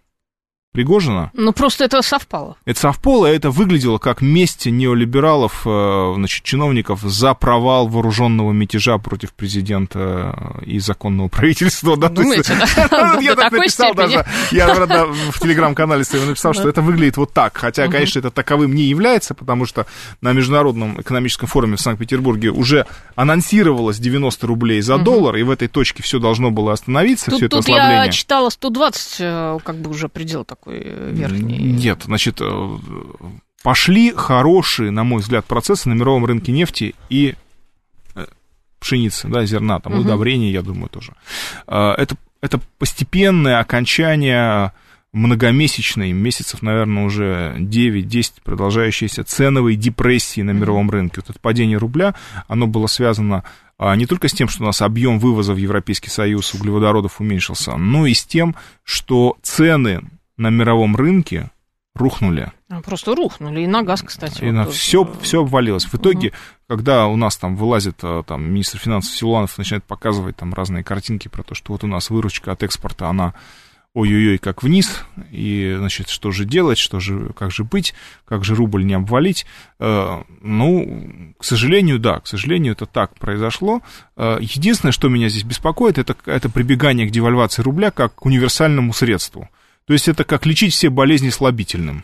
Пригожина. 0.76 1.32
Ну, 1.34 1.54
просто 1.54 1.86
это 1.86 2.02
совпало. 2.02 2.58
Это 2.66 2.80
совпало, 2.80 3.28
это 3.28 3.50
выглядело 3.50 3.98
как 3.98 4.22
месть 4.22 4.66
неолибералов, 4.66 5.62
э, 5.66 6.14
значит, 6.16 6.44
чиновников 6.44 7.00
за 7.02 7.34
провал 7.34 7.88
вооруженного 7.88 8.52
мятежа 8.52 8.98
против 8.98 9.34
президента 9.34 10.60
и 10.66 10.80
законного 10.80 11.28
правительства. 11.30 11.96
Да? 11.96 12.10
Думаете, 12.10 12.58
да? 12.60 13.18
Я 13.22 13.36
так 13.36 13.52
написал 13.54 13.94
даже, 13.94 14.26
я 14.52 14.68
в 14.68 15.40
телеграм-канале 15.40 16.04
своем 16.04 16.28
написал, 16.28 16.54
что 16.54 16.68
это 16.68 16.82
выглядит 16.82 17.18
вот 17.18 17.32
так, 17.32 17.56
хотя, 17.58 17.88
конечно, 17.88 18.20
это 18.20 18.32
таковым 18.32 18.76
не 18.76 18.84
является, 18.84 19.34
потому 19.34 19.66
что 19.66 19.86
на 20.22 20.34
Международном 20.34 21.00
экономическом 21.00 21.48
форуме 21.48 21.78
в 21.78 21.82
Санкт-Петербурге 21.82 22.50
уже 22.50 22.86
анонсировалось 23.16 23.98
90 24.00 24.46
рублей 24.46 24.82
за 24.82 24.98
доллар, 24.98 25.38
и 25.38 25.44
в 25.44 25.50
этой 25.50 25.68
точке 25.68 26.04
все 26.04 26.20
должно 26.20 26.52
было 26.52 26.74
остановиться, 26.74 27.32
все 27.32 27.46
это 27.46 27.60
ослабление. 27.60 27.98
Тут 27.98 28.06
я 28.08 28.12
читала 28.12 28.50
120, 28.50 29.18
э, 29.20 29.60
как 29.64 29.78
бы 29.78 29.90
уже 29.90 30.10
предел 30.10 30.44
такой 30.44 30.65
такой 30.66 30.82
э, 30.84 31.12
верхний? 31.12 31.58
Нет, 31.58 32.04
значит, 32.06 32.42
э, 32.42 32.78
пошли 33.64 34.14
хорошие, 34.16 34.92
на 34.92 35.04
мой 35.04 35.22
взгляд, 35.22 35.46
процессы 35.46 35.90
на 35.90 35.94
мировом 35.94 36.26
рынке 36.26 36.52
нефти 36.52 36.96
и 37.10 37.36
э, 38.16 38.26
пшеницы, 38.80 39.28
да, 39.28 39.46
зерна, 39.46 39.80
там, 39.80 39.94
угу. 39.94 40.02
удобрения, 40.02 40.52
я 40.52 40.62
думаю, 40.62 40.90
тоже. 40.90 41.14
Это, 41.68 42.16
это 42.42 42.60
постепенное 42.78 43.60
окончание 43.60 44.74
многомесячной, 45.14 46.12
месяцев, 46.12 46.62
наверное, 46.62 47.06
уже 47.06 47.56
9-10 47.58 48.34
продолжающейся 48.44 49.24
ценовой 49.24 49.76
депрессии 49.76 50.42
на 50.42 50.52
мировом 50.52 50.92
рынке. 50.92 51.22
Вот 51.22 51.30
это 51.30 51.40
падение 51.40 51.78
рубля, 51.78 52.16
оно 52.50 52.68
было 52.68 52.88
связано 52.88 53.46
а, 53.78 53.96
не 53.96 54.08
только 54.08 54.28
с 54.28 54.34
тем, 54.34 54.50
что 54.50 54.64
у 54.64 54.66
нас 54.66 54.82
объем 54.82 55.20
вывоза 55.20 55.54
в 55.54 55.58
Европейский 55.58 56.10
Союз 56.10 56.54
углеводородов 56.54 57.22
уменьшился, 57.22 57.78
но 57.78 58.06
и 58.06 58.14
с 58.14 58.26
тем, 58.26 58.58
что 58.84 59.38
цены 59.42 60.02
на 60.38 60.50
мировом 60.50 60.96
рынке 60.96 61.52
рухнули. 61.94 62.52
А, 62.70 62.82
просто 62.82 63.16
рухнули. 63.16 63.62
И 63.62 63.68
на 63.68 63.84
газ, 63.84 64.02
кстати. 64.02 64.44
И 64.44 64.48
вот 64.48 64.52
на 64.52 64.66
все, 64.66 65.10
все 65.22 65.42
обвалилось. 65.42 65.86
В 65.86 65.96
итоге, 65.96 66.30
угу. 66.30 66.36
когда 66.68 67.08
у 67.08 67.16
нас 67.16 67.38
там 67.38 67.56
вылазит 67.56 68.00
а, 68.04 68.24
там, 68.24 68.44
министр 68.44 68.78
финансов 68.78 69.16
Силуанов, 69.16 69.58
начинает 69.58 69.86
показывать 69.86 70.36
там 70.36 70.54
разные 70.54 70.84
картинки 70.84 71.28
про 71.28 71.44
то, 71.44 71.56
что 71.56 71.72
вот 71.72 71.84
у 71.84 71.88
нас 71.88 72.10
выручка 72.10 72.52
от 72.52 72.64
экспорта, 72.64 73.08
она 73.08 73.34
ой-ой-ой, 73.96 74.38
как 74.40 74.62
вниз, 74.62 75.06
и, 75.32 75.74
значит, 75.78 76.10
что 76.10 76.32
же 76.32 76.44
делать, 76.44 76.78
что 76.78 77.00
же, 77.00 77.32
как 77.34 77.52
же 77.52 77.64
быть, 77.64 77.94
как 78.26 78.44
же 78.44 78.54
рубль 78.54 78.86
не 78.86 78.94
обвалить. 78.94 79.46
Э, 79.80 80.22
ну, 80.42 81.34
к 81.40 81.46
сожалению, 81.46 81.98
да, 81.98 82.20
к 82.20 82.28
сожалению, 82.28 82.74
это 82.74 82.88
так 82.88 83.16
произошло. 83.16 83.82
Э, 84.18 84.38
единственное, 84.42 84.92
что 84.92 85.08
меня 85.08 85.30
здесь 85.30 85.46
беспокоит, 85.46 85.98
это, 85.98 86.14
это 86.26 86.50
прибегание 86.50 87.08
к 87.08 87.12
девальвации 87.12 87.62
рубля 87.62 87.90
как 87.90 88.16
к 88.16 88.26
универсальному 88.26 88.94
средству. 88.94 89.50
То 89.88 89.94
есть 89.94 90.08
это 90.08 90.24
как 90.24 90.46
лечить 90.46 90.74
все 90.74 90.90
болезни 90.90 91.30
слабительным. 91.30 92.04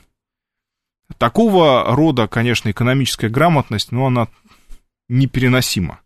Такого 1.18 1.96
рода, 1.96 2.28
конечно, 2.28 2.70
экономическая 2.70 3.30
грамотность, 3.30 3.92
но 3.92 4.08
она 4.08 4.28
непереносима. 5.10 6.00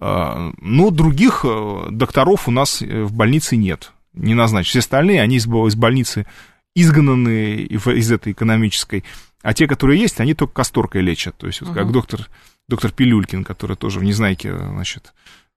Uh-huh. 0.00 0.54
Но 0.60 0.90
других 0.90 1.44
э, 1.44 1.88
докторов 1.90 2.48
у 2.48 2.50
нас 2.50 2.82
э, 2.82 3.02
в 3.02 3.12
больнице 3.12 3.56
нет, 3.56 3.92
не 4.14 4.34
назначить. 4.34 4.70
Все 4.70 4.78
остальные, 4.80 5.20
они 5.20 5.36
из, 5.36 5.46
из 5.46 5.74
больницы 5.76 6.26
изгнаны 6.74 7.56
из 7.64 8.10
этой 8.10 8.32
экономической, 8.32 9.04
а 9.42 9.52
те, 9.54 9.66
которые 9.66 10.00
есть, 10.00 10.18
они 10.20 10.34
только 10.34 10.54
касторкой 10.54 11.02
лечат. 11.02 11.36
То 11.36 11.46
есть, 11.46 11.60
вот 11.60 11.70
uh-huh. 11.70 11.74
как 11.74 11.92
доктор, 11.92 12.28
доктор 12.68 12.90
Пилюлькин, 12.90 13.44
который 13.44 13.76
тоже 13.76 14.00
в 14.00 14.04
Незнайке, 14.04 14.56
значит, 14.56 15.12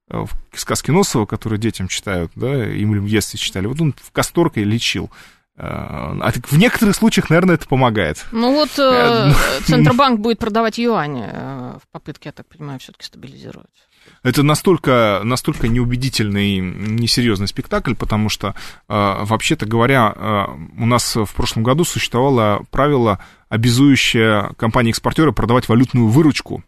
в 0.08 0.28
сказке 0.54 0.92
Носова, 0.92 1.24
которые 1.26 1.58
детям 1.58 1.88
читают, 1.88 2.30
да, 2.36 2.70
им 2.70 2.92
в 3.00 3.08
детстве 3.08 3.38
читали, 3.38 3.66
вот 3.66 3.80
он 3.80 3.94
в 4.00 4.12
касторкой 4.12 4.64
лечил. 4.64 5.10
А 5.56 6.32
в 6.32 6.58
некоторых 6.58 6.96
случаях, 6.96 7.30
наверное, 7.30 7.54
это 7.54 7.68
помогает. 7.68 8.26
Ну 8.32 8.52
вот 8.52 8.70
э, 8.76 8.82
э 8.82 9.26
ну, 9.28 9.34
Центробанк 9.66 10.18
будет 10.18 10.38
продавать 10.38 10.78
юани 10.78 11.24
э, 11.24 11.78
в 11.80 11.92
попытке, 11.92 12.30
я 12.30 12.32
так 12.32 12.48
понимаю, 12.48 12.80
все-таки 12.80 13.04
стабилизировать. 13.04 13.68
Это 14.24 14.42
настолько, 14.42 15.20
настолько 15.22 15.68
неубедительный, 15.68 16.58
несерьезный 16.58 17.46
спектакль, 17.46 17.94
потому 17.94 18.28
что, 18.28 18.48
э, 18.48 18.54
вообще-то 18.88 19.64
говоря, 19.64 20.48
у 20.76 20.86
нас 20.86 21.14
в 21.14 21.32
прошлом 21.34 21.62
году 21.62 21.84
существовало 21.84 22.64
правило, 22.70 23.20
обязующее 23.48 24.50
компании-экспортеры 24.56 25.32
продавать 25.32 25.68
валютную 25.68 26.08
выручку. 26.08 26.64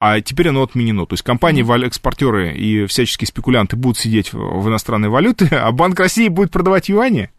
А 0.00 0.20
теперь 0.20 0.48
оно 0.48 0.62
отменено. 0.62 1.06
То 1.06 1.12
есть 1.12 1.22
компании-экспортеры 1.22 2.54
и 2.54 2.86
всяческие 2.86 3.28
спекулянты 3.28 3.76
будут 3.76 3.98
сидеть 3.98 4.32
в 4.32 4.68
иностранной 4.68 5.10
валюте, 5.10 5.46
а 5.52 5.70
Банк 5.70 6.00
России 6.00 6.26
будет 6.28 6.50
продавать 6.50 6.88
юани. 6.88 7.30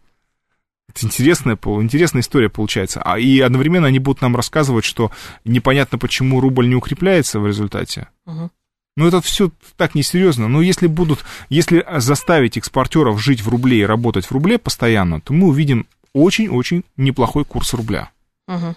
Это 0.94 1.06
интересная, 1.06 1.58
интересная 1.82 2.22
история 2.22 2.50
получается. 2.50 3.02
А, 3.04 3.18
и 3.18 3.40
одновременно 3.40 3.88
они 3.88 4.00
будут 4.00 4.22
нам 4.22 4.36
рассказывать, 4.36 4.86
что 4.86 5.12
непонятно, 5.46 5.98
почему 5.98 6.40
рубль 6.40 6.68
не 6.68 6.76
укрепляется 6.76 7.40
в 7.40 7.48
результате. 7.48 8.08
Угу. 8.26 8.52
Ну, 8.98 9.08
это 9.08 9.22
все 9.22 9.52
так 9.78 9.96
несерьезно. 9.96 10.48
Но 10.48 10.62
если 10.62 10.88
будут, 10.88 11.24
если 11.50 11.86
заставить 11.98 12.58
экспортеров 12.58 13.22
жить 13.22 13.42
в 13.42 13.50
рубле 13.50 13.80
и 13.80 13.86
работать 13.86 14.26
в 14.26 14.32
рубле 14.32 14.58
постоянно, 14.58 15.22
то 15.22 15.34
мы 15.34 15.48
увидим 15.48 15.88
очень-очень 16.14 16.84
неплохой 16.98 17.46
курс 17.46 17.74
рубля. 17.74 18.10
Угу. 18.48 18.76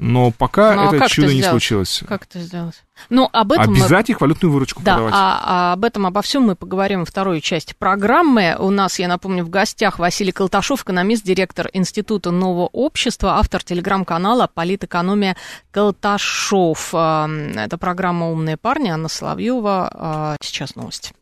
Но 0.00 0.30
пока 0.30 0.76
ну, 0.76 0.90
а 0.90 0.96
это 0.96 1.08
чудо 1.08 1.34
не 1.34 1.42
случилось. 1.42 2.04
Как 2.06 2.22
это 2.22 2.38
сделать? 2.38 2.84
Ну, 3.10 3.28
об 3.32 3.50
этом 3.50 3.72
Обязать 3.72 4.08
мы... 4.08 4.12
их 4.12 4.20
валютную 4.20 4.52
выручку 4.52 4.80
да, 4.80 4.92
продавать. 4.92 5.14
А, 5.16 5.42
а 5.44 5.72
об 5.72 5.84
этом, 5.84 6.06
обо 6.06 6.22
всем 6.22 6.44
мы 6.44 6.54
поговорим 6.54 7.00
во 7.00 7.04
второй 7.04 7.40
части 7.40 7.74
программы. 7.76 8.54
У 8.60 8.70
нас, 8.70 9.00
я 9.00 9.08
напомню, 9.08 9.44
в 9.44 9.50
гостях 9.50 9.98
Василий 9.98 10.30
Колташов, 10.30 10.82
экономист, 10.82 11.24
директор 11.24 11.68
Института 11.72 12.30
нового 12.30 12.68
общества, 12.72 13.38
автор 13.38 13.64
телеграм-канала 13.64 14.48
«Политэкономия 14.52 15.36
Колташов». 15.72 16.90
А, 16.92 17.28
это 17.56 17.76
программа 17.76 18.30
«Умные 18.30 18.56
парни», 18.56 18.90
Анна 18.90 19.08
Соловьева. 19.08 19.90
А, 19.92 20.36
сейчас 20.40 20.76
новости. 20.76 21.12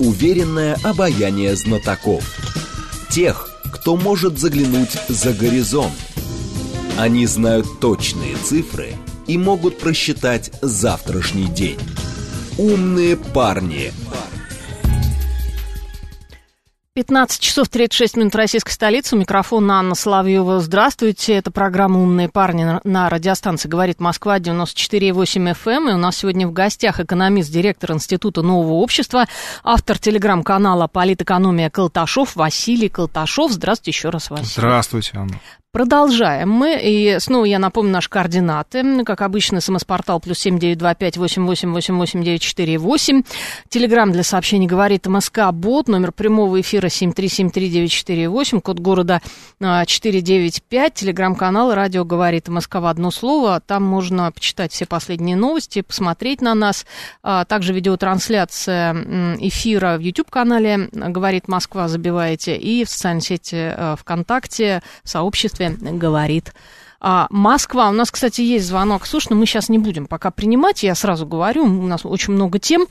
Уверенное 0.00 0.76
обаяние 0.82 1.54
знатоков. 1.54 2.24
Тех, 3.08 3.48
кто 3.72 3.96
может 3.96 4.36
заглянуть 4.36 4.98
за 5.08 5.32
горизонт 5.32 5.94
они 6.98 7.26
знают 7.26 7.66
точные 7.80 8.36
цифры 8.36 8.94
и 9.26 9.36
могут 9.36 9.78
просчитать 9.78 10.50
завтрашний 10.62 11.46
день. 11.46 11.78
Умные 12.58 13.16
парни. 13.16 13.92
15 16.94 17.42
часов 17.42 17.68
36 17.68 18.16
минут 18.16 18.34
российской 18.34 18.70
столицы. 18.70 19.14
У 19.14 19.18
микрофона 19.18 19.80
Анна 19.80 19.94
Соловьева. 19.94 20.60
Здравствуйте. 20.60 21.34
Это 21.34 21.50
программа 21.50 22.00
«Умные 22.00 22.30
парни» 22.30 22.80
на 22.84 23.10
радиостанции 23.10 23.68
«Говорит 23.68 24.00
Москва» 24.00 24.38
94,8 24.38 25.12
FM. 25.52 25.70
Эм. 25.72 25.88
И 25.90 25.92
у 25.92 25.98
нас 25.98 26.16
сегодня 26.16 26.48
в 26.48 26.52
гостях 26.52 26.98
экономист, 26.98 27.52
директор 27.52 27.92
Института 27.92 28.40
нового 28.40 28.76
общества, 28.76 29.26
автор 29.62 29.98
телеграм-канала 29.98 30.86
«Политэкономия 30.86 31.68
Колташов» 31.68 32.34
Василий 32.34 32.88
Колташов. 32.88 33.52
Здравствуйте 33.52 33.90
еще 33.90 34.08
раз, 34.08 34.30
Василий. 34.30 34.48
Здравствуйте, 34.56 35.10
Анна. 35.16 35.38
Продолжаем 35.72 36.48
мы. 36.48 36.80
И 36.82 37.18
снова 37.18 37.44
я 37.44 37.58
напомню 37.58 37.92
наши 37.92 38.08
координаты. 38.08 39.04
Как 39.04 39.20
обычно, 39.20 39.60
смс-портал 39.60 40.20
плюс 40.20 40.38
семь 40.38 40.58
девять 40.58 40.78
два 40.78 40.94
пять 40.94 41.18
восемь 41.18 41.44
восемь 41.44 41.70
восемь 41.70 41.96
восемь 41.96 42.24
девять 42.24 42.40
четыре 42.40 42.78
восемь. 42.78 43.24
Телеграмм 43.68 44.10
для 44.10 44.22
сообщений 44.22 44.66
говорит 44.66 45.06
МСК 45.06 45.50
Бот. 45.52 45.88
Номер 45.88 46.12
прямого 46.12 46.58
эфира 46.62 46.88
семь 46.88 47.12
три 47.12 47.28
семь 47.28 47.50
три 47.50 47.68
девять 47.68 47.90
четыре 47.90 48.30
восемь. 48.30 48.62
Код 48.62 48.78
города 48.80 49.20
а, 49.60 49.84
четыре 49.84 50.22
девять 50.22 50.62
пять. 50.62 50.94
Телеграм-канал 50.94 51.74
Радио 51.74 52.06
говорит 52.06 52.48
МСК 52.48 52.76
в 52.76 52.86
одно 52.86 53.10
слово. 53.10 53.60
Там 53.60 53.82
можно 53.82 54.32
почитать 54.32 54.72
все 54.72 54.86
последние 54.86 55.36
новости, 55.36 55.82
посмотреть 55.82 56.40
на 56.40 56.54
нас. 56.54 56.86
А, 57.22 57.44
также 57.44 57.74
видеотрансляция 57.74 58.94
эфира 59.40 59.98
в 59.98 60.00
YouTube-канале 60.00 60.88
«Говорит 60.90 61.48
Москва» 61.48 61.86
забиваете. 61.88 62.56
И 62.56 62.82
в 62.82 62.88
социальной 62.88 63.20
сети 63.20 63.56
а, 63.56 63.96
ВКонтакте, 63.96 64.82
в 65.04 65.08
сообществе 65.10 65.65
говорит 65.70 66.52
а, 67.00 67.26
Москва. 67.30 67.88
У 67.88 67.92
нас, 67.92 68.10
кстати, 68.10 68.40
есть 68.40 68.66
звонок. 68.66 69.06
Слушай, 69.06 69.28
но 69.30 69.36
мы 69.36 69.46
сейчас 69.46 69.68
не 69.68 69.78
будем 69.78 70.06
пока 70.06 70.30
принимать. 70.30 70.82
Я 70.82 70.94
сразу 70.94 71.26
говорю, 71.26 71.64
у 71.64 71.86
нас 71.86 72.04
очень 72.04 72.32
много 72.32 72.58
тем. 72.58 72.86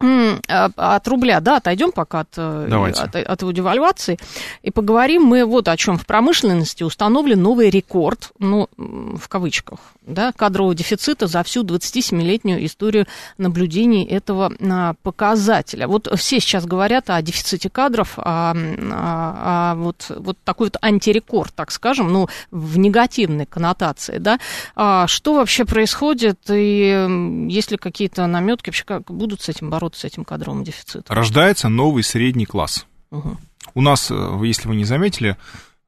А, 0.00 0.70
от 0.76 1.08
рубля, 1.08 1.40
да, 1.40 1.56
отойдем 1.56 1.90
пока 1.90 2.20
от, 2.20 2.28
э, 2.36 2.92
от, 2.96 3.16
от 3.16 3.40
его 3.42 3.50
девальвации 3.50 4.16
и 4.62 4.70
поговорим 4.70 5.24
мы 5.24 5.44
вот 5.44 5.66
о 5.66 5.76
чем 5.76 5.98
в 5.98 6.06
промышленности 6.06 6.84
установлен 6.84 7.42
новый 7.42 7.68
рекорд, 7.68 8.30
ну, 8.38 8.68
в 8.76 9.28
кавычках, 9.28 9.80
да, 10.06 10.30
кадрового 10.30 10.76
дефицита 10.76 11.26
за 11.26 11.42
всю 11.42 11.64
27-летнюю 11.64 12.64
историю 12.64 13.08
наблюдений 13.38 14.04
этого 14.04 14.52
а, 14.60 14.94
показателя. 15.02 15.88
Вот 15.88 16.08
все 16.16 16.38
сейчас 16.38 16.64
говорят 16.64 17.10
о 17.10 17.20
дефиците 17.20 17.68
кадров, 17.68 18.20
о, 18.20 18.52
о, 18.52 18.54
о 18.54 19.74
вот, 19.74 20.12
вот 20.16 20.38
такой 20.44 20.68
вот 20.68 20.76
антирекорд, 20.80 21.52
так 21.56 21.72
скажем, 21.72 22.12
ну, 22.12 22.28
в 22.52 22.78
негативной 22.78 23.46
коннотации, 23.46 24.18
да. 24.18 24.38
А 24.76 25.08
что 25.08 25.34
вообще 25.34 25.64
происходит 25.64 26.38
и 26.48 27.46
есть 27.48 27.72
ли 27.72 27.78
какие-то 27.78 28.24
наметки 28.28 28.68
вообще, 28.68 28.84
как 28.84 29.10
будут 29.10 29.40
с 29.40 29.48
этим 29.48 29.70
бороться? 29.70 29.87
Бороться 29.88 30.00
с 30.00 30.04
этим 30.04 30.24
кадровым 30.24 30.64
дефицитом? 30.64 31.04
Рождается 31.08 31.68
новый 31.68 32.02
средний 32.02 32.46
класс. 32.46 32.86
Угу. 33.10 33.36
У 33.74 33.80
нас, 33.80 34.10
э, 34.10 34.40
если 34.44 34.68
вы 34.68 34.76
не 34.76 34.84
заметили, 34.84 35.36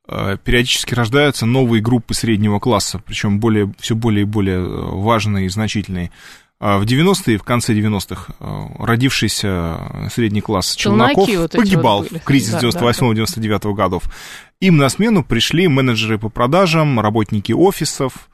э, 0.08 0.36
периодически 0.42 0.94
рождаются 0.94 1.46
новые 1.46 1.82
группы 1.82 2.14
среднего 2.14 2.58
класса, 2.58 3.00
причем 3.04 3.40
более, 3.40 3.72
все 3.78 3.94
более 3.94 4.22
и 4.22 4.26
более 4.26 4.58
э, 4.58 4.66
важные 4.66 5.46
и 5.46 5.48
значительные. 5.48 6.10
А 6.62 6.78
в 6.78 6.82
90-е, 6.82 7.38
в 7.38 7.42
конце 7.42 7.72
90-х, 7.72 8.34
родившийся 8.78 10.10
средний 10.12 10.42
класс 10.42 10.74
Челноков 10.76 11.26
вот 11.26 11.52
погибал 11.52 12.02
вот 12.02 12.12
в 12.12 12.22
кризис 12.22 12.52
да, 12.52 12.60
98-99 12.60 13.48
да, 13.48 13.58
да. 13.58 13.70
годов. 13.70 14.02
Им 14.60 14.76
на 14.76 14.90
смену 14.90 15.24
пришли 15.24 15.68
менеджеры 15.68 16.18
по 16.18 16.28
продажам, 16.28 17.00
работники 17.00 17.52
офисов, 17.52 18.28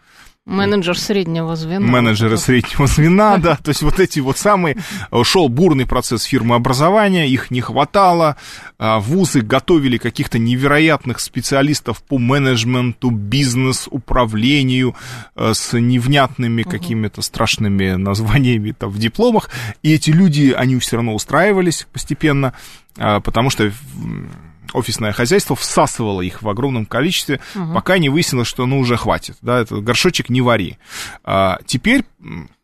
Менеджер 0.47 0.97
среднего 0.97 1.57
звена. 1.57 1.85
Менеджеры 1.85 2.37
среднего 2.37 2.87
звена, 2.87 3.37
да. 3.43 3.57
То 3.57 3.71
есть 3.71 3.83
вот 3.83 3.99
эти 3.99 4.21
вот 4.21 4.39
самые... 4.39 4.77
Э, 5.11 5.25
шел 5.25 5.49
бурный 5.49 5.87
процесс 5.87 6.23
фирмообразования, 6.23 7.27
их 7.27 7.51
не 7.51 7.61
хватало. 7.61 8.37
А, 8.79 9.01
вузы 9.01 9.41
готовили 9.41 9.99
каких-то 9.99 10.39
невероятных 10.39 11.19
специалистов 11.19 12.01
по 12.05 12.19
менеджменту, 12.19 13.11
бизнес-управлению 13.11 14.95
э, 15.35 15.53
с 15.53 15.77
невнятными 15.77 16.63
какими-то 16.63 17.23
страшными 17.23 17.97
названиями 17.97 18.71
там 18.71 18.91
в 18.91 18.99
дипломах. 18.99 19.51
И 19.83 19.93
эти 19.93 20.11
люди, 20.11 20.55
они 20.57 20.79
все 20.79 20.97
равно 20.97 21.15
устраивались 21.15 21.89
постепенно, 21.93 22.55
а, 22.97 23.19
потому 23.19 23.51
что 23.51 23.73
офисное 24.72 25.12
хозяйство 25.12 25.57
всасывало 25.57 26.20
их 26.20 26.42
в 26.42 26.48
огромном 26.48 26.87
количестве, 26.87 27.40
угу. 27.55 27.74
пока 27.74 27.98
не 27.98 28.09
выяснилось, 28.09 28.48
что 28.48 28.66
ну 28.66 28.79
уже 28.79 28.96
хватит, 28.96 29.37
да, 29.42 29.61
это 29.61 29.76
горшочек 29.76 30.29
не 30.29 30.40
вари. 30.40 30.79
А, 31.24 31.59
теперь 31.66 32.05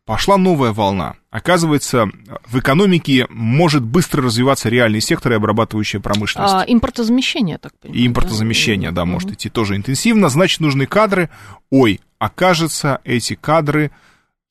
пошла 0.05 0.37
новая 0.37 0.73
волна. 0.73 1.15
Оказывается, 1.31 2.07
в 2.47 2.59
экономике 2.59 3.27
может 3.31 3.83
быстро 3.83 4.23
развиваться 4.23 4.69
реальный 4.69 5.01
сектор 5.01 5.33
и 5.33 5.37
обрабатывающая 5.37 6.01
промышленность. 6.01 6.55
А, 6.55 6.65
импортозамещение, 6.67 7.59
так 7.59 7.73
понимаю. 7.79 8.01
И 8.03 8.07
импортозамещение, 8.07 8.91
да, 8.91 9.03
да 9.03 9.05
может 9.07 9.29
угу. 9.29 9.35
идти 9.35 9.49
тоже 9.49 9.77
интенсивно. 9.77 10.29
Значит, 10.29 10.61
нужны 10.61 10.87
кадры. 10.87 11.31
Ой, 11.71 12.01
окажется, 12.19 13.01
эти 13.05 13.35
кадры 13.35 13.91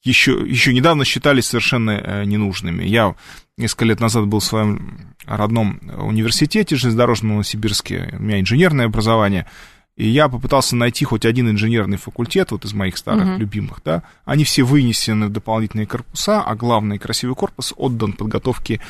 еще, 0.04 0.44
еще 0.46 0.74
недавно 0.74 1.06
считались 1.06 1.46
совершенно 1.48 1.92
э, 1.92 2.24
ненужными. 2.26 2.84
Я 2.84 3.16
несколько 3.58 3.86
лет 3.86 4.00
назад 4.00 4.28
был 4.28 4.40
в 4.40 4.44
своем 4.44 5.16
родном 5.26 5.80
университете 5.98 6.76
железнодорожном 6.76 7.34
Новосибирске, 7.34 8.10
у 8.14 8.24
меня 8.24 8.40
инженерное 8.40 8.88
образование, 8.88 9.46
и 9.96 10.08
я 10.08 10.30
попытался 10.30 10.76
найти 10.76 11.06
хоть 11.06 11.26
один 11.26 11.50
инженерный 11.50 11.98
факультет, 11.98 12.52
вот 12.52 12.66
из 12.66 12.74
моих 12.74 12.98
старых 12.98 13.28
uh-huh. 13.28 13.38
любимых, 13.38 13.82
да, 13.86 14.04
они 14.26 14.44
все 14.46 14.64
вынесены 14.64 15.28
в 15.28 15.32
дополнительные 15.32 15.86
корпуса, 15.86 16.42
а 16.42 16.56
главный 16.56 16.98
красивый 16.98 17.36
корпус 17.36 17.74
отдан 17.78 18.14
подготовке 18.14 18.82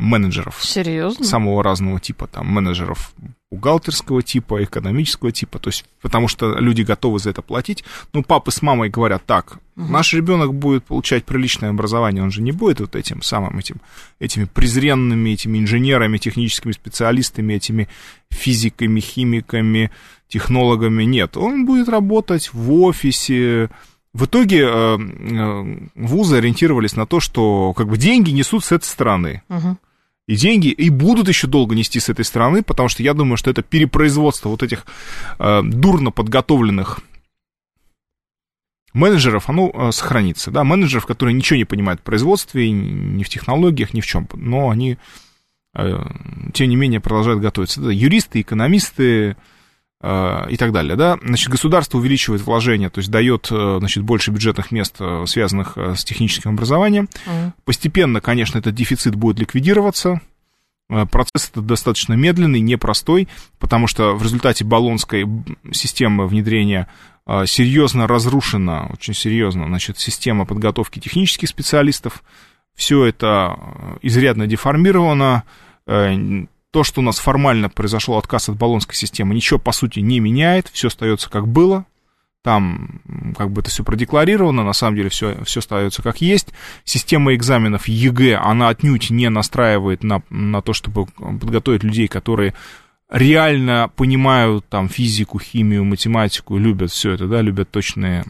менеджеров. 0.00 0.58
Серьезно? 0.60 1.24
Самого 1.24 1.62
разного 1.62 2.00
типа, 2.00 2.26
там, 2.26 2.46
менеджеров 2.46 3.12
бухгалтерского 3.50 4.22
типа, 4.22 4.62
экономического 4.62 5.32
типа, 5.32 5.58
то 5.58 5.68
есть, 5.68 5.84
потому 6.00 6.28
что 6.28 6.54
люди 6.58 6.82
готовы 6.82 7.18
за 7.18 7.30
это 7.30 7.42
платить. 7.42 7.84
Ну, 8.12 8.22
папы 8.22 8.52
с 8.52 8.62
мамой 8.62 8.90
говорят, 8.90 9.24
так, 9.26 9.58
угу. 9.76 9.90
наш 9.90 10.14
ребенок 10.14 10.54
будет 10.54 10.84
получать 10.84 11.24
приличное 11.24 11.70
образование, 11.70 12.22
он 12.22 12.30
же 12.30 12.42
не 12.42 12.52
будет 12.52 12.80
вот 12.80 12.94
этим 12.94 13.22
самым, 13.22 13.58
этим, 13.58 13.80
этими 14.20 14.44
презренными, 14.44 15.30
этими 15.30 15.58
инженерами, 15.58 16.18
техническими 16.18 16.72
специалистами, 16.72 17.54
этими 17.54 17.88
физиками, 18.30 19.00
химиками, 19.00 19.90
технологами, 20.28 21.02
нет, 21.02 21.36
он 21.36 21.66
будет 21.66 21.88
работать 21.88 22.52
в 22.52 22.72
офисе, 22.72 23.68
в 24.12 24.26
итоге 24.26 24.62
э, 24.64 24.98
э, 24.98 25.88
вузы 25.96 26.36
ориентировались 26.36 26.94
на 26.94 27.06
то, 27.06 27.18
что 27.18 27.72
как 27.74 27.88
бы 27.88 27.96
деньги 27.96 28.30
несут 28.30 28.64
с 28.64 28.72
этой 28.72 28.86
стороны. 28.86 29.42
Угу 29.48 29.76
и 30.30 30.36
деньги, 30.36 30.68
и 30.68 30.90
будут 30.90 31.26
еще 31.26 31.48
долго 31.48 31.74
нести 31.74 31.98
с 31.98 32.08
этой 32.08 32.24
стороны, 32.24 32.62
потому 32.62 32.88
что 32.88 33.02
я 33.02 33.14
думаю, 33.14 33.36
что 33.36 33.50
это 33.50 33.62
перепроизводство 33.62 34.48
вот 34.48 34.62
этих 34.62 34.86
э, 35.40 35.60
дурно 35.64 36.12
подготовленных 36.12 37.00
менеджеров, 38.92 39.50
оно 39.50 39.72
э, 39.74 39.90
сохранится, 39.90 40.52
да, 40.52 40.62
менеджеров, 40.62 41.06
которые 41.06 41.34
ничего 41.34 41.56
не 41.56 41.64
понимают 41.64 42.00
в 42.00 42.04
производстве, 42.04 42.70
ни 42.70 43.24
в 43.24 43.28
технологиях, 43.28 43.92
ни 43.92 44.00
в 44.00 44.06
чем, 44.06 44.28
но 44.34 44.70
они, 44.70 44.98
э, 45.74 45.98
тем 46.54 46.68
не 46.68 46.76
менее, 46.76 47.00
продолжают 47.00 47.40
готовиться. 47.40 47.80
Это 47.80 47.90
юристы, 47.90 48.40
экономисты, 48.40 49.36
и 50.02 50.56
так 50.56 50.72
далее, 50.72 50.96
да, 50.96 51.18
значит, 51.22 51.50
государство 51.50 51.98
увеличивает 51.98 52.40
вложения, 52.40 52.88
то 52.88 53.00
есть 53.00 53.10
дает, 53.10 53.48
э, 53.50 53.76
значит, 53.80 54.02
больше 54.02 54.30
бюджетных 54.30 54.70
мест, 54.70 54.96
э, 54.98 55.24
связанных 55.26 55.76
с 55.76 56.04
техническим 56.04 56.52
образованием. 56.52 57.10
Mm. 57.26 57.52
Постепенно, 57.66 58.22
конечно, 58.22 58.56
этот 58.58 58.74
дефицит 58.74 59.14
будет 59.14 59.38
ликвидироваться, 59.38 60.20
Процесс 60.88 61.50
это 61.52 61.60
достаточно 61.60 62.14
медленный, 62.14 62.58
непростой, 62.58 63.28
потому 63.60 63.86
что 63.86 64.16
в 64.16 64.24
результате 64.24 64.64
баллонской 64.64 65.24
системы 65.70 66.26
внедрения 66.26 66.88
серьезно 67.44 68.08
разрушена, 68.08 68.88
очень 68.92 69.14
серьезно, 69.14 69.66
значит, 69.66 70.00
система 70.00 70.46
подготовки 70.46 70.98
технических 70.98 71.48
специалистов. 71.48 72.24
Все 72.74 73.04
это 73.04 73.56
изрядно 74.02 74.48
деформировано, 74.48 75.44
то, 76.70 76.84
что 76.84 77.00
у 77.00 77.04
нас 77.04 77.18
формально 77.18 77.68
произошел 77.68 78.16
отказ 78.16 78.48
от 78.48 78.56
баллонской 78.56 78.94
системы, 78.94 79.34
ничего, 79.34 79.58
по 79.58 79.72
сути, 79.72 80.00
не 80.00 80.20
меняет, 80.20 80.68
все 80.68 80.88
остается 80.88 81.28
как 81.28 81.48
было, 81.48 81.86
там 82.42 83.02
как 83.36 83.50
бы 83.50 83.60
это 83.60 83.70
все 83.70 83.84
продекларировано, 83.84 84.64
на 84.64 84.72
самом 84.72 84.96
деле 84.96 85.10
все, 85.10 85.42
все 85.44 85.60
остается 85.60 86.02
как 86.02 86.20
есть. 86.20 86.48
Система 86.84 87.34
экзаменов 87.34 87.86
ЕГЭ, 87.86 88.36
она 88.36 88.68
отнюдь 88.68 89.10
не 89.10 89.28
настраивает 89.28 90.02
на, 90.02 90.22
на 90.30 90.62
то, 90.62 90.72
чтобы 90.72 91.06
подготовить 91.06 91.82
людей, 91.82 92.08
которые 92.08 92.54
реально 93.10 93.90
понимают 93.94 94.66
там 94.68 94.88
физику, 94.88 95.38
химию, 95.38 95.84
математику, 95.84 96.56
любят 96.56 96.92
все 96.92 97.12
это, 97.12 97.26
да, 97.26 97.42
любят 97.42 97.70
точные 97.70 98.24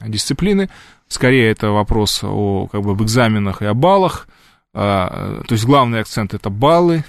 дисциплины. 0.00 0.68
Скорее 1.08 1.50
это 1.50 1.70
вопрос 1.70 2.20
о 2.22 2.68
как 2.70 2.82
бы 2.82 2.92
об 2.92 3.02
экзаменах 3.02 3.62
и 3.62 3.66
о 3.66 3.74
баллах. 3.74 4.28
А, 4.74 5.42
то 5.46 5.54
есть 5.54 5.64
главный 5.64 6.00
акцент 6.00 6.34
это 6.34 6.50
баллы, 6.50 7.04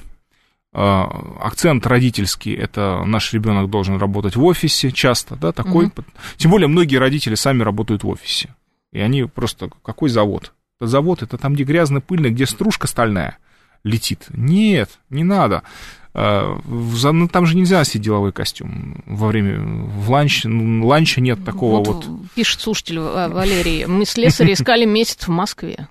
акцент 0.78 1.88
родительский, 1.88 2.54
это 2.54 3.04
наш 3.06 3.34
ребенок 3.34 3.70
должен 3.70 3.98
работать 3.98 4.36
в 4.36 4.44
офисе 4.44 4.92
часто, 4.92 5.36
да, 5.36 5.52
такой. 5.52 5.88
Угу. 5.88 6.04
Тем 6.38 6.52
более 6.52 6.68
многие 6.68 6.98
родители 6.98 7.36
сами 7.36 7.63
работают 7.63 8.04
в 8.04 8.08
офисе. 8.08 8.56
И 8.92 9.00
они 9.00 9.24
просто, 9.24 9.70
какой 9.84 10.10
завод? 10.10 10.54
Это 10.80 10.88
завод, 10.88 11.24
это 11.24 11.38
там, 11.38 11.56
где 11.56 11.63
грязно, 11.63 12.00
пыльно, 12.00 12.30
где 12.30 12.46
стружка 12.46 12.88
стальная 12.88 13.40
летит. 13.84 14.26
Нет, 14.30 15.00
не 15.10 15.24
надо. 15.24 15.63
А, 16.13 16.60
ну, 16.66 17.28
там 17.28 17.46
же 17.46 17.56
нельзя 17.56 17.78
носить 17.78 18.02
деловой 18.02 18.32
костюм 18.32 19.04
во 19.06 19.28
время 19.28 19.60
в 19.60 20.10
ланч, 20.10 20.46
ну, 20.46 20.86
ланча 20.86 21.22
нет 21.22 21.44
такого 21.46 21.84
вот, 21.84 22.06
вот. 22.06 22.22
Пишет 22.34 22.62
слушатель 22.62 23.00
Валерий, 23.00 23.86
мы 23.86 24.06
слесари 24.06 24.54
искали 24.54 24.86
месяц 24.86 25.28
в 25.28 25.32
Москве 25.32 25.88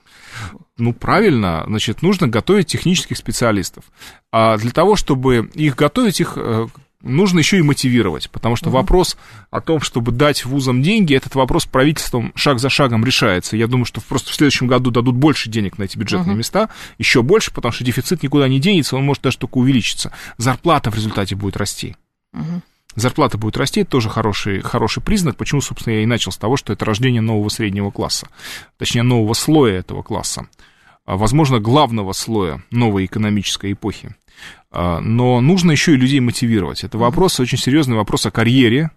ну, 0.78 0.92
правильно, 0.92 1.64
значит, 1.66 2.02
нужно 2.02 2.28
готовить 2.28 2.66
технических 2.66 3.16
специалистов. 3.16 3.84
А 4.30 4.58
для 4.58 4.70
того, 4.70 4.96
чтобы 4.96 5.50
их 5.54 5.74
готовить, 5.74 6.20
их 6.20 6.34
э, 6.36 6.66
нужно 7.00 7.38
еще 7.38 7.58
и 7.58 7.62
мотивировать, 7.62 8.30
потому 8.30 8.56
что 8.56 8.68
угу. 8.68 8.76
вопрос 8.76 9.16
о 9.50 9.60
том, 9.60 9.80
чтобы 9.80 10.12
дать 10.12 10.44
вузам 10.44 10.82
деньги, 10.82 11.14
этот 11.14 11.34
вопрос 11.34 11.64
правительством 11.64 12.32
шаг 12.34 12.58
за 12.58 12.68
шагом 12.68 13.04
решается. 13.04 13.56
Я 13.56 13.68
думаю, 13.68 13.86
что 13.86 14.00
просто 14.02 14.30
в 14.30 14.34
следующем 14.34 14.66
году 14.66 14.90
дадут 14.90 15.16
больше 15.16 15.48
денег 15.48 15.78
на 15.78 15.84
эти 15.84 15.96
бюджетные 15.96 16.32
угу. 16.32 16.38
места, 16.38 16.68
еще 16.98 17.22
больше, 17.22 17.52
потому 17.52 17.72
что 17.72 17.84
дефицит 17.84 18.22
никуда 18.22 18.48
не 18.48 18.60
денется, 18.60 18.96
он 18.96 19.04
может 19.04 19.22
даже 19.22 19.38
только 19.38 19.58
увеличиться. 19.58 20.12
Зарплата 20.36 20.90
в 20.90 20.94
результате 20.94 21.36
будет 21.36 21.56
расти. 21.56 21.96
Угу. 22.34 22.62
Зарплата 22.96 23.38
будет 23.38 23.56
расти, 23.56 23.82
это 23.82 23.90
тоже 23.90 24.08
хороший, 24.08 24.60
хороший 24.60 25.02
признак. 25.02 25.36
Почему, 25.36 25.60
собственно, 25.60 25.94
я 25.94 26.02
и 26.02 26.06
начал 26.06 26.32
с 26.32 26.36
того, 26.36 26.56
что 26.56 26.72
это 26.72 26.84
рождение 26.84 27.20
нового 27.20 27.50
среднего 27.50 27.90
класса, 27.90 28.26
точнее, 28.78 29.02
нового 29.02 29.34
слоя 29.34 29.78
этого 29.78 30.02
класса, 30.02 30.48
а, 31.04 31.16
возможно, 31.16 31.60
главного 31.60 32.12
слоя 32.12 32.62
новой 32.70 33.04
экономической 33.04 33.72
эпохи. 33.72 34.16
А, 34.70 35.00
но 35.00 35.40
нужно 35.40 35.70
еще 35.70 35.92
и 35.92 35.96
людей 35.96 36.20
мотивировать. 36.20 36.84
Это 36.84 36.98
вопрос, 36.98 37.38
очень 37.38 37.58
серьезный 37.58 37.96
вопрос 37.96 38.26
о 38.26 38.30
карьере, 38.30 38.90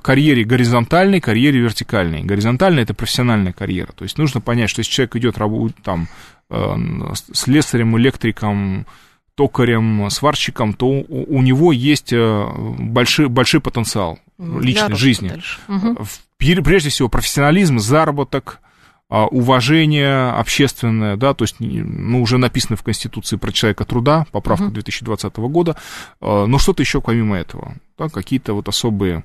карьере 0.00 0.44
горизонтальной, 0.44 1.20
карьере 1.20 1.60
вертикальной. 1.60 2.22
Горизонтальная– 2.22 2.82
это 2.84 2.94
профессиональная 2.94 3.52
карьера. 3.52 3.92
То 3.92 4.04
есть 4.04 4.18
нужно 4.18 4.40
понять, 4.40 4.70
что 4.70 4.80
если 4.80 4.92
человек 4.92 5.16
идет 5.16 5.38
работать 5.38 5.82
там 5.82 6.08
э, 6.48 6.76
слесарем, 7.34 7.98
электриком, 7.98 8.86
токарем, 9.34 10.10
сварщиком, 10.10 10.74
то 10.74 10.86
у, 10.86 11.38
у 11.38 11.42
него 11.42 11.72
есть 11.72 12.12
э, 12.12 12.48
большой, 12.78 13.28
большой 13.28 13.60
потенциал 13.60 14.18
личной 14.38 14.96
жизни. 14.96 15.42
Угу. 15.68 16.04
Прежде 16.38 16.90
всего, 16.90 17.08
профессионализм, 17.08 17.78
заработок– 17.78 18.60
а, 19.14 19.26
уважение 19.26 20.30
общественное, 20.30 21.18
да, 21.18 21.34
то 21.34 21.44
есть, 21.44 21.56
ну, 21.58 22.22
уже 22.22 22.38
написано 22.38 22.76
в 22.76 22.82
Конституции 22.82 23.36
про 23.36 23.52
человека 23.52 23.84
труда, 23.84 24.24
поправка 24.32 24.68
uh-huh. 24.68 24.70
2020 24.70 25.36
года, 25.36 25.76
а, 26.22 26.46
но 26.46 26.58
что-то 26.58 26.82
еще 26.82 27.02
помимо 27.02 27.36
этого, 27.36 27.74
да, 27.98 28.08
какие-то 28.08 28.54
вот 28.54 28.68
особые 28.68 29.24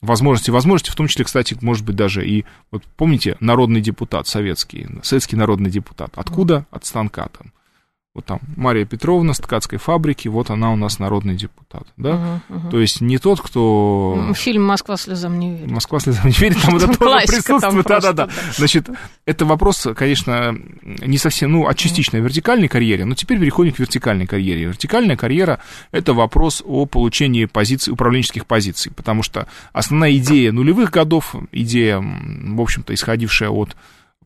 возможности, 0.00 0.50
возможности, 0.50 0.90
в 0.90 0.96
том 0.96 1.06
числе, 1.06 1.24
кстати, 1.24 1.56
может 1.60 1.84
быть, 1.84 1.94
даже 1.94 2.26
и, 2.26 2.44
вот 2.72 2.82
помните, 2.96 3.36
народный 3.38 3.80
депутат 3.80 4.26
советский, 4.26 4.88
советский 5.04 5.36
народный 5.36 5.70
депутат, 5.70 6.10
откуда? 6.16 6.66
От 6.72 6.84
станка 6.84 7.28
там. 7.28 7.52
Вот 8.12 8.24
там 8.24 8.40
Мария 8.56 8.84
Петровна 8.84 9.34
с 9.34 9.38
ткацкой 9.38 9.78
фабрики, 9.78 10.26
вот 10.26 10.50
она 10.50 10.72
у 10.72 10.76
нас 10.76 10.98
народный 10.98 11.36
депутат, 11.36 11.86
да? 11.96 12.40
Угу, 12.48 12.56
угу. 12.56 12.70
То 12.70 12.80
есть 12.80 13.00
не 13.00 13.18
тот, 13.18 13.40
кто... 13.40 14.32
Фильм 14.34 14.64
«Москва 14.64 14.96
слезам 14.96 15.38
не 15.38 15.54
верит». 15.54 15.70
«Москва 15.70 16.00
слезам 16.00 16.26
не 16.26 16.32
верит», 16.32 16.60
там 16.60 16.76
это 16.76 16.88
тоже 16.88 17.26
присутствует, 17.28 17.86
да-да-да. 17.86 18.28
Значит, 18.56 18.90
это 19.26 19.46
вопрос, 19.46 19.86
конечно, 19.94 20.58
не 20.82 21.18
совсем, 21.18 21.52
ну, 21.52 21.68
о 21.68 21.74
частичной 21.74 22.18
вертикальной 22.18 22.66
карьере, 22.66 23.04
но 23.04 23.14
теперь 23.14 23.38
переходим 23.38 23.74
к 23.74 23.78
вертикальной 23.78 24.26
карьере. 24.26 24.64
Вертикальная 24.64 25.16
карьера– 25.16 25.60
это 25.92 26.12
вопрос 26.12 26.64
о 26.66 26.86
получении 26.86 27.44
позиций, 27.44 27.92
управленческих 27.92 28.44
позиций, 28.44 28.90
потому 28.90 29.22
что 29.22 29.46
основная 29.72 30.16
идея 30.16 30.50
нулевых 30.50 30.90
годов, 30.90 31.36
идея, 31.52 32.00
в 32.00 32.60
общем-то, 32.60 32.92
исходившая 32.92 33.50
от 33.50 33.76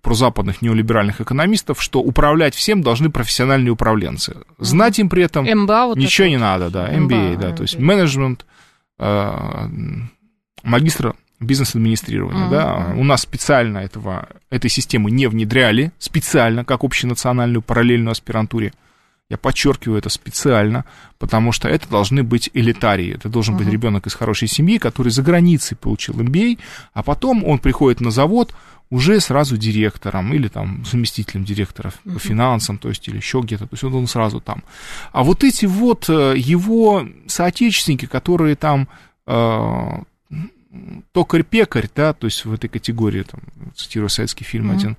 прозападных 0.04 0.62
неолиберальных 0.62 1.20
экономистов, 1.20 1.82
что 1.82 2.00
управлять 2.00 2.54
всем 2.54 2.82
должны 2.82 3.10
профессиональные 3.10 3.72
управленцы. 3.72 4.36
Знать 4.58 4.98
им 5.00 5.08
при 5.08 5.24
этом 5.24 5.46
MBA 5.46 5.86
вот 5.86 5.96
ничего 5.96 6.28
не 6.28 6.36
надо, 6.36 6.70
да, 6.70 6.88
MBA, 6.88 7.08
MBA 7.08 7.36
да, 7.38 7.48
MBA. 7.48 7.56
то 7.56 7.62
есть 7.62 7.78
менеджмент, 7.78 8.46
э, 8.98 9.32
магистр 10.62 11.14
бизнес-администрирования, 11.40 12.46
uh-huh. 12.46 12.50
да, 12.50 12.94
у 12.96 13.04
нас 13.04 13.22
специально 13.22 13.78
этого, 13.78 14.28
этой 14.50 14.70
системы 14.70 15.10
не 15.10 15.26
внедряли, 15.26 15.90
специально, 15.98 16.64
как 16.64 16.84
общенациональную 16.84 17.62
параллельную 17.62 18.12
аспирантуре, 18.12 18.72
я 19.30 19.38
подчеркиваю 19.38 19.98
это 19.98 20.10
специально, 20.10 20.84
потому 21.18 21.52
что 21.52 21.68
это 21.68 21.88
должны 21.88 22.22
быть 22.22 22.50
элитарии. 22.52 23.14
Это 23.14 23.28
должен 23.28 23.54
uh-huh. 23.54 23.58
быть 23.58 23.68
ребенок 23.68 24.06
из 24.06 24.14
хорошей 24.14 24.48
семьи, 24.48 24.78
который 24.78 25.10
за 25.10 25.22
границей 25.22 25.76
получил 25.76 26.14
MBA, 26.14 26.58
а 26.92 27.02
потом 27.02 27.44
он 27.44 27.58
приходит 27.58 28.00
на 28.00 28.10
завод, 28.10 28.54
уже 28.90 29.18
сразу 29.20 29.56
директором 29.56 30.34
или 30.34 30.48
там 30.48 30.84
заместителем 30.84 31.44
директора 31.44 31.92
uh-huh. 32.04 32.14
по 32.14 32.18
финансам, 32.18 32.76
то 32.76 32.90
есть 32.90 33.08
или 33.08 33.16
еще 33.16 33.40
где-то, 33.40 33.66
то 33.66 33.72
есть 33.72 33.84
он, 33.84 33.94
он 33.94 34.06
сразу 34.06 34.40
там. 34.40 34.62
А 35.12 35.22
вот 35.24 35.42
эти 35.42 35.64
вот 35.64 36.08
э, 36.10 36.34
его 36.36 37.06
соотечественники, 37.26 38.04
которые 38.04 38.56
там 38.56 38.88
э, 39.26 39.90
токарь-пекарь, 41.12 41.88
да, 41.94 42.12
то 42.12 42.26
есть 42.26 42.44
в 42.44 42.52
этой 42.52 42.68
категории, 42.68 43.22
там, 43.22 43.40
цитирую 43.74 44.10
советский 44.10 44.44
фильм 44.44 44.70
uh-huh. 44.70 44.76
один, 44.76 44.96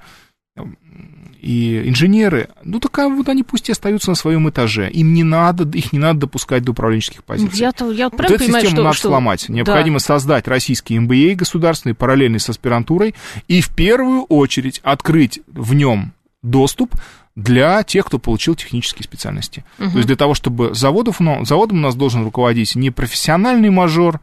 и 1.46 1.88
инженеры, 1.88 2.50
ну 2.64 2.80
так 2.80 2.98
вот 2.98 3.30
они 3.30 3.44
пусть 3.44 3.70
и 3.70 3.72
остаются 3.72 4.10
на 4.10 4.16
своем 4.16 4.50
этаже. 4.50 4.90
Им 4.90 5.14
не 5.14 5.24
надо, 5.24 5.78
их 5.78 5.94
не 5.94 6.00
надо 6.00 6.22
допускать 6.22 6.64
до 6.64 6.72
управленческих 6.72 7.24
позиций. 7.24 7.60
Я, 7.60 7.72
я 7.94 8.10
вот 8.10 8.20
эту 8.20 8.40
понимаю, 8.40 8.64
систему 8.64 8.70
что, 8.70 8.84
надо 8.84 8.96
что... 8.98 9.08
сломать. 9.10 9.48
Необходимо 9.48 10.00
да. 10.00 10.06
создать 10.06 10.48
российский 10.48 10.98
MBA 10.98 11.36
государственный, 11.36 11.94
параллельный 11.94 12.40
с 12.40 12.50
аспирантурой, 12.50 13.14
и 13.48 13.62
в 13.62 13.70
первую 13.70 14.24
очередь 14.24 14.82
открыть 14.84 15.42
в 15.46 15.76
нем 15.76 16.14
доступ 16.42 16.96
для 17.36 17.84
тех, 17.84 18.06
кто 18.06 18.18
получил 18.18 18.56
технические 18.56 19.04
специальности. 19.04 19.64
Угу. 19.78 19.90
То 19.92 19.96
есть 19.98 20.08
для 20.08 20.16
того, 20.16 20.34
чтобы 20.34 20.74
заводов, 20.74 21.20
ну, 21.20 21.46
заводом 21.46 21.78
у 21.78 21.82
нас 21.82 21.94
должен 21.94 22.24
руководить 22.24 22.76
не 22.76 22.90
профессиональный 22.90 23.70
мажор, 23.70 24.20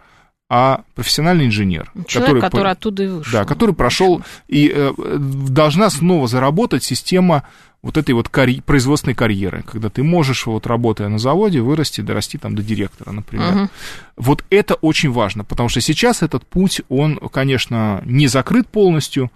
а 0.55 0.83
профессиональный 0.95 1.47
инженер. 1.47 1.91
Человек, 2.07 2.35
который, 2.35 2.41
который 2.43 2.73
оттуда 2.73 3.03
и 3.05 3.09
вышел. 3.09 3.33
Да, 3.33 3.47
который 3.47 3.75
прошел, 3.75 4.21
и 4.49 4.71
э, 4.71 4.93
должна 5.19 5.89
снова 5.89 6.29
заработать 6.29 6.85
система 6.85 7.45
вот 7.81 7.97
этой 7.97 8.13
вот 8.13 8.29
карь... 8.29 8.61
производственной 8.61 9.15
карьеры, 9.15 9.65
когда 9.67 9.89
ты 9.89 10.03
можешь, 10.03 10.45
вот 10.45 10.67
работая 10.67 11.09
на 11.09 11.19
заводе, 11.19 11.63
вырасти, 11.63 12.03
дорасти 12.03 12.37
там 12.37 12.55
до 12.55 12.63
директора, 12.63 13.13
например. 13.13 13.55
Угу. 13.55 13.69
Вот 14.19 14.45
это 14.51 14.75
очень 14.75 15.11
важно, 15.11 15.43
потому 15.43 15.71
что 15.71 15.81
сейчас 15.81 16.21
этот 16.21 16.45
путь, 16.45 16.83
он, 16.91 17.17
конечно, 17.33 18.03
не 18.05 18.27
закрыт 18.27 18.69
полностью, 18.69 19.33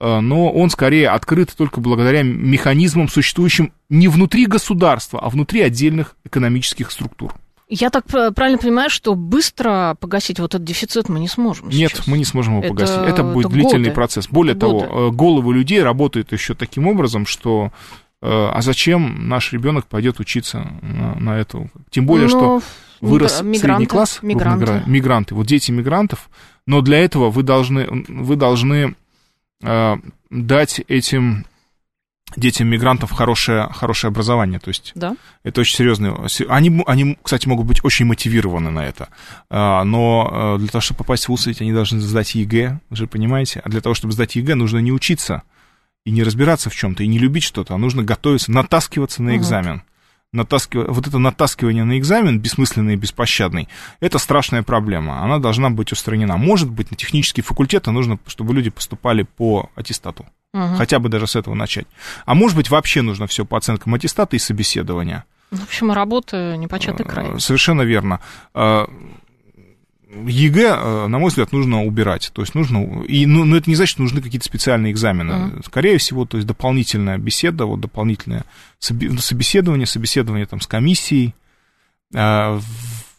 э, 0.00 0.20
но 0.20 0.52
он 0.52 0.68
скорее 0.68 1.08
открыт 1.08 1.50
только 1.56 1.80
благодаря 1.80 2.22
механизмам, 2.22 3.08
существующим 3.08 3.72
не 3.88 4.08
внутри 4.08 4.44
государства, 4.44 5.18
а 5.18 5.30
внутри 5.30 5.62
отдельных 5.62 6.14
экономических 6.26 6.90
структур. 6.90 7.32
Я 7.68 7.90
так 7.90 8.06
правильно 8.06 8.58
понимаю, 8.58 8.88
что 8.88 9.14
быстро 9.14 9.96
погасить 10.00 10.40
вот 10.40 10.54
этот 10.54 10.64
дефицит 10.64 11.08
мы 11.08 11.20
не 11.20 11.28
сможем. 11.28 11.68
Нет, 11.68 11.92
сейчас. 11.92 12.06
мы 12.06 12.16
не 12.16 12.24
сможем 12.24 12.54
его 12.54 12.64
это, 12.64 12.74
погасить. 12.74 12.96
Это 12.96 13.22
будет 13.22 13.46
это 13.46 13.54
длительный 13.54 13.88
годы. 13.90 13.94
процесс. 13.94 14.28
Более 14.28 14.52
это 14.52 14.60
того, 14.60 14.80
годы. 14.80 14.92
Э, 14.92 15.10
головы 15.10 15.54
людей 15.54 15.82
работают 15.82 16.32
еще 16.32 16.54
таким 16.54 16.86
образом, 16.86 17.26
что 17.26 17.70
э, 18.22 18.26
а 18.26 18.62
зачем 18.62 19.28
наш 19.28 19.52
ребенок 19.52 19.86
пойдет 19.86 20.18
учиться 20.18 20.66
на, 20.80 21.14
на 21.16 21.38
эту? 21.38 21.70
Тем 21.90 22.06
более, 22.06 22.28
но 22.28 22.30
что 22.30 22.62
вырос 23.02 23.42
мигранты, 23.42 23.58
средний 23.60 23.86
класс, 23.86 24.18
мигранты. 24.22 24.82
мигранты, 24.86 25.34
вот 25.34 25.46
дети 25.46 25.70
мигрантов, 25.70 26.30
но 26.66 26.80
для 26.80 26.98
этого 26.98 27.30
вы 27.30 27.42
должны, 27.42 27.86
вы 28.08 28.36
должны 28.36 28.94
э, 29.62 29.96
дать 30.30 30.80
этим 30.88 31.44
детям 32.36 32.68
мигрантов 32.68 33.10
хорошее, 33.10 33.68
хорошее 33.72 34.10
образование. 34.10 34.58
То 34.58 34.68
есть 34.68 34.92
да. 34.94 35.16
это 35.42 35.60
очень 35.60 35.76
серьезно. 35.76 36.26
Они, 36.48 36.82
они, 36.86 37.18
кстати, 37.22 37.48
могут 37.48 37.66
быть 37.66 37.84
очень 37.84 38.06
мотивированы 38.06 38.70
на 38.70 38.84
это. 38.84 39.08
А, 39.50 39.84
но 39.84 40.56
э, 40.56 40.58
для 40.58 40.68
того, 40.68 40.80
чтобы 40.82 40.98
попасть 40.98 41.24
в 41.24 41.28
ВУЗ, 41.28 41.48
они 41.60 41.72
должны 41.72 42.00
сдать 42.00 42.34
ЕГЭ, 42.34 42.80
вы 42.90 42.96
же 42.96 43.06
понимаете. 43.06 43.60
А 43.64 43.68
для 43.68 43.80
того, 43.80 43.94
чтобы 43.94 44.12
сдать 44.12 44.36
ЕГЭ, 44.36 44.54
нужно 44.54 44.78
не 44.78 44.92
учиться 44.92 45.42
и 46.04 46.10
не 46.10 46.22
разбираться 46.22 46.70
в 46.70 46.74
чем-то, 46.74 47.02
и 47.02 47.06
не 47.06 47.18
любить 47.18 47.44
что-то, 47.44 47.74
а 47.74 47.78
нужно 47.78 48.02
готовиться, 48.02 48.52
натаскиваться 48.52 49.22
на 49.22 49.36
экзамен. 49.36 49.76
Угу. 49.76 49.82
Натаскив... 50.30 50.86
Вот 50.88 51.06
это 51.06 51.18
натаскивание 51.18 51.84
на 51.84 51.98
экзамен, 51.98 52.38
бессмысленный 52.38 52.94
и 52.94 52.96
беспощадный, 52.96 53.68
это 54.00 54.18
страшная 54.18 54.62
проблема. 54.62 55.22
Она 55.22 55.38
должна 55.38 55.70
быть 55.70 55.90
устранена. 55.92 56.36
Может 56.36 56.70
быть, 56.70 56.90
на 56.90 56.96
технический 56.96 57.40
факультет 57.40 57.86
нужно, 57.86 58.18
чтобы 58.26 58.52
люди 58.52 58.68
поступали 58.68 59.22
по 59.22 59.70
аттестату. 59.74 60.26
Угу. 60.54 60.76
Хотя 60.76 60.98
бы 60.98 61.08
даже 61.08 61.26
с 61.26 61.36
этого 61.36 61.54
начать. 61.54 61.86
А 62.24 62.34
может 62.34 62.56
быть, 62.56 62.70
вообще 62.70 63.02
нужно 63.02 63.26
все 63.26 63.44
по 63.44 63.58
оценкам 63.58 63.94
аттестата 63.94 64.36
и 64.36 64.38
собеседования. 64.38 65.24
В 65.50 65.62
общем, 65.62 65.92
работа 65.92 66.56
непочатый 66.56 67.04
э, 67.06 67.08
край. 67.08 67.40
Совершенно 67.40 67.82
верно. 67.82 68.20
Э, 68.54 68.86
ЕГЭ, 70.10 70.68
э, 70.68 71.06
на 71.06 71.18
мой 71.18 71.28
взгляд, 71.28 71.52
нужно 71.52 71.84
убирать. 71.84 72.30
То 72.32 72.42
есть 72.42 72.54
нужно. 72.54 73.02
И, 73.04 73.26
ну, 73.26 73.44
но 73.44 73.56
это 73.56 73.68
не 73.68 73.76
значит, 73.76 73.92
что 73.92 74.02
нужны 74.02 74.22
какие-то 74.22 74.46
специальные 74.46 74.92
экзамены. 74.92 75.32
Uh-huh. 75.32 75.66
Скорее 75.66 75.98
всего, 75.98 76.24
то 76.24 76.38
есть 76.38 76.46
дополнительная 76.46 77.18
беседа, 77.18 77.66
вот 77.66 77.80
дополнительное 77.80 78.44
собеседование, 78.78 79.86
собеседование 79.86 80.46
там 80.46 80.60
с 80.60 80.66
комиссией 80.66 81.34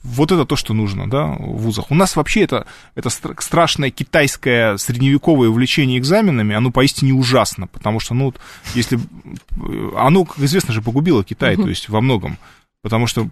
вот 0.04 0.32
это 0.32 0.46
то, 0.46 0.56
что 0.56 0.74
нужно, 0.74 1.10
да, 1.10 1.26
в 1.26 1.58
вузах. 1.58 1.92
У 1.92 1.96
нас 1.96 2.16
вообще 2.16 2.42
это, 2.42 2.66
это 2.96 3.10
страшное 3.10 3.90
китайское 3.90 4.78
средневековое 4.78 5.50
увлечение 5.50 6.00
экзаменами, 6.00 6.56
оно 6.56 6.72
поистине 6.72 7.13
ужасно, 7.13 7.67
потому 7.67 8.00
что, 8.00 8.13
ну, 8.13 8.34
если... 8.76 9.00
Оно, 9.96 10.26
как 10.26 10.40
известно 10.40 10.73
же, 10.73 10.82
погубило 10.82 11.23
Китай, 11.23 11.56
то 11.56 11.67
есть 11.67 11.90
во 11.90 12.02
многом, 12.02 12.38
потому 12.82 13.08
что 13.08 13.28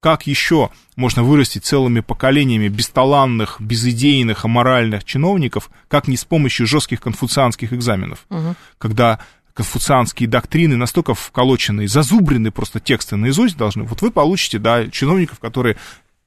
как 0.00 0.26
еще 0.26 0.70
можно 0.96 1.22
вырастить 1.22 1.64
целыми 1.64 2.00
поколениями 2.00 2.66
бесталанных, 2.66 3.60
безыдейных, 3.60 4.44
аморальных 4.44 5.04
чиновников, 5.04 5.70
как 5.86 6.08
не 6.08 6.16
с 6.16 6.24
помощью 6.24 6.66
жестких 6.66 7.00
конфуцианских 7.00 7.72
экзаменов, 7.72 8.26
угу. 8.28 8.56
когда 8.78 9.20
конфуцианские 9.54 10.28
доктрины 10.28 10.76
настолько 10.76 11.14
вколочены, 11.14 11.86
зазубрены 11.88 12.50
просто 12.50 12.80
тексты 12.80 13.16
наизусть 13.16 13.56
должны. 13.56 13.84
Вот 13.84 14.02
вы 14.02 14.10
получите, 14.10 14.58
да, 14.58 14.88
чиновников, 14.88 15.38
которые 15.38 15.76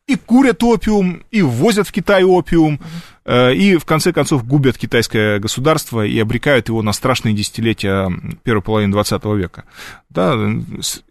и 0.08 0.16
курят 0.16 0.64
опиум, 0.64 1.24
и 1.32 1.42
ввозят 1.42 1.88
в 1.88 1.92
Китай 1.92 2.24
опиум, 2.24 2.80
э, 3.26 3.56
и 3.56 3.76
в 3.78 3.86
конце 3.86 4.14
концов 4.14 4.46
губят 4.46 4.78
китайское 4.78 5.40
государство 5.40 6.06
и 6.06 6.20
обрекают 6.20 6.70
его 6.70 6.84
на 6.84 6.94
страшные 6.94 7.34
десятилетия 7.34 8.12
первой 8.44 8.62
половины 8.62 8.92
20 8.92 9.26
века. 9.36 9.64
Да, 10.10 10.36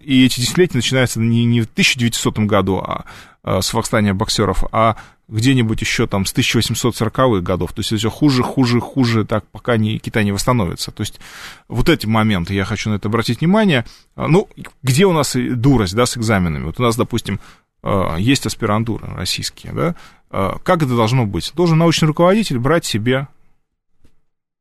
и 0.01 0.25
эти 0.25 0.41
десятилетия 0.41 0.77
начинаются 0.79 1.19
не, 1.19 1.45
не 1.45 1.62
в 1.62 1.65
1900 1.65 2.39
году 2.41 2.79
а, 2.79 3.05
а, 3.43 3.62
с 3.62 3.75
восстания 3.75 4.15
боксеров, 4.15 4.62
а 4.71 4.97
где-нибудь 5.29 5.81
еще 5.81 6.07
там 6.07 6.27
с 6.27 6.35
1840-х 6.35 7.41
годов. 7.41 7.72
То 7.72 7.81
есть 7.81 7.97
все 7.97 8.11
хуже, 8.11 8.43
хуже, 8.43 8.81
хуже, 8.81 9.25
так 9.25 9.47
пока 9.49 9.77
не, 9.77 9.99
Китай 9.99 10.25
не 10.25 10.33
восстановится. 10.33 10.91
То 10.91 11.03
есть 11.03 11.20
вот 11.68 11.89
эти 11.89 12.07
моменты, 12.07 12.55
я 12.55 12.64
хочу 12.64 12.91
на 12.91 12.95
это 12.95 13.09
обратить 13.09 13.41
внимание. 13.41 13.85
А, 14.16 14.29
ну, 14.29 14.49
где 14.83 15.07
у 15.07 15.12
нас 15.12 15.35
дурость, 15.35 15.95
да, 15.95 16.07
с 16.07 16.16
экзаменами? 16.16 16.64
Вот 16.64 16.79
у 16.79 16.83
нас, 16.83 16.97
допустим, 16.97 17.41
Э, 17.85 18.16
есть 18.18 18.47
аспирантура 18.47 19.14
российские, 19.14 19.75
да, 19.75 19.95
э, 20.31 20.53
как 20.62 20.83
это 20.83 20.97
должно 20.97 21.27
быть? 21.27 21.53
Должен 21.55 21.77
научный 21.77 22.07
руководитель 22.07 22.59
брать 22.59 22.87
себе 22.87 23.29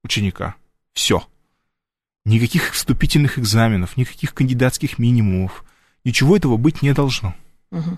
ученика. 0.04 0.56
Все. 0.92 1.24
Никаких 2.26 2.74
вступительных 2.74 3.40
экзаменов, 3.40 3.96
никаких 3.96 4.34
кандидатских 4.34 5.00
минимумов. 5.00 5.64
Ничего 6.04 6.36
этого 6.36 6.58
быть 6.58 6.82
не 6.82 6.94
должно. 6.94 7.34
Угу. 7.72 7.98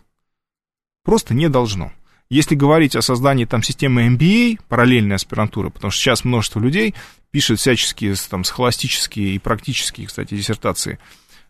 Просто 1.03 1.33
не 1.33 1.49
должно. 1.49 1.91
Если 2.29 2.55
говорить 2.55 2.95
о 2.95 3.01
создании 3.01 3.45
там 3.45 3.61
системы 3.61 4.07
MBA, 4.07 4.61
параллельной 4.67 5.15
аспирантуры, 5.15 5.69
потому 5.69 5.91
что 5.91 6.01
сейчас 6.01 6.25
множество 6.25 6.59
людей 6.59 6.95
пишет 7.31 7.59
всяческие 7.59 8.15
там 8.29 8.43
схоластические 8.43 9.35
и 9.35 9.39
практические, 9.39 10.07
кстати, 10.07 10.33
диссертации, 10.33 10.97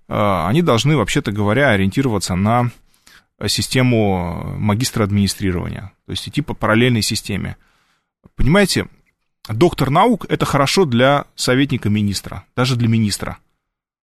э, 0.07 0.45
они 0.47 0.61
должны, 0.61 0.97
вообще-то 0.97 1.31
говоря, 1.31 1.69
ориентироваться 1.69 2.35
на 2.35 2.71
систему 3.47 4.55
магистра 4.57 5.03
администрирования, 5.03 5.91
то 6.05 6.11
есть 6.11 6.27
идти 6.27 6.41
по 6.41 6.53
параллельной 6.53 7.01
системе. 7.01 7.57
Понимаете, 8.35 8.87
доктор 9.49 9.89
наук 9.89 10.25
это 10.29 10.45
хорошо 10.45 10.85
для 10.85 11.25
советника 11.35 11.89
министра, 11.89 12.45
даже 12.55 12.75
для 12.75 12.87
министра. 12.87 13.37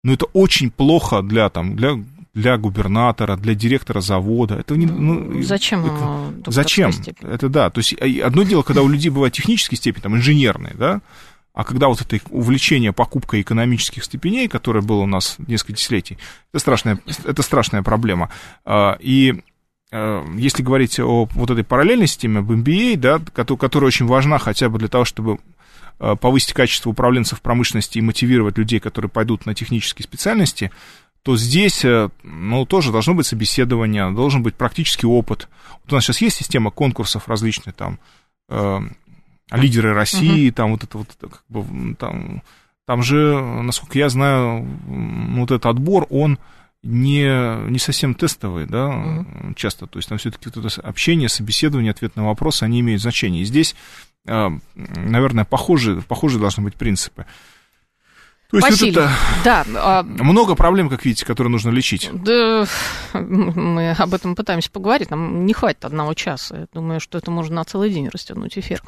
Но 0.04 0.14
это 0.14 0.26
очень 0.26 0.72
плохо 0.72 1.22
для, 1.22 1.50
там, 1.50 1.76
для, 1.76 1.96
для 2.38 2.56
губернатора, 2.58 3.36
для 3.36 3.56
директора 3.56 4.00
завода. 4.00 4.60
Это 4.60 4.76
не, 4.76 4.86
ну, 4.86 5.42
зачем? 5.42 5.86
Это, 5.86 6.52
зачем? 6.52 6.92
Степень? 6.92 7.28
Это 7.28 7.50
да. 7.50 7.72
То 7.72 7.80
есть 7.80 7.94
одно 8.22 8.44
дело, 8.44 8.62
когда 8.62 8.84
у 8.84 8.88
людей 8.88 9.10
бывает 9.10 9.34
технические 9.34 9.78
степени, 9.78 10.04
там 10.04 10.16
инженерные, 10.16 10.76
да, 10.76 11.02
а 11.54 11.64
когда 11.64 11.88
вот 11.88 12.00
это 12.00 12.20
увлечение 12.30 12.94
покупкой 12.94 13.42
экономических 13.42 14.04
степеней, 14.04 14.48
которое 14.48 14.82
было 14.82 15.02
у 15.02 15.08
нас 15.08 15.38
несколько 15.48 15.74
десятилетий, 15.74 16.20
это 16.52 16.60
страшная, 16.60 17.00
это 17.26 17.42
страшная 17.42 17.82
проблема. 17.82 18.30
А, 18.64 18.98
и 19.00 19.42
а, 19.92 20.24
если 20.36 20.62
говорить 20.62 21.00
о 21.00 21.28
вот 21.32 21.50
этой 21.50 21.64
параллельной 21.64 22.06
системе, 22.06 22.42
об 22.42 22.52
MBA, 22.52 22.98
да, 22.98 23.20
которая 23.34 23.88
очень 23.88 24.06
важна 24.06 24.38
хотя 24.38 24.70
бы 24.70 24.78
для 24.78 24.90
того, 24.90 25.06
чтобы 25.06 25.40
а, 25.98 26.16
повысить 26.16 26.54
качество 26.54 26.92
управленцев 26.92 27.42
промышленности 27.42 27.98
и 27.98 28.02
мотивировать 28.02 28.60
людей, 28.60 28.80
которые 28.80 29.10
пойдут 29.10 29.48
на 29.48 29.56
технические 29.56 30.04
специальности, 30.04 30.72
то 31.28 31.36
здесь, 31.36 31.84
э, 31.84 32.10
ну, 32.24 32.66
тоже 32.66 32.94
должно 32.94 33.14
быть 33.14 33.26
собеседование, 33.26 34.12
должен 34.12 34.44
быть 34.44 34.56
практический 34.56 35.08
опыт. 35.08 35.50
Вот 35.84 35.92
у 35.92 35.96
нас 35.96 36.06
сейчас 36.06 36.22
есть 36.22 36.38
система 36.38 36.72
конкурсов 36.72 37.28
различных, 37.28 37.76
там, 37.76 38.00
э, 38.48 38.80
лидеры 39.52 39.94
России, 39.94 40.48
угу. 40.48 40.56
там 40.56 40.72
вот 40.72 40.84
это 40.86 40.98
вот, 40.98 41.18
как 41.20 41.44
бы, 41.50 41.96
там, 41.96 42.44
там 42.86 43.04
же, 43.04 43.42
насколько 43.62 44.00
я 44.00 44.08
знаю, 44.08 44.66
вот 44.86 45.52
этот 45.52 45.66
отбор, 45.66 46.08
он 46.10 46.40
не, 46.82 47.26
не 47.70 47.80
совсем 47.80 48.16
тестовый, 48.16 48.66
да, 48.66 48.88
угу. 48.88 49.54
часто, 49.56 49.86
то 49.86 50.00
есть 50.00 50.08
там 50.08 50.20
все-таки 50.20 50.50
вот 50.50 50.66
это 50.66 50.82
общение, 50.82 51.28
собеседование, 51.28 51.92
ответ 51.92 52.16
на 52.16 52.26
вопрос, 52.26 52.64
они 52.64 52.80
имеют 52.80 53.02
значение. 53.02 53.42
И 53.42 53.46
здесь, 53.46 53.76
э, 54.28 54.48
наверное, 54.76 55.44
похожие, 55.44 56.02
похожие 56.04 56.40
должны 56.40 56.64
быть 56.64 56.76
принципы. 56.76 57.26
То 58.50 58.58
есть 58.58 58.70
Василий, 58.70 58.92
это 58.92 59.12
да, 59.44 59.66
а... 59.76 60.04
много 60.04 60.56
проблем, 60.56 60.90
как 60.90 61.04
видите, 61.04 61.26
которые 61.26 61.52
нужно 61.52 61.70
лечить. 61.70 62.10
Да, 62.14 62.66
мы 63.14 63.92
об 63.92 64.14
этом 64.14 64.36
пытаемся 64.36 64.72
поговорить. 64.72 65.12
Нам 65.12 65.46
не 65.46 65.54
хватит 65.54 65.84
одного 65.84 66.14
часа. 66.14 66.60
Я 66.60 66.68
думаю, 66.74 67.02
что 67.02 67.18
это 67.18 67.30
можно 67.30 67.56
на 67.56 67.66
целый 67.66 67.90
день 67.90 68.08
растянуть 68.08 68.58
эфир. 68.58 68.82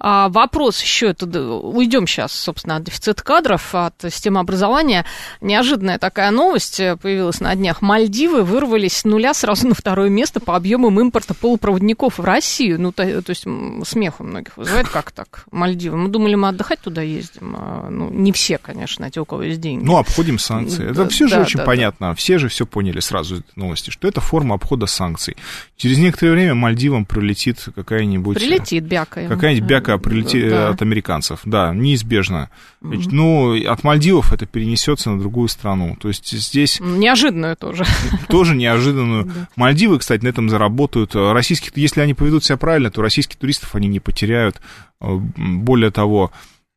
А, 0.00 0.28
вопрос 0.30 0.82
еще, 0.82 1.10
это 1.10 1.26
уйдем 1.26 2.08
сейчас, 2.08 2.32
собственно, 2.32 2.76
от 2.76 2.82
дефицита 2.82 3.22
кадров, 3.22 3.72
от 3.72 3.94
системы 4.02 4.40
образования. 4.40 5.06
Неожиданная 5.40 5.98
такая 5.98 6.32
новость 6.32 6.78
появилась 7.00 7.40
на 7.40 7.54
днях. 7.54 7.82
Мальдивы 7.82 8.42
вырвались 8.42 8.96
с 8.96 9.04
нуля 9.04 9.32
сразу 9.32 9.68
на 9.68 9.74
второе 9.76 10.08
место 10.08 10.40
по 10.40 10.56
объемам 10.56 10.98
импорта 10.98 11.34
полупроводников 11.34 12.18
в 12.18 12.24
Россию. 12.24 12.80
Ну, 12.80 12.90
то, 12.90 13.22
то 13.22 13.30
есть 13.30 13.46
смех 13.88 14.20
у 14.20 14.24
многих 14.24 14.56
вызывает. 14.56 14.88
Как 14.88 15.12
так? 15.12 15.44
Мальдивы. 15.52 15.96
Мы 15.96 16.08
думали, 16.08 16.34
мы 16.34 16.48
отдыхать 16.48 16.80
туда 16.80 17.00
ездим. 17.02 17.54
А, 17.56 17.88
ну, 17.90 18.10
не 18.10 18.32
все, 18.32 18.58
конечно 18.58 19.03
на 19.04 19.10
те, 19.10 19.20
у 19.20 19.24
кого 19.24 19.42
есть 19.42 19.60
деньги. 19.60 19.84
Ну, 19.84 19.96
обходим 19.96 20.38
санкции. 20.38 20.90
Это 20.90 21.08
все 21.08 21.28
же 21.28 21.36
да, 21.36 21.42
очень 21.42 21.58
да, 21.58 21.64
понятно. 21.64 22.08
Да. 22.08 22.14
Все 22.14 22.38
же 22.38 22.48
все 22.48 22.64
поняли 22.64 23.00
сразу 23.00 23.36
из 23.36 23.42
новости, 23.54 23.90
что 23.90 24.08
это 24.08 24.20
форма 24.20 24.54
обхода 24.54 24.86
санкций. 24.86 25.36
Через 25.76 25.98
некоторое 25.98 26.32
время 26.32 26.54
Мальдивам 26.54 27.04
прилетит 27.04 27.68
какая-нибудь... 27.74 28.38
Прилетит 28.38 28.84
бяка. 28.84 29.28
Какая-нибудь 29.28 29.68
бяка 29.68 29.98
прилетит 29.98 30.48
да. 30.48 30.70
от 30.70 30.80
американцев. 30.80 31.40
Да, 31.44 31.74
неизбежно. 31.74 32.50
mm 32.82 33.08
Ну, 33.10 33.70
от 33.70 33.84
Мальдивов 33.84 34.32
это 34.32 34.46
перенесется 34.46 35.10
на 35.10 35.20
другую 35.20 35.48
страну. 35.48 35.96
То 36.00 36.08
есть 36.08 36.30
здесь... 36.30 36.80
Неожиданную 36.80 37.56
тоже. 37.56 37.84
Тоже 38.28 38.56
неожиданную. 38.56 39.30
Мальдивы, 39.56 39.98
кстати, 39.98 40.24
на 40.24 40.28
этом 40.28 40.48
заработают. 40.48 41.14
Российских, 41.14 41.76
если 41.76 42.00
они 42.00 42.14
поведут 42.14 42.44
себя 42.44 42.56
правильно, 42.56 42.90
то 42.90 43.02
российских 43.02 43.36
туристов 43.36 43.74
они 43.74 43.88
не 43.88 44.00
потеряют. 44.00 44.60
Более 45.00 45.90
того, 45.90 46.32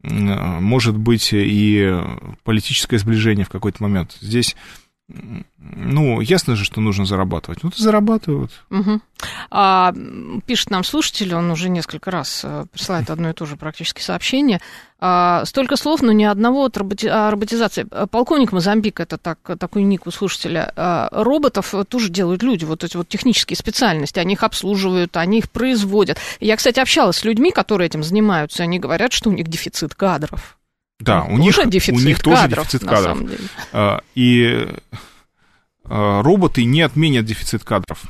может 0.10 0.97
быть 0.97 1.30
и 1.34 1.93
политическое 2.43 2.97
сближение 2.97 3.45
в 3.45 3.49
какой-то 3.49 3.84
момент. 3.84 4.18
Здесь 4.22 4.55
ну, 5.10 6.20
ясно 6.20 6.58
же, 6.58 6.66
что 6.66 6.82
нужно 6.82 7.05
зарабатывать. 7.05 7.64
Ну, 7.64 7.72
то 7.72 7.82
зарабатывают. 7.82 8.51
Угу. 8.70 8.99
А, 9.49 9.93
пишет 10.45 10.70
нам 10.70 10.84
слушатель, 10.84 11.34
он 11.34 11.49
уже 11.49 11.70
несколько 11.70 12.12
раз 12.12 12.41
э, 12.43 12.66
присылает 12.72 13.10
одно 13.10 13.30
и 13.30 13.34
то 13.34 13.45
же 13.45 13.55
практически 13.55 14.01
сообщение. 14.01 14.60
А, 14.99 15.45
столько 15.45 15.78
слов, 15.78 16.01
но 16.01 16.12
ни 16.12 16.26
одного 16.26 16.66
от 16.66 16.76
роботи... 16.76 17.05
о 17.08 17.32
роботизации. 17.32 17.88
Полковник 18.12 18.51
Мозамбик, 18.51 18.99
это 18.99 19.18
так, 19.18 19.39
такой 19.58 19.84
ник 19.84 20.08
у 20.08 20.12
слушателя. 20.12 20.74
А, 20.76 21.10
роботов 21.12 21.74
тоже 21.88 22.10
делают 22.10 22.43
люди, 22.43 22.66
вот 22.66 22.84
эти 22.84 22.97
вот 22.97 23.08
технические 23.08 23.55
специальности. 23.55 24.20
Они 24.20 24.34
их 24.34 24.43
обслуживают, 24.43 25.16
они 25.16 25.39
их 25.39 25.49
производят. 25.49 26.18
Я, 26.41 26.58
кстати, 26.58 26.82
общалась 26.82 27.18
с 27.18 27.24
людьми, 27.24 27.51
которые 27.51 27.88
этим 27.88 28.03
занимаются, 28.03 28.64
они 28.64 28.78
говорят, 28.78 29.14
что 29.14 29.30
у 29.30 29.34
них 29.34 29.47
дефицит 29.47 29.95
кадров. 29.95 30.57
Да, 31.00 31.24
у 31.24 31.38
них, 31.38 31.58
у 31.58 32.00
них 32.00 32.18
кадров, 32.18 32.22
тоже 32.22 32.48
дефицит 32.50 32.84
кадров. 32.84 33.20
А, 33.72 34.02
и 34.16 34.68
а, 35.86 36.22
роботы 36.24 36.64
не 36.66 36.82
отменят 36.82 37.26
дефицит 37.26 37.64
кадров. 37.64 38.04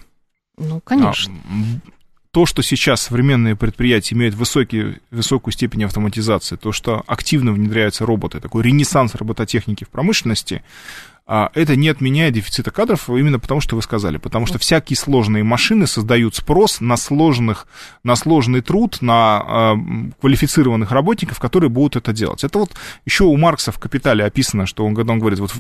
Ну, 0.58 0.80
конечно. 0.80 1.34
А, 1.34 1.90
то, 2.32 2.46
что 2.46 2.62
сейчас 2.62 3.02
современные 3.02 3.56
предприятия 3.56 4.16
имеют 4.16 4.36
высокий, 4.36 5.00
высокую 5.12 5.54
степень 5.54 5.84
автоматизации, 5.84 6.56
то, 6.56 6.72
что 6.72 7.04
активно 7.08 7.52
внедряются 7.52 8.06
роботы, 8.06 8.40
такой 8.40 8.64
ренессанс 8.64 9.16
робототехники 9.16 9.84
в 9.84 9.90
промышленности, 9.90 10.64
это 11.28 11.76
не 11.76 11.90
отменяет 11.90 12.36
дефицита 12.36 12.72
кадров 12.72 13.10
именно 13.10 13.38
потому, 13.38 13.60
что 13.60 13.76
вы 13.76 13.82
сказали. 13.82 14.18
Потому 14.18 14.46
что 14.46 14.60
всякие 14.60 14.96
сложные 14.96 15.44
машины 15.44 15.86
создают 15.86 16.36
спрос 16.36 16.80
на, 16.80 16.96
сложных, 16.96 17.68
на 18.04 18.16
сложный 18.16 18.62
труд, 18.62 19.00
на 19.02 19.76
э, 19.76 20.12
квалифицированных 20.22 20.92
работников, 20.92 21.40
которые 21.40 21.70
будут 21.70 21.98
это 21.98 22.14
делать. 22.14 22.46
Это 22.46 22.60
вот 22.60 22.76
еще 23.06 23.26
у 23.26 23.36
Маркса 23.36 23.74
в 23.74 23.80
«Капитале» 23.80 24.24
описано, 24.24 24.66
что 24.66 24.86
он, 24.86 24.98
он 24.98 25.20
говорит, 25.20 25.40
вот, 25.40 25.54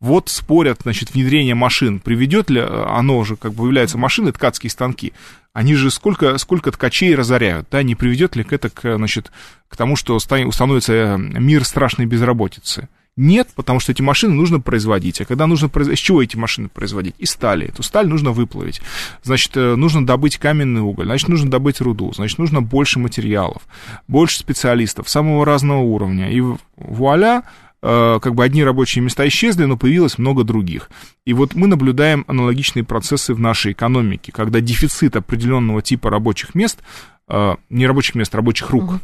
вот 0.00 0.28
спорят, 0.28 0.80
значит, 0.82 1.14
внедрение 1.14 1.54
машин, 1.54 2.00
приведет 2.00 2.50
ли 2.50 2.60
оно 2.60 3.18
уже, 3.18 3.36
как 3.36 3.52
бы 3.52 3.64
появляются 3.64 3.96
машины, 3.96 4.30
ткацкие 4.30 4.70
станки, 4.70 5.14
они 5.54 5.74
же 5.74 5.90
сколько, 5.90 6.36
сколько 6.36 6.70
ткачей 6.70 7.14
разоряют, 7.14 7.68
да, 7.70 7.82
не 7.82 7.94
приведет 7.94 8.36
ли 8.36 8.44
это 8.50 8.68
к, 8.68 8.96
значит, 8.96 9.32
к 9.68 9.76
тому, 9.76 9.96
что 9.96 10.16
установится 10.16 11.16
мир 11.16 11.64
страшной 11.64 12.06
безработицы? 12.06 12.88
Нет, 13.16 13.50
потому 13.54 13.78
что 13.78 13.92
эти 13.92 14.02
машины 14.02 14.34
нужно 14.34 14.58
производить. 14.58 15.20
А 15.20 15.24
когда 15.24 15.46
нужно 15.46 15.68
производить... 15.68 16.00
Из 16.00 16.04
чего 16.04 16.22
эти 16.22 16.36
машины 16.36 16.68
производить? 16.68 17.14
Из 17.18 17.30
стали. 17.30 17.68
Эту 17.68 17.82
сталь 17.84 18.08
нужно 18.08 18.32
выплавить. 18.32 18.80
Значит, 19.22 19.56
э, 19.56 19.76
нужно 19.76 20.04
добыть 20.04 20.38
каменный 20.38 20.80
уголь. 20.80 21.06
Значит, 21.06 21.28
нужно 21.28 21.48
добыть 21.48 21.80
руду. 21.80 22.12
Значит, 22.12 22.38
нужно 22.38 22.60
больше 22.60 22.98
материалов, 22.98 23.62
больше 24.08 24.38
специалистов 24.38 25.08
самого 25.08 25.44
разного 25.44 25.78
уровня. 25.78 26.32
И 26.32 26.42
вуаля, 26.76 27.44
э, 27.82 28.18
как 28.20 28.34
бы 28.34 28.42
одни 28.42 28.64
рабочие 28.64 29.04
места 29.04 29.28
исчезли, 29.28 29.64
но 29.64 29.76
появилось 29.76 30.18
много 30.18 30.42
других. 30.42 30.90
И 31.24 31.34
вот 31.34 31.54
мы 31.54 31.68
наблюдаем 31.68 32.24
аналогичные 32.26 32.82
процессы 32.82 33.32
в 33.32 33.38
нашей 33.38 33.72
экономике, 33.72 34.32
когда 34.32 34.60
дефицит 34.60 35.14
определенного 35.14 35.82
типа 35.82 36.10
рабочих 36.10 36.56
мест, 36.56 36.80
э, 37.28 37.54
не 37.70 37.86
рабочих 37.86 38.16
мест, 38.16 38.34
рабочих 38.34 38.70
рук, 38.70 38.94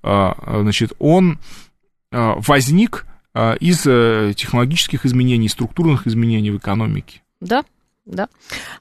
значит, 0.00 0.92
он 1.00 1.40
возник 2.12 3.04
а, 3.04 3.17
из 3.60 3.86
э, 3.86 4.32
технологических 4.36 5.06
изменений, 5.06 5.48
структурных 5.48 6.06
изменений 6.06 6.50
в 6.50 6.56
экономике. 6.58 7.22
Да, 7.40 7.64
Да. 8.08 8.28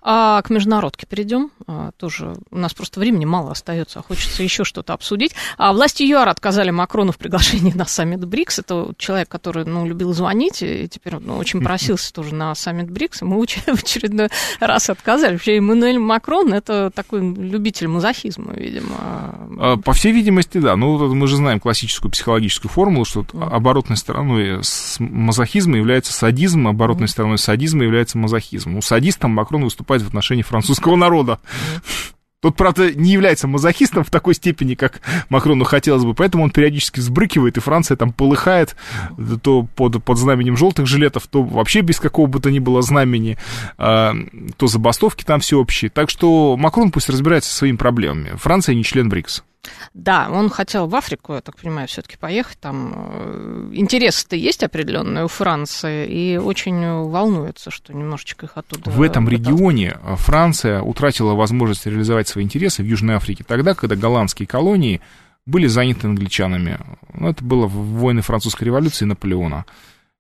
А 0.02 0.42
к 0.42 0.50
международке 0.50 1.06
перейдем. 1.06 1.52
А, 1.68 1.92
тоже 1.98 2.34
у 2.50 2.58
нас 2.58 2.74
просто 2.74 3.02
времени 3.02 3.26
мало 3.26 3.52
остается, 3.52 4.00
а 4.00 4.02
хочется 4.02 4.42
еще 4.42 4.64
что-то 4.64 4.94
обсудить. 4.94 5.36
А 5.58 5.74
власти 5.74 6.04
ЮАР 6.04 6.30
отказали 6.30 6.70
Макрону 6.70 7.12
в 7.12 7.18
приглашении 7.18 7.74
на 7.74 7.86
саммит 7.86 8.24
БРИКС. 8.24 8.60
Это 8.60 8.94
человек, 8.98 9.28
который 9.28 9.66
ну, 9.66 9.86
любил 9.86 10.14
звонить 10.14 10.64
и 10.64 10.88
теперь 10.88 11.16
ну, 11.20 11.36
очень 11.36 11.62
просился 11.62 12.14
тоже 12.14 12.34
на 12.34 12.56
саммит 12.56 12.90
БРИКС. 12.90 13.22
Мы 13.24 13.38
в 13.46 13.84
очередной 13.84 14.30
раз 14.62 14.90
отказали. 14.90 15.34
Вообще 15.34 15.58
Эммануэль 15.58 16.00
Макрон 16.00 16.54
это 16.54 16.90
такой 16.90 17.20
любитель 17.20 17.90
мазохизма, 17.90 18.54
видимо. 18.54 18.96
А, 19.60 19.78
по 19.84 19.92
всей 19.92 20.14
видимости, 20.14 20.58
да. 20.58 20.78
Ну, 20.78 21.14
мы 21.14 21.28
же 21.28 21.36
знаем 21.36 21.60
классическую 21.60 22.12
психологическую 22.12 22.72
формулу, 22.72 23.04
что 23.04 23.26
оборотной 23.34 23.98
стороной 23.98 24.62
мазохизма 25.00 25.76
является 25.76 26.14
садизм, 26.14 26.70
оборотной 26.70 27.10
стороной 27.10 27.38
садизма 27.38 27.84
является 27.84 28.18
мазохизм. 28.18 28.78
У 28.78 28.82
садиста 28.82 29.17
мазохистом 29.18 29.32
Макрон 29.32 29.64
выступает 29.64 30.04
в 30.04 30.08
отношении 30.08 30.44
французского 30.44 30.96
народа. 30.96 31.40
Тот, 32.40 32.56
правда, 32.56 32.94
не 32.94 33.12
является 33.12 33.48
мазохистом 33.48 34.04
в 34.04 34.12
такой 34.12 34.36
степени, 34.36 34.76
как 34.76 35.02
Макрону 35.30 35.66
хотелось 35.66 36.06
бы, 36.06 36.14
поэтому 36.14 36.44
он 36.44 36.52
периодически 36.52 37.00
взбрыкивает, 37.00 37.58
и 37.58 37.62
Франция 37.62 37.98
там 37.98 38.14
полыхает 38.14 38.76
то 39.42 39.64
под, 39.64 40.04
под 40.04 40.18
знаменем 40.20 40.56
желтых 40.56 40.86
жилетов, 40.86 41.26
то 41.26 41.42
вообще 41.42 41.82
без 41.82 42.00
какого 42.00 42.28
бы 42.28 42.40
то 42.40 42.52
ни 42.52 42.60
было 42.60 42.84
знамени, 42.84 43.40
а, 43.80 44.14
то 44.58 44.68
забастовки 44.68 45.24
там 45.24 45.40
всеобщие. 45.40 45.90
Так 45.90 46.12
что 46.12 46.56
Макрон 46.58 46.92
пусть 46.92 47.10
разбирается 47.10 47.50
со 47.50 47.58
своими 47.58 47.78
проблемами. 47.78 48.38
Франция 48.38 48.76
не 48.76 48.84
член 48.84 49.10
БРИКС. 49.10 49.44
Да, 49.94 50.30
он 50.32 50.50
хотел 50.50 50.88
в 50.88 50.96
Африку, 50.96 51.34
я 51.34 51.42
так 51.42 51.58
понимаю, 51.58 51.88
все-таки 51.88 52.18
поехать. 52.18 52.60
Там 52.60 52.94
э, 52.96 53.70
интересы-то 53.74 54.36
есть 54.36 54.64
определенные 54.64 55.26
у 55.26 55.28
Франции, 55.28 56.08
и 56.08 56.38
очень 56.38 57.04
волнуется, 57.04 57.72
что 57.72 57.94
немножечко 57.94 58.46
их 58.46 58.54
оттуда. 58.56 58.90
В 58.90 59.02
этом 59.02 59.28
регионе 59.28 59.98
Франция 60.16 60.82
утратила 60.82 61.34
возможность 61.34 61.86
реализовать 61.86 62.28
свои 62.28 62.44
интересы 62.44 62.84
в 62.84 62.86
Южной 62.86 63.16
Африке 63.16 63.44
тогда, 63.48 63.74
когда 63.74 63.96
голландские 63.96 64.48
колонии 64.48 65.02
были 65.46 65.68
заняты 65.68 66.08
англичанами. 66.08 66.78
Ну, 67.14 67.30
это 67.30 67.44
было 67.44 67.66
в 67.66 68.00
войны 68.00 68.22
французской 68.22 68.66
революции 68.66 69.06
Наполеона. 69.06 69.66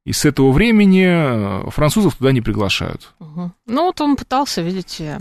И 0.08 0.14
с 0.14 0.24
этого 0.24 0.53
времени 0.53 1.05
э, 1.05 1.70
французов 1.70 2.16
туда 2.16 2.32
не 2.32 2.39
приглашают. 2.39 3.14
Угу. 3.20 3.51
Ну, 3.66 3.84
вот 3.88 3.99
он 3.99 4.16
пытался, 4.16 4.62
видите, 4.62 5.20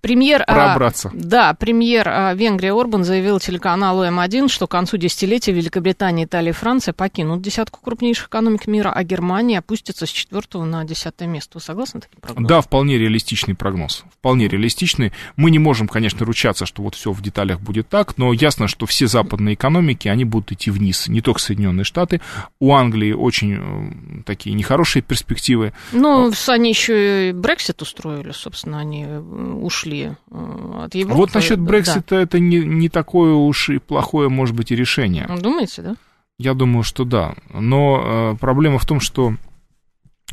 премьер... 0.00 0.46
Пробраться. 0.46 1.10
А, 1.12 1.12
да, 1.14 1.52
премьер 1.52 2.08
а, 2.08 2.32
Венгрии 2.32 2.70
Орбан 2.70 3.04
заявил 3.04 3.38
телеканалу 3.38 4.02
М1, 4.04 4.48
что 4.48 4.66
к 4.66 4.70
концу 4.70 4.96
десятилетия 4.96 5.52
Великобритания, 5.52 6.24
Италия 6.24 6.52
и 6.52 6.54
Франция 6.54 6.94
покинут 6.94 7.42
десятку 7.42 7.80
крупнейших 7.82 8.28
экономик 8.28 8.66
мира, 8.66 8.90
а 8.90 9.04
Германия 9.04 9.58
опустится 9.58 10.06
с 10.06 10.08
четвертого 10.08 10.64
на 10.64 10.84
десятое 10.84 11.28
место. 11.28 11.58
Вы 11.58 11.60
согласны 11.60 12.00
таким 12.00 12.20
прогнозом? 12.22 12.46
Да, 12.46 12.62
вполне 12.62 12.96
реалистичный 12.96 13.54
прогноз. 13.54 14.04
Вполне 14.10 14.48
реалистичный. 14.48 15.12
Мы 15.36 15.50
не 15.50 15.58
можем, 15.58 15.86
конечно, 15.86 16.24
ручаться, 16.24 16.64
что 16.64 16.82
вот 16.82 16.94
все 16.94 17.12
в 17.12 17.20
деталях 17.20 17.60
будет 17.60 17.90
так, 17.90 18.16
но 18.16 18.32
ясно, 18.32 18.68
что 18.68 18.86
все 18.86 19.06
западные 19.06 19.54
экономики, 19.54 20.08
они 20.08 20.24
будут 20.24 20.50
идти 20.52 20.70
вниз. 20.70 21.08
Не 21.08 21.20
только 21.20 21.42
Соединенные 21.42 21.84
Штаты. 21.84 22.22
У 22.58 22.72
Англии 22.72 23.12
очень 23.12 23.58
э, 23.60 24.13
такие 24.22 24.54
нехорошие 24.54 25.02
перспективы. 25.02 25.72
Ну, 25.92 26.32
они 26.48 26.68
еще 26.68 27.30
и 27.30 27.32
Брексит 27.32 27.82
устроили, 27.82 28.32
собственно, 28.32 28.78
они 28.78 29.04
э, 29.04 29.18
ушли 29.18 30.12
э, 30.30 30.82
от 30.84 30.94
Европы. 30.94 31.16
Вот 31.18 31.34
насчет 31.34 31.60
Брексита 31.60 32.16
да. 32.16 32.22
это 32.22 32.38
не, 32.38 32.58
не 32.58 32.88
такое 32.88 33.32
уж 33.34 33.70
и 33.70 33.78
плохое, 33.78 34.28
может 34.28 34.54
быть, 34.54 34.70
и 34.70 34.76
решение. 34.76 35.28
Думаете, 35.40 35.82
да? 35.82 35.96
Я 36.38 36.54
думаю, 36.54 36.82
что 36.82 37.04
да. 37.04 37.34
Но 37.52 38.32
э, 38.34 38.36
проблема 38.38 38.78
в 38.78 38.86
том, 38.86 39.00
что 39.00 39.34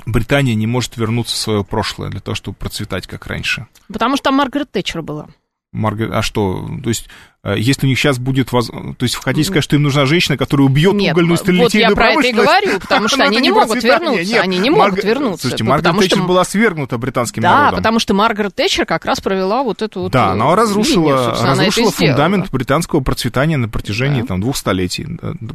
Британия 0.05 0.55
не 0.55 0.67
может 0.67 0.97
вернуться 0.97 1.35
в 1.35 1.39
свое 1.39 1.63
прошлое 1.63 2.09
для 2.09 2.19
того, 2.19 2.35
чтобы 2.35 2.57
процветать 2.57 3.07
как 3.07 3.27
раньше. 3.27 3.67
Потому 3.87 4.15
что 4.15 4.25
там 4.25 4.35
Маргарет 4.35 4.71
Тэтчер 4.71 5.01
была. 5.01 5.27
Маргарет, 5.71 6.13
а 6.13 6.21
что? 6.21 6.69
То 6.83 6.89
есть 6.89 7.07
Э, 7.43 7.55
если 7.57 7.87
у 7.87 7.89
них 7.89 7.97
сейчас 7.97 8.19
будет... 8.19 8.51
Воз... 8.51 8.67
То 8.67 9.03
есть 9.03 9.15
хотите 9.15 9.47
сказать, 9.47 9.63
что 9.63 9.75
им 9.75 9.83
нужна 9.83 10.05
женщина, 10.05 10.37
которая 10.37 10.67
убьет 10.67 10.93
Нет, 10.93 11.13
угольную 11.13 11.37
сталелитейную 11.37 11.95
вот 11.95 12.03
я 12.03 12.13
про 12.13 12.19
это 12.19 12.27
и 12.27 12.33
говорю, 12.33 12.79
потому 12.79 13.07
что 13.07 13.23
они 13.23 13.37
не 13.37 13.51
могут 13.51 13.83
вернуться. 13.83 14.41
Они 14.41 14.59
не 14.59 14.69
могут 14.69 15.03
вернуться. 15.03 15.41
Слушайте, 15.41 15.63
Маргарет 15.63 15.99
Тэтчер 15.99 16.23
была 16.23 16.43
свергнута 16.43 16.97
британским 16.97 17.43
народом. 17.43 17.71
Да, 17.71 17.77
потому 17.77 17.99
что 17.99 18.13
Маргарет 18.13 18.55
Тэтчер 18.55 18.85
как 18.85 19.05
раз 19.05 19.21
провела 19.21 19.63
вот 19.63 19.81
эту 19.81 20.01
вот 20.01 20.11
Да, 20.11 20.31
она 20.31 20.55
разрушила, 20.55 21.35
разрушила 21.41 21.91
фундамент 21.91 22.51
британского 22.51 22.99
процветания 22.99 23.57
на 23.57 23.69
протяжении 23.69 24.21
там, 24.21 24.41
двух 24.41 24.57
столетий 24.57 25.07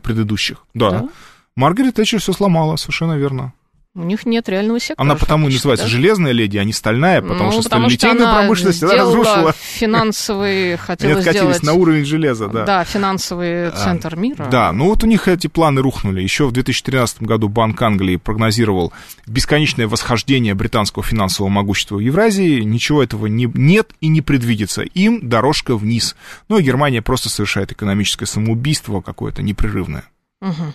предыдущих. 0.03 0.59
Да. 0.75 1.09
Маргарет 1.55 1.95
Тэтчер 1.95 2.21
все 2.21 2.33
сломала, 2.33 2.77
совершенно 2.77 3.17
верно. 3.17 3.53
У 3.97 4.03
них 4.03 4.27
нет 4.27 4.47
реального 4.51 4.79
сектора. 4.79 5.07
Она 5.07 5.15
потому 5.15 5.49
и 5.49 5.55
называется 5.55 5.87
да? 5.87 5.91
железная 5.91 6.33
леди, 6.33 6.59
а 6.59 6.65
не 6.65 6.75
стальная, 6.75 7.23
потому 7.23 7.45
ну, 7.45 7.53
что 7.53 7.63
потому 7.63 7.89
сталелитейную 7.89 8.31
промышленность 8.31 8.83
она 8.83 8.95
разрушила. 8.95 9.55
финансовый, 9.59 10.77
хотела 10.87 11.23
сделать... 11.23 11.63
на 11.63 11.73
уровень 11.73 12.05
железа, 12.05 12.49
да. 12.49 12.67
Да, 12.67 12.85
финансовый 12.85 13.71
центр 13.71 14.13
а, 14.13 14.17
мира. 14.17 14.49
Да, 14.51 14.73
ну 14.73 14.91
вот 14.91 15.03
у 15.03 15.07
них 15.07 15.29
эти 15.29 15.47
планы 15.47 15.81
рухнули. 15.81 16.21
Еще 16.21 16.47
в 16.47 16.53
2013 16.53 17.23
году 17.23 17.49
Банк 17.49 17.81
Англии 17.81 18.17
прогнозировал 18.17 18.93
бесконечное 19.27 19.89
восхождение 19.89 20.53
британского 20.55 21.03
финансового 21.03 21.51
могущества 21.51 21.97
в 21.97 22.01
Евразии. 22.01 22.61
Ничего 22.61 23.03
этого 23.03 23.27
не, 23.27 23.51
нет 23.55 23.93
и 24.03 24.09
не 24.09 24.21
предвидится. 24.21 24.83
Им 24.83 25.27
дорожка 25.27 25.75
вниз. 25.75 26.17
Ну, 26.51 26.59
и 26.59 26.63
Германия 26.63 27.01
просто 27.01 27.31
совершает 27.31 27.73
экономическое 27.73 28.27
самоубийство 28.27 29.01
какое-то 29.01 29.43
непрерывное. 29.43 30.05
Угу. 30.43 30.75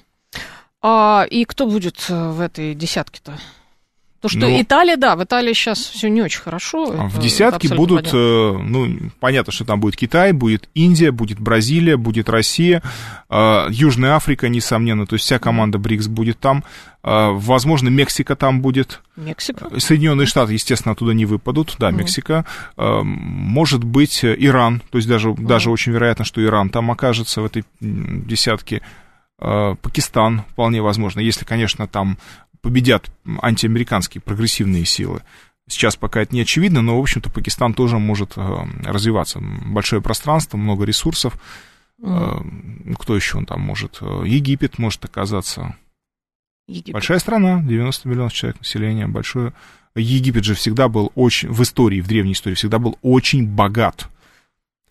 А, 0.81 1.25
и 1.29 1.45
кто 1.45 1.67
будет 1.67 2.05
э, 2.09 2.29
в 2.31 2.41
этой 2.41 2.73
десятке-то? 2.73 3.37
То, 4.19 4.29
что 4.29 4.39
ну, 4.41 4.61
Италия, 4.61 4.97
да, 4.97 5.15
в 5.15 5.23
Италии 5.23 5.51
сейчас 5.53 5.79
все 5.79 6.07
не 6.07 6.21
очень 6.21 6.41
хорошо. 6.41 6.85
В 6.91 7.19
десятке 7.19 7.73
будут, 7.73 8.11
понятно. 8.11 8.17
Э, 8.17 8.57
ну, 8.63 8.97
понятно, 9.19 9.51
что 9.51 9.65
там 9.65 9.79
будет 9.79 9.95
Китай, 9.95 10.31
будет 10.31 10.69
Индия, 10.75 11.11
будет 11.11 11.39
Бразилия, 11.39 11.97
будет 11.97 12.29
Россия, 12.29 12.83
э, 13.29 13.65
Южная 13.69 14.13
Африка, 14.15 14.47
несомненно, 14.47 15.07
то 15.07 15.15
есть 15.15 15.25
вся 15.25 15.39
команда 15.39 15.79
БРИКС 15.79 16.07
будет 16.07 16.39
там. 16.39 16.63
Возможно, 17.03 17.89
Мексика 17.89 18.35
там 18.35 18.61
будет. 18.61 19.01
Мексика. 19.15 19.71
Соединенные 19.79 20.27
Штаты, 20.27 20.53
естественно, 20.53 20.91
оттуда 20.91 21.13
не 21.13 21.25
выпадут. 21.25 21.75
Да, 21.79 21.89
Мексика. 21.89 22.45
Может 22.77 23.83
быть, 23.83 24.23
Иран. 24.23 24.83
То 24.91 24.99
есть 24.99 25.07
даже, 25.07 25.29
mm. 25.29 25.47
даже 25.47 25.71
очень 25.71 25.93
вероятно, 25.93 26.25
что 26.25 26.43
Иран 26.45 26.69
там 26.69 26.91
окажется 26.91 27.41
в 27.41 27.45
этой 27.45 27.65
десятке. 27.79 28.83
Э, 29.41 29.75
Пакистан, 29.81 30.43
вполне 30.51 30.81
возможно, 30.81 31.19
если, 31.19 31.45
конечно, 31.45 31.87
там 31.87 32.17
победят 32.61 33.11
антиамериканские 33.41 34.21
прогрессивные 34.21 34.85
силы. 34.85 35.23
Сейчас 35.67 35.95
пока 35.95 36.21
это 36.21 36.35
не 36.35 36.41
очевидно, 36.41 36.81
но, 36.81 36.97
в 36.97 37.01
общем-то, 37.01 37.29
Пакистан 37.31 37.73
тоже 37.73 37.97
может 37.97 38.33
э, 38.35 38.57
развиваться. 38.83 39.39
Большое 39.41 40.01
пространство, 40.01 40.57
много 40.57 40.85
ресурсов. 40.85 41.41
Mm. 42.01 42.95
Кто 42.97 43.15
еще 43.15 43.37
он 43.37 43.45
там 43.45 43.61
может? 43.61 44.01
Египет 44.01 44.79
может 44.79 45.05
оказаться. 45.05 45.75
Египет. 46.67 46.93
Большая 46.93 47.19
страна, 47.19 47.61
90 47.61 48.09
миллионов 48.09 48.33
человек 48.33 48.59
населения, 48.59 49.07
большое. 49.07 49.53
Египет 49.95 50.43
же 50.43 50.55
всегда 50.55 50.87
был 50.87 51.11
очень, 51.15 51.49
в 51.49 51.61
истории, 51.61 52.01
в 52.01 52.07
древней 52.07 52.33
истории, 52.33 52.55
всегда 52.55 52.79
был 52.79 52.97
очень 53.01 53.47
богат. 53.47 54.07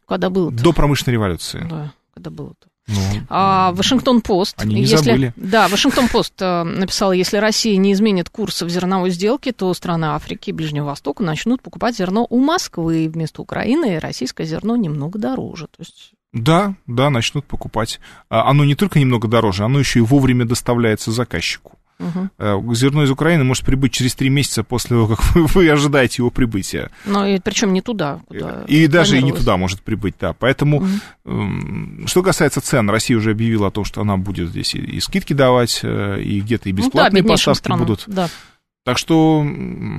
Когда 0.07 0.31
был 0.31 0.51
До 0.51 0.73
промышленной 0.73 1.15
революции. 1.15 1.67
Да, 1.69 1.93
когда 2.15 2.31
было-то. 2.31 2.70
Ну, 2.91 3.21
а, 3.29 3.73
Вашингтон-Пост. 3.73 4.57
Они 4.61 4.77
не 4.77 4.81
если, 4.83 4.97
забыли. 4.97 5.33
Да, 5.37 5.69
Вашингтон-Пост 5.69 6.35
э, 6.41 6.65
написал, 6.65 7.13
если 7.13 7.37
Россия 7.37 7.77
не 7.77 7.93
изменит 7.93 8.29
курс 8.29 8.63
в 8.63 8.69
зерновой 8.69 9.11
сделке, 9.11 9.53
то 9.53 9.73
страны 9.75 10.07
Африки 10.07 10.51
и 10.51 10.53
Ближнего 10.53 10.87
Востока 10.87 11.23
начнут 11.23 11.63
покупать 11.63 11.97
зерно 11.97 12.27
у 12.29 12.41
Москвы 12.41 13.09
вместо 13.13 13.43
Украины, 13.43 13.97
и 13.97 13.99
российское 13.99 14.45
зерно 14.45 14.77
немного 14.77 15.19
дороже. 15.19 15.67
То 15.67 15.81
есть 15.81 16.13
да, 16.33 16.75
да, 16.87 17.11
начнут 17.11 17.45
покупать. 17.45 17.99
А, 18.29 18.49
оно 18.49 18.65
не 18.65 18.77
только 18.77 19.01
немного 19.01 19.27
дороже, 19.27 19.65
оно 19.65 19.81
еще 19.81 19.99
и 19.99 20.03
вовремя 20.03 20.45
доставляется 20.45 21.11
заказчику. 21.11 21.73
Угу. 22.01 22.75
Зерно 22.75 23.05
из 23.05 23.11
Украины 23.11 23.45
может 23.45 23.65
прибыть 23.65 23.93
через 23.93 24.15
три 24.15 24.31
месяца 24.31 24.65
после 24.65 24.91
того, 24.91 25.07
как 25.07 25.23
вы, 25.35 25.47
вы 25.47 25.71
ожидаете 25.71 26.17
его 26.19 26.31
прибытия. 26.31 26.91
Но 27.05 27.27
и 27.27 27.39
причем 27.39 27.73
не 27.73 27.83
туда, 27.83 28.21
куда 28.27 28.65
И 28.67 28.87
даже 28.87 29.19
и 29.19 29.23
не 29.23 29.33
туда 29.33 29.57
может 29.57 29.83
прибыть, 29.83 30.15
да. 30.19 30.33
Поэтому, 30.33 30.85
угу. 31.25 32.07
что 32.07 32.23
касается 32.23 32.61
цен, 32.61 32.89
Россия 32.89 33.17
уже 33.17 33.33
объявила 33.33 33.69
о 33.69 33.71
том, 33.71 33.85
что 33.85 34.01
она 34.01 34.17
будет 34.17 34.49
здесь 34.49 34.75
и, 34.75 34.79
и 34.79 35.01
скидки 35.01 35.33
давать, 35.33 35.81
э, 35.83 36.23
и 36.23 36.41
где-то 36.41 36.69
и 36.69 36.73
бесплатные 36.73 37.23
ну, 37.23 37.29
да, 37.29 37.35
поставки 37.35 37.59
странам. 37.59 37.87
будут. 37.87 38.05
Да. 38.07 38.29
Так 38.85 38.97
что, 38.97 39.47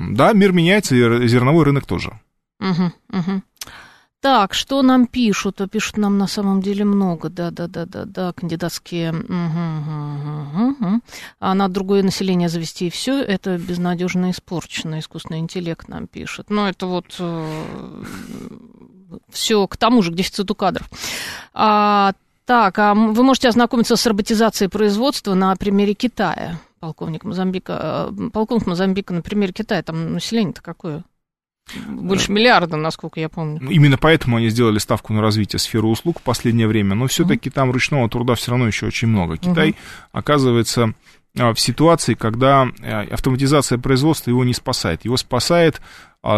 да, 0.10 0.34
мир 0.34 0.52
меняется, 0.52 0.96
и 0.96 1.28
зерновой 1.28 1.66
рынок 1.66 1.86
тоже. 1.86 2.20
Угу, 2.60 2.92
угу. 3.10 3.42
Так, 4.22 4.54
что 4.54 4.84
нам 4.84 5.08
пишут? 5.08 5.62
А 5.62 5.68
пишут 5.68 5.98
нам 5.98 6.20
на 6.20 6.28
самом 6.28 6.62
деле 6.62 6.86
много. 6.86 7.30
Да, 7.30 7.50
да, 7.50 7.68
да, 7.68 7.88
да, 7.88 8.06
да, 8.06 8.34
кандидатские. 8.34 9.14
Угу, 9.14 9.34
угу, 10.60 10.68
угу. 10.70 11.02
А 11.40 11.56
на 11.56 11.68
другое 11.68 12.04
население 12.04 12.48
завести 12.48 12.88
и 12.88 12.90
все 12.92 13.20
это 13.20 13.58
безнадежно 13.58 14.30
испорчено. 14.30 15.00
Искусственный 15.00 15.40
интеллект 15.40 15.88
нам 15.88 16.06
пишет. 16.06 16.52
Но 16.52 16.70
это 16.70 16.86
вот 16.86 17.16
э, 17.18 18.04
все 19.30 19.68
к 19.68 19.76
тому 19.76 20.04
же, 20.04 20.12
к 20.12 20.16
дефициту 20.16 20.54
кадров. 20.54 20.88
А, 21.56 22.14
так, 22.46 22.78
а 22.78 22.94
вы 22.94 23.24
можете 23.24 23.50
ознакомиться 23.50 23.96
с 23.96 24.06
роботизацией 24.06 24.70
производства 24.70 25.34
на 25.34 25.56
примере 25.56 25.96
Китая. 25.96 26.60
Полковник 26.80 27.24
Мозамбика, 27.24 28.12
э, 28.12 28.30
полковник 28.32 28.68
Мозамбика 28.68 29.16
на 29.16 29.24
примере 29.24 29.52
Китая, 29.52 29.82
там 29.82 30.14
население-то 30.14 30.62
какое? 30.62 31.04
Больше 31.88 32.32
миллиарда, 32.32 32.76
насколько 32.76 33.20
я 33.20 33.30
помню. 33.30 33.60
Ну, 33.62 33.72
именно 33.72 33.98
поэтому 33.98 34.38
они 34.38 34.50
сделали 34.50 34.78
ставку 34.78 35.14
на 35.14 35.22
развитие 35.22 35.60
сферы 35.60 35.88
услуг 35.88 36.20
в 36.20 36.24
последнее 36.24 36.68
время. 36.68 36.96
Но 36.96 37.08
все-таки 37.08 37.50
mm-hmm. 37.50 37.54
там 37.54 37.72
ручного 37.72 38.10
труда 38.10 38.36
все 38.36 38.52
равно 38.52 38.68
еще 38.68 38.88
очень 38.88 39.08
много. 39.08 39.38
Китай, 39.38 39.70
mm-hmm. 39.70 40.10
оказывается, 40.12 40.94
а, 41.38 41.54
в 41.54 41.60
ситуации, 41.60 42.14
когда 42.14 42.68
э, 42.82 43.04
автоматизация 43.06 43.78
производства 43.78 44.30
его 44.30 44.44
не 44.44 44.54
спасает. 44.54 45.06
Его 45.06 45.18
спасает 45.18 45.82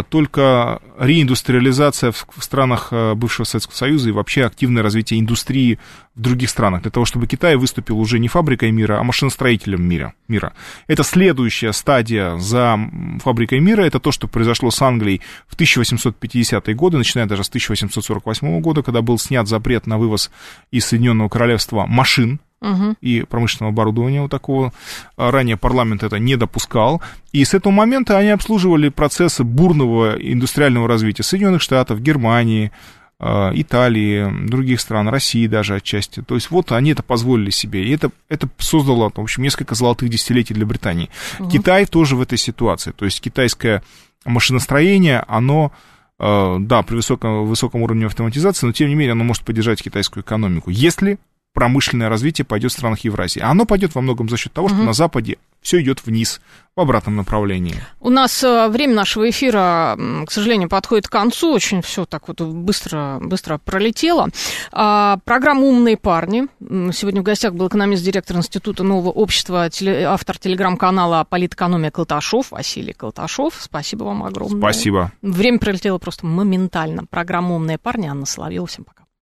только 0.10 0.82
реиндустриализация 0.98 2.14
в 2.14 2.26
странах 2.40 2.90
э, 2.92 3.16
бывшего 3.16 3.46
Советского 3.46 3.76
Союза 3.76 4.10
и 4.10 4.12
вообще 4.14 4.46
активное 4.46 4.82
развитие 4.82 5.20
индустрии 5.20 5.78
в 6.16 6.22
других 6.22 6.50
странах, 6.50 6.84
для 6.84 6.92
того, 6.92 7.06
чтобы 7.06 7.28
Китай 7.28 7.58
выступил 7.58 8.00
уже 8.00 8.20
не 8.20 8.30
фабрикой 8.30 8.72
мира, 8.72 9.00
а 9.00 9.04
машиностроителем 9.04 9.84
мира. 9.84 10.14
мира. 10.30 10.54
Это 10.88 11.04
следующая 11.04 11.74
стадия 11.74 12.38
за 12.38 12.80
фабрикой 13.22 13.60
мира, 13.60 13.82
это 13.82 14.00
то, 14.00 14.14
что 14.14 14.30
произошло 14.30 14.72
с 14.72 14.82
Англией 14.82 15.22
в 15.48 15.58
1850-е 15.58 16.76
годы, 16.76 16.98
начиная 16.98 17.26
даже 17.26 17.44
с 17.44 17.50
1848 17.50 18.62
года, 18.62 18.84
когда 18.84 19.02
был 19.02 19.18
снят 19.20 19.48
запрет 19.48 19.86
на 19.86 19.98
вывоз 19.98 20.32
из 20.72 20.86
Соединенного 20.86 21.28
Королевства 21.28 21.86
машин, 21.86 22.40
угу. 22.64 22.95
и 23.01 23.22
промышленного 23.22 23.72
оборудования 23.72 24.22
вот 24.22 24.32
такого. 24.32 24.74
А, 25.18 25.32
ранее 25.32 25.57
парламент 25.57 26.03
это 26.03 26.18
не 26.18 26.36
допускал. 26.36 27.01
И 27.32 27.43
с 27.43 27.53
этого 27.53 27.72
момента 27.72 28.18
они 28.18 28.30
обслуживали 28.30 28.89
процессы 28.89 29.43
бурного 29.43 30.16
индустриального 30.16 30.88
развития 30.88 31.24
Соединенных 31.24 31.61
Штатов, 31.61 32.01
Германии, 32.01 32.72
а, 33.20 33.51
Италии, 33.53 34.47
других 34.47 34.82
стран, 34.82 35.09
России 35.09 35.45
даже 35.47 35.76
отчасти. 35.76 36.22
То 36.22 36.36
есть 36.36 36.49
вот 36.49 36.72
они 36.72 36.91
это 36.91 37.03
позволили 37.03 37.49
себе. 37.49 37.84
И 37.86 37.91
это, 37.91 38.11
это 38.30 38.49
создало, 38.57 39.11
в 39.14 39.20
общем, 39.20 39.43
несколько 39.43 39.76
золотых 39.76 40.09
десятилетий 40.09 40.53
для 40.53 40.66
Британии. 40.66 41.09
Угу. 41.39 41.49
Китай 41.49 41.86
тоже 41.86 42.16
в 42.16 42.22
этой 42.22 42.38
ситуации. 42.38 42.91
То 42.91 43.05
есть 43.05 43.22
китайское 43.22 43.84
машиностроение, 44.26 45.24
оно 45.28 45.74
а, 46.18 46.57
да, 46.59 46.84
при 46.84 46.95
высоком, 46.95 47.45
высоком 47.45 47.82
уровне 47.82 48.05
автоматизации, 48.05 48.66
но 48.66 48.72
тем 48.72 48.88
не 48.88 48.95
менее 48.95 49.11
оно 49.11 49.26
может 49.26 49.43
поддержать 49.43 49.82
китайскую 49.82 50.24
экономику, 50.24 50.70
если 50.70 51.20
промышленное 51.54 52.10
развитие 52.10 52.45
пойдет 52.45 52.72
в 52.72 52.74
странах 52.76 52.99
Евразии. 52.99 53.39
А 53.39 53.49
оно 53.49 53.66
пойдет 53.66 53.95
во 53.95 54.01
многом 54.01 54.28
за 54.28 54.38
счет 54.38 54.51
того, 54.51 54.68
что 54.68 54.78
угу. 54.78 54.86
на 54.86 54.93
Западе 54.93 55.38
все 55.62 55.82
идет 55.82 56.06
вниз 56.06 56.41
в 56.76 56.82
обратном 56.82 57.16
направлении. 57.16 57.76
У 58.01 58.10
нас 58.10 58.43
э, 58.43 58.68
время 58.68 58.95
нашего 58.95 59.30
эфира, 59.30 59.97
к 60.26 60.32
сожалению, 60.32 60.68
подходит 60.68 61.08
к 61.08 61.12
концу. 61.12 61.54
Очень 61.54 61.82
все 61.82 62.06
так 62.06 62.28
вот 62.28 62.41
быстро, 62.41 63.20
быстро 63.22 63.60
пролетело. 63.60 64.28
А, 64.72 65.20
программа 65.24 65.62
«Умные 65.62 65.95
парни». 65.95 66.47
Сегодня 66.91 67.22
в 67.22 67.24
гостях 67.24 67.54
был 67.54 67.68
экономист-директор 67.68 68.36
Института 68.36 68.84
нового 68.84 69.12
общества, 69.12 69.70
автор 70.08 70.38
телеграм-канала 70.38 71.26
«Политэкономия 71.30 71.91
Колташов» 71.91 72.51
Василий 72.51 72.93
Колташов. 72.93 73.54
Спасибо 73.60 74.04
вам 74.04 74.24
огромное. 74.24 74.60
Спасибо. 74.60 75.12
Время 75.22 75.60
пролетело 75.60 75.97
просто 75.97 76.26
моментально. 76.26 77.06
Программа 77.06 77.56
«Умные 77.56 77.78
парни». 77.78 78.08
Анна 78.08 78.26
Соловьева. 78.26 78.68
Всем 78.68 78.84
пока. 78.84 79.03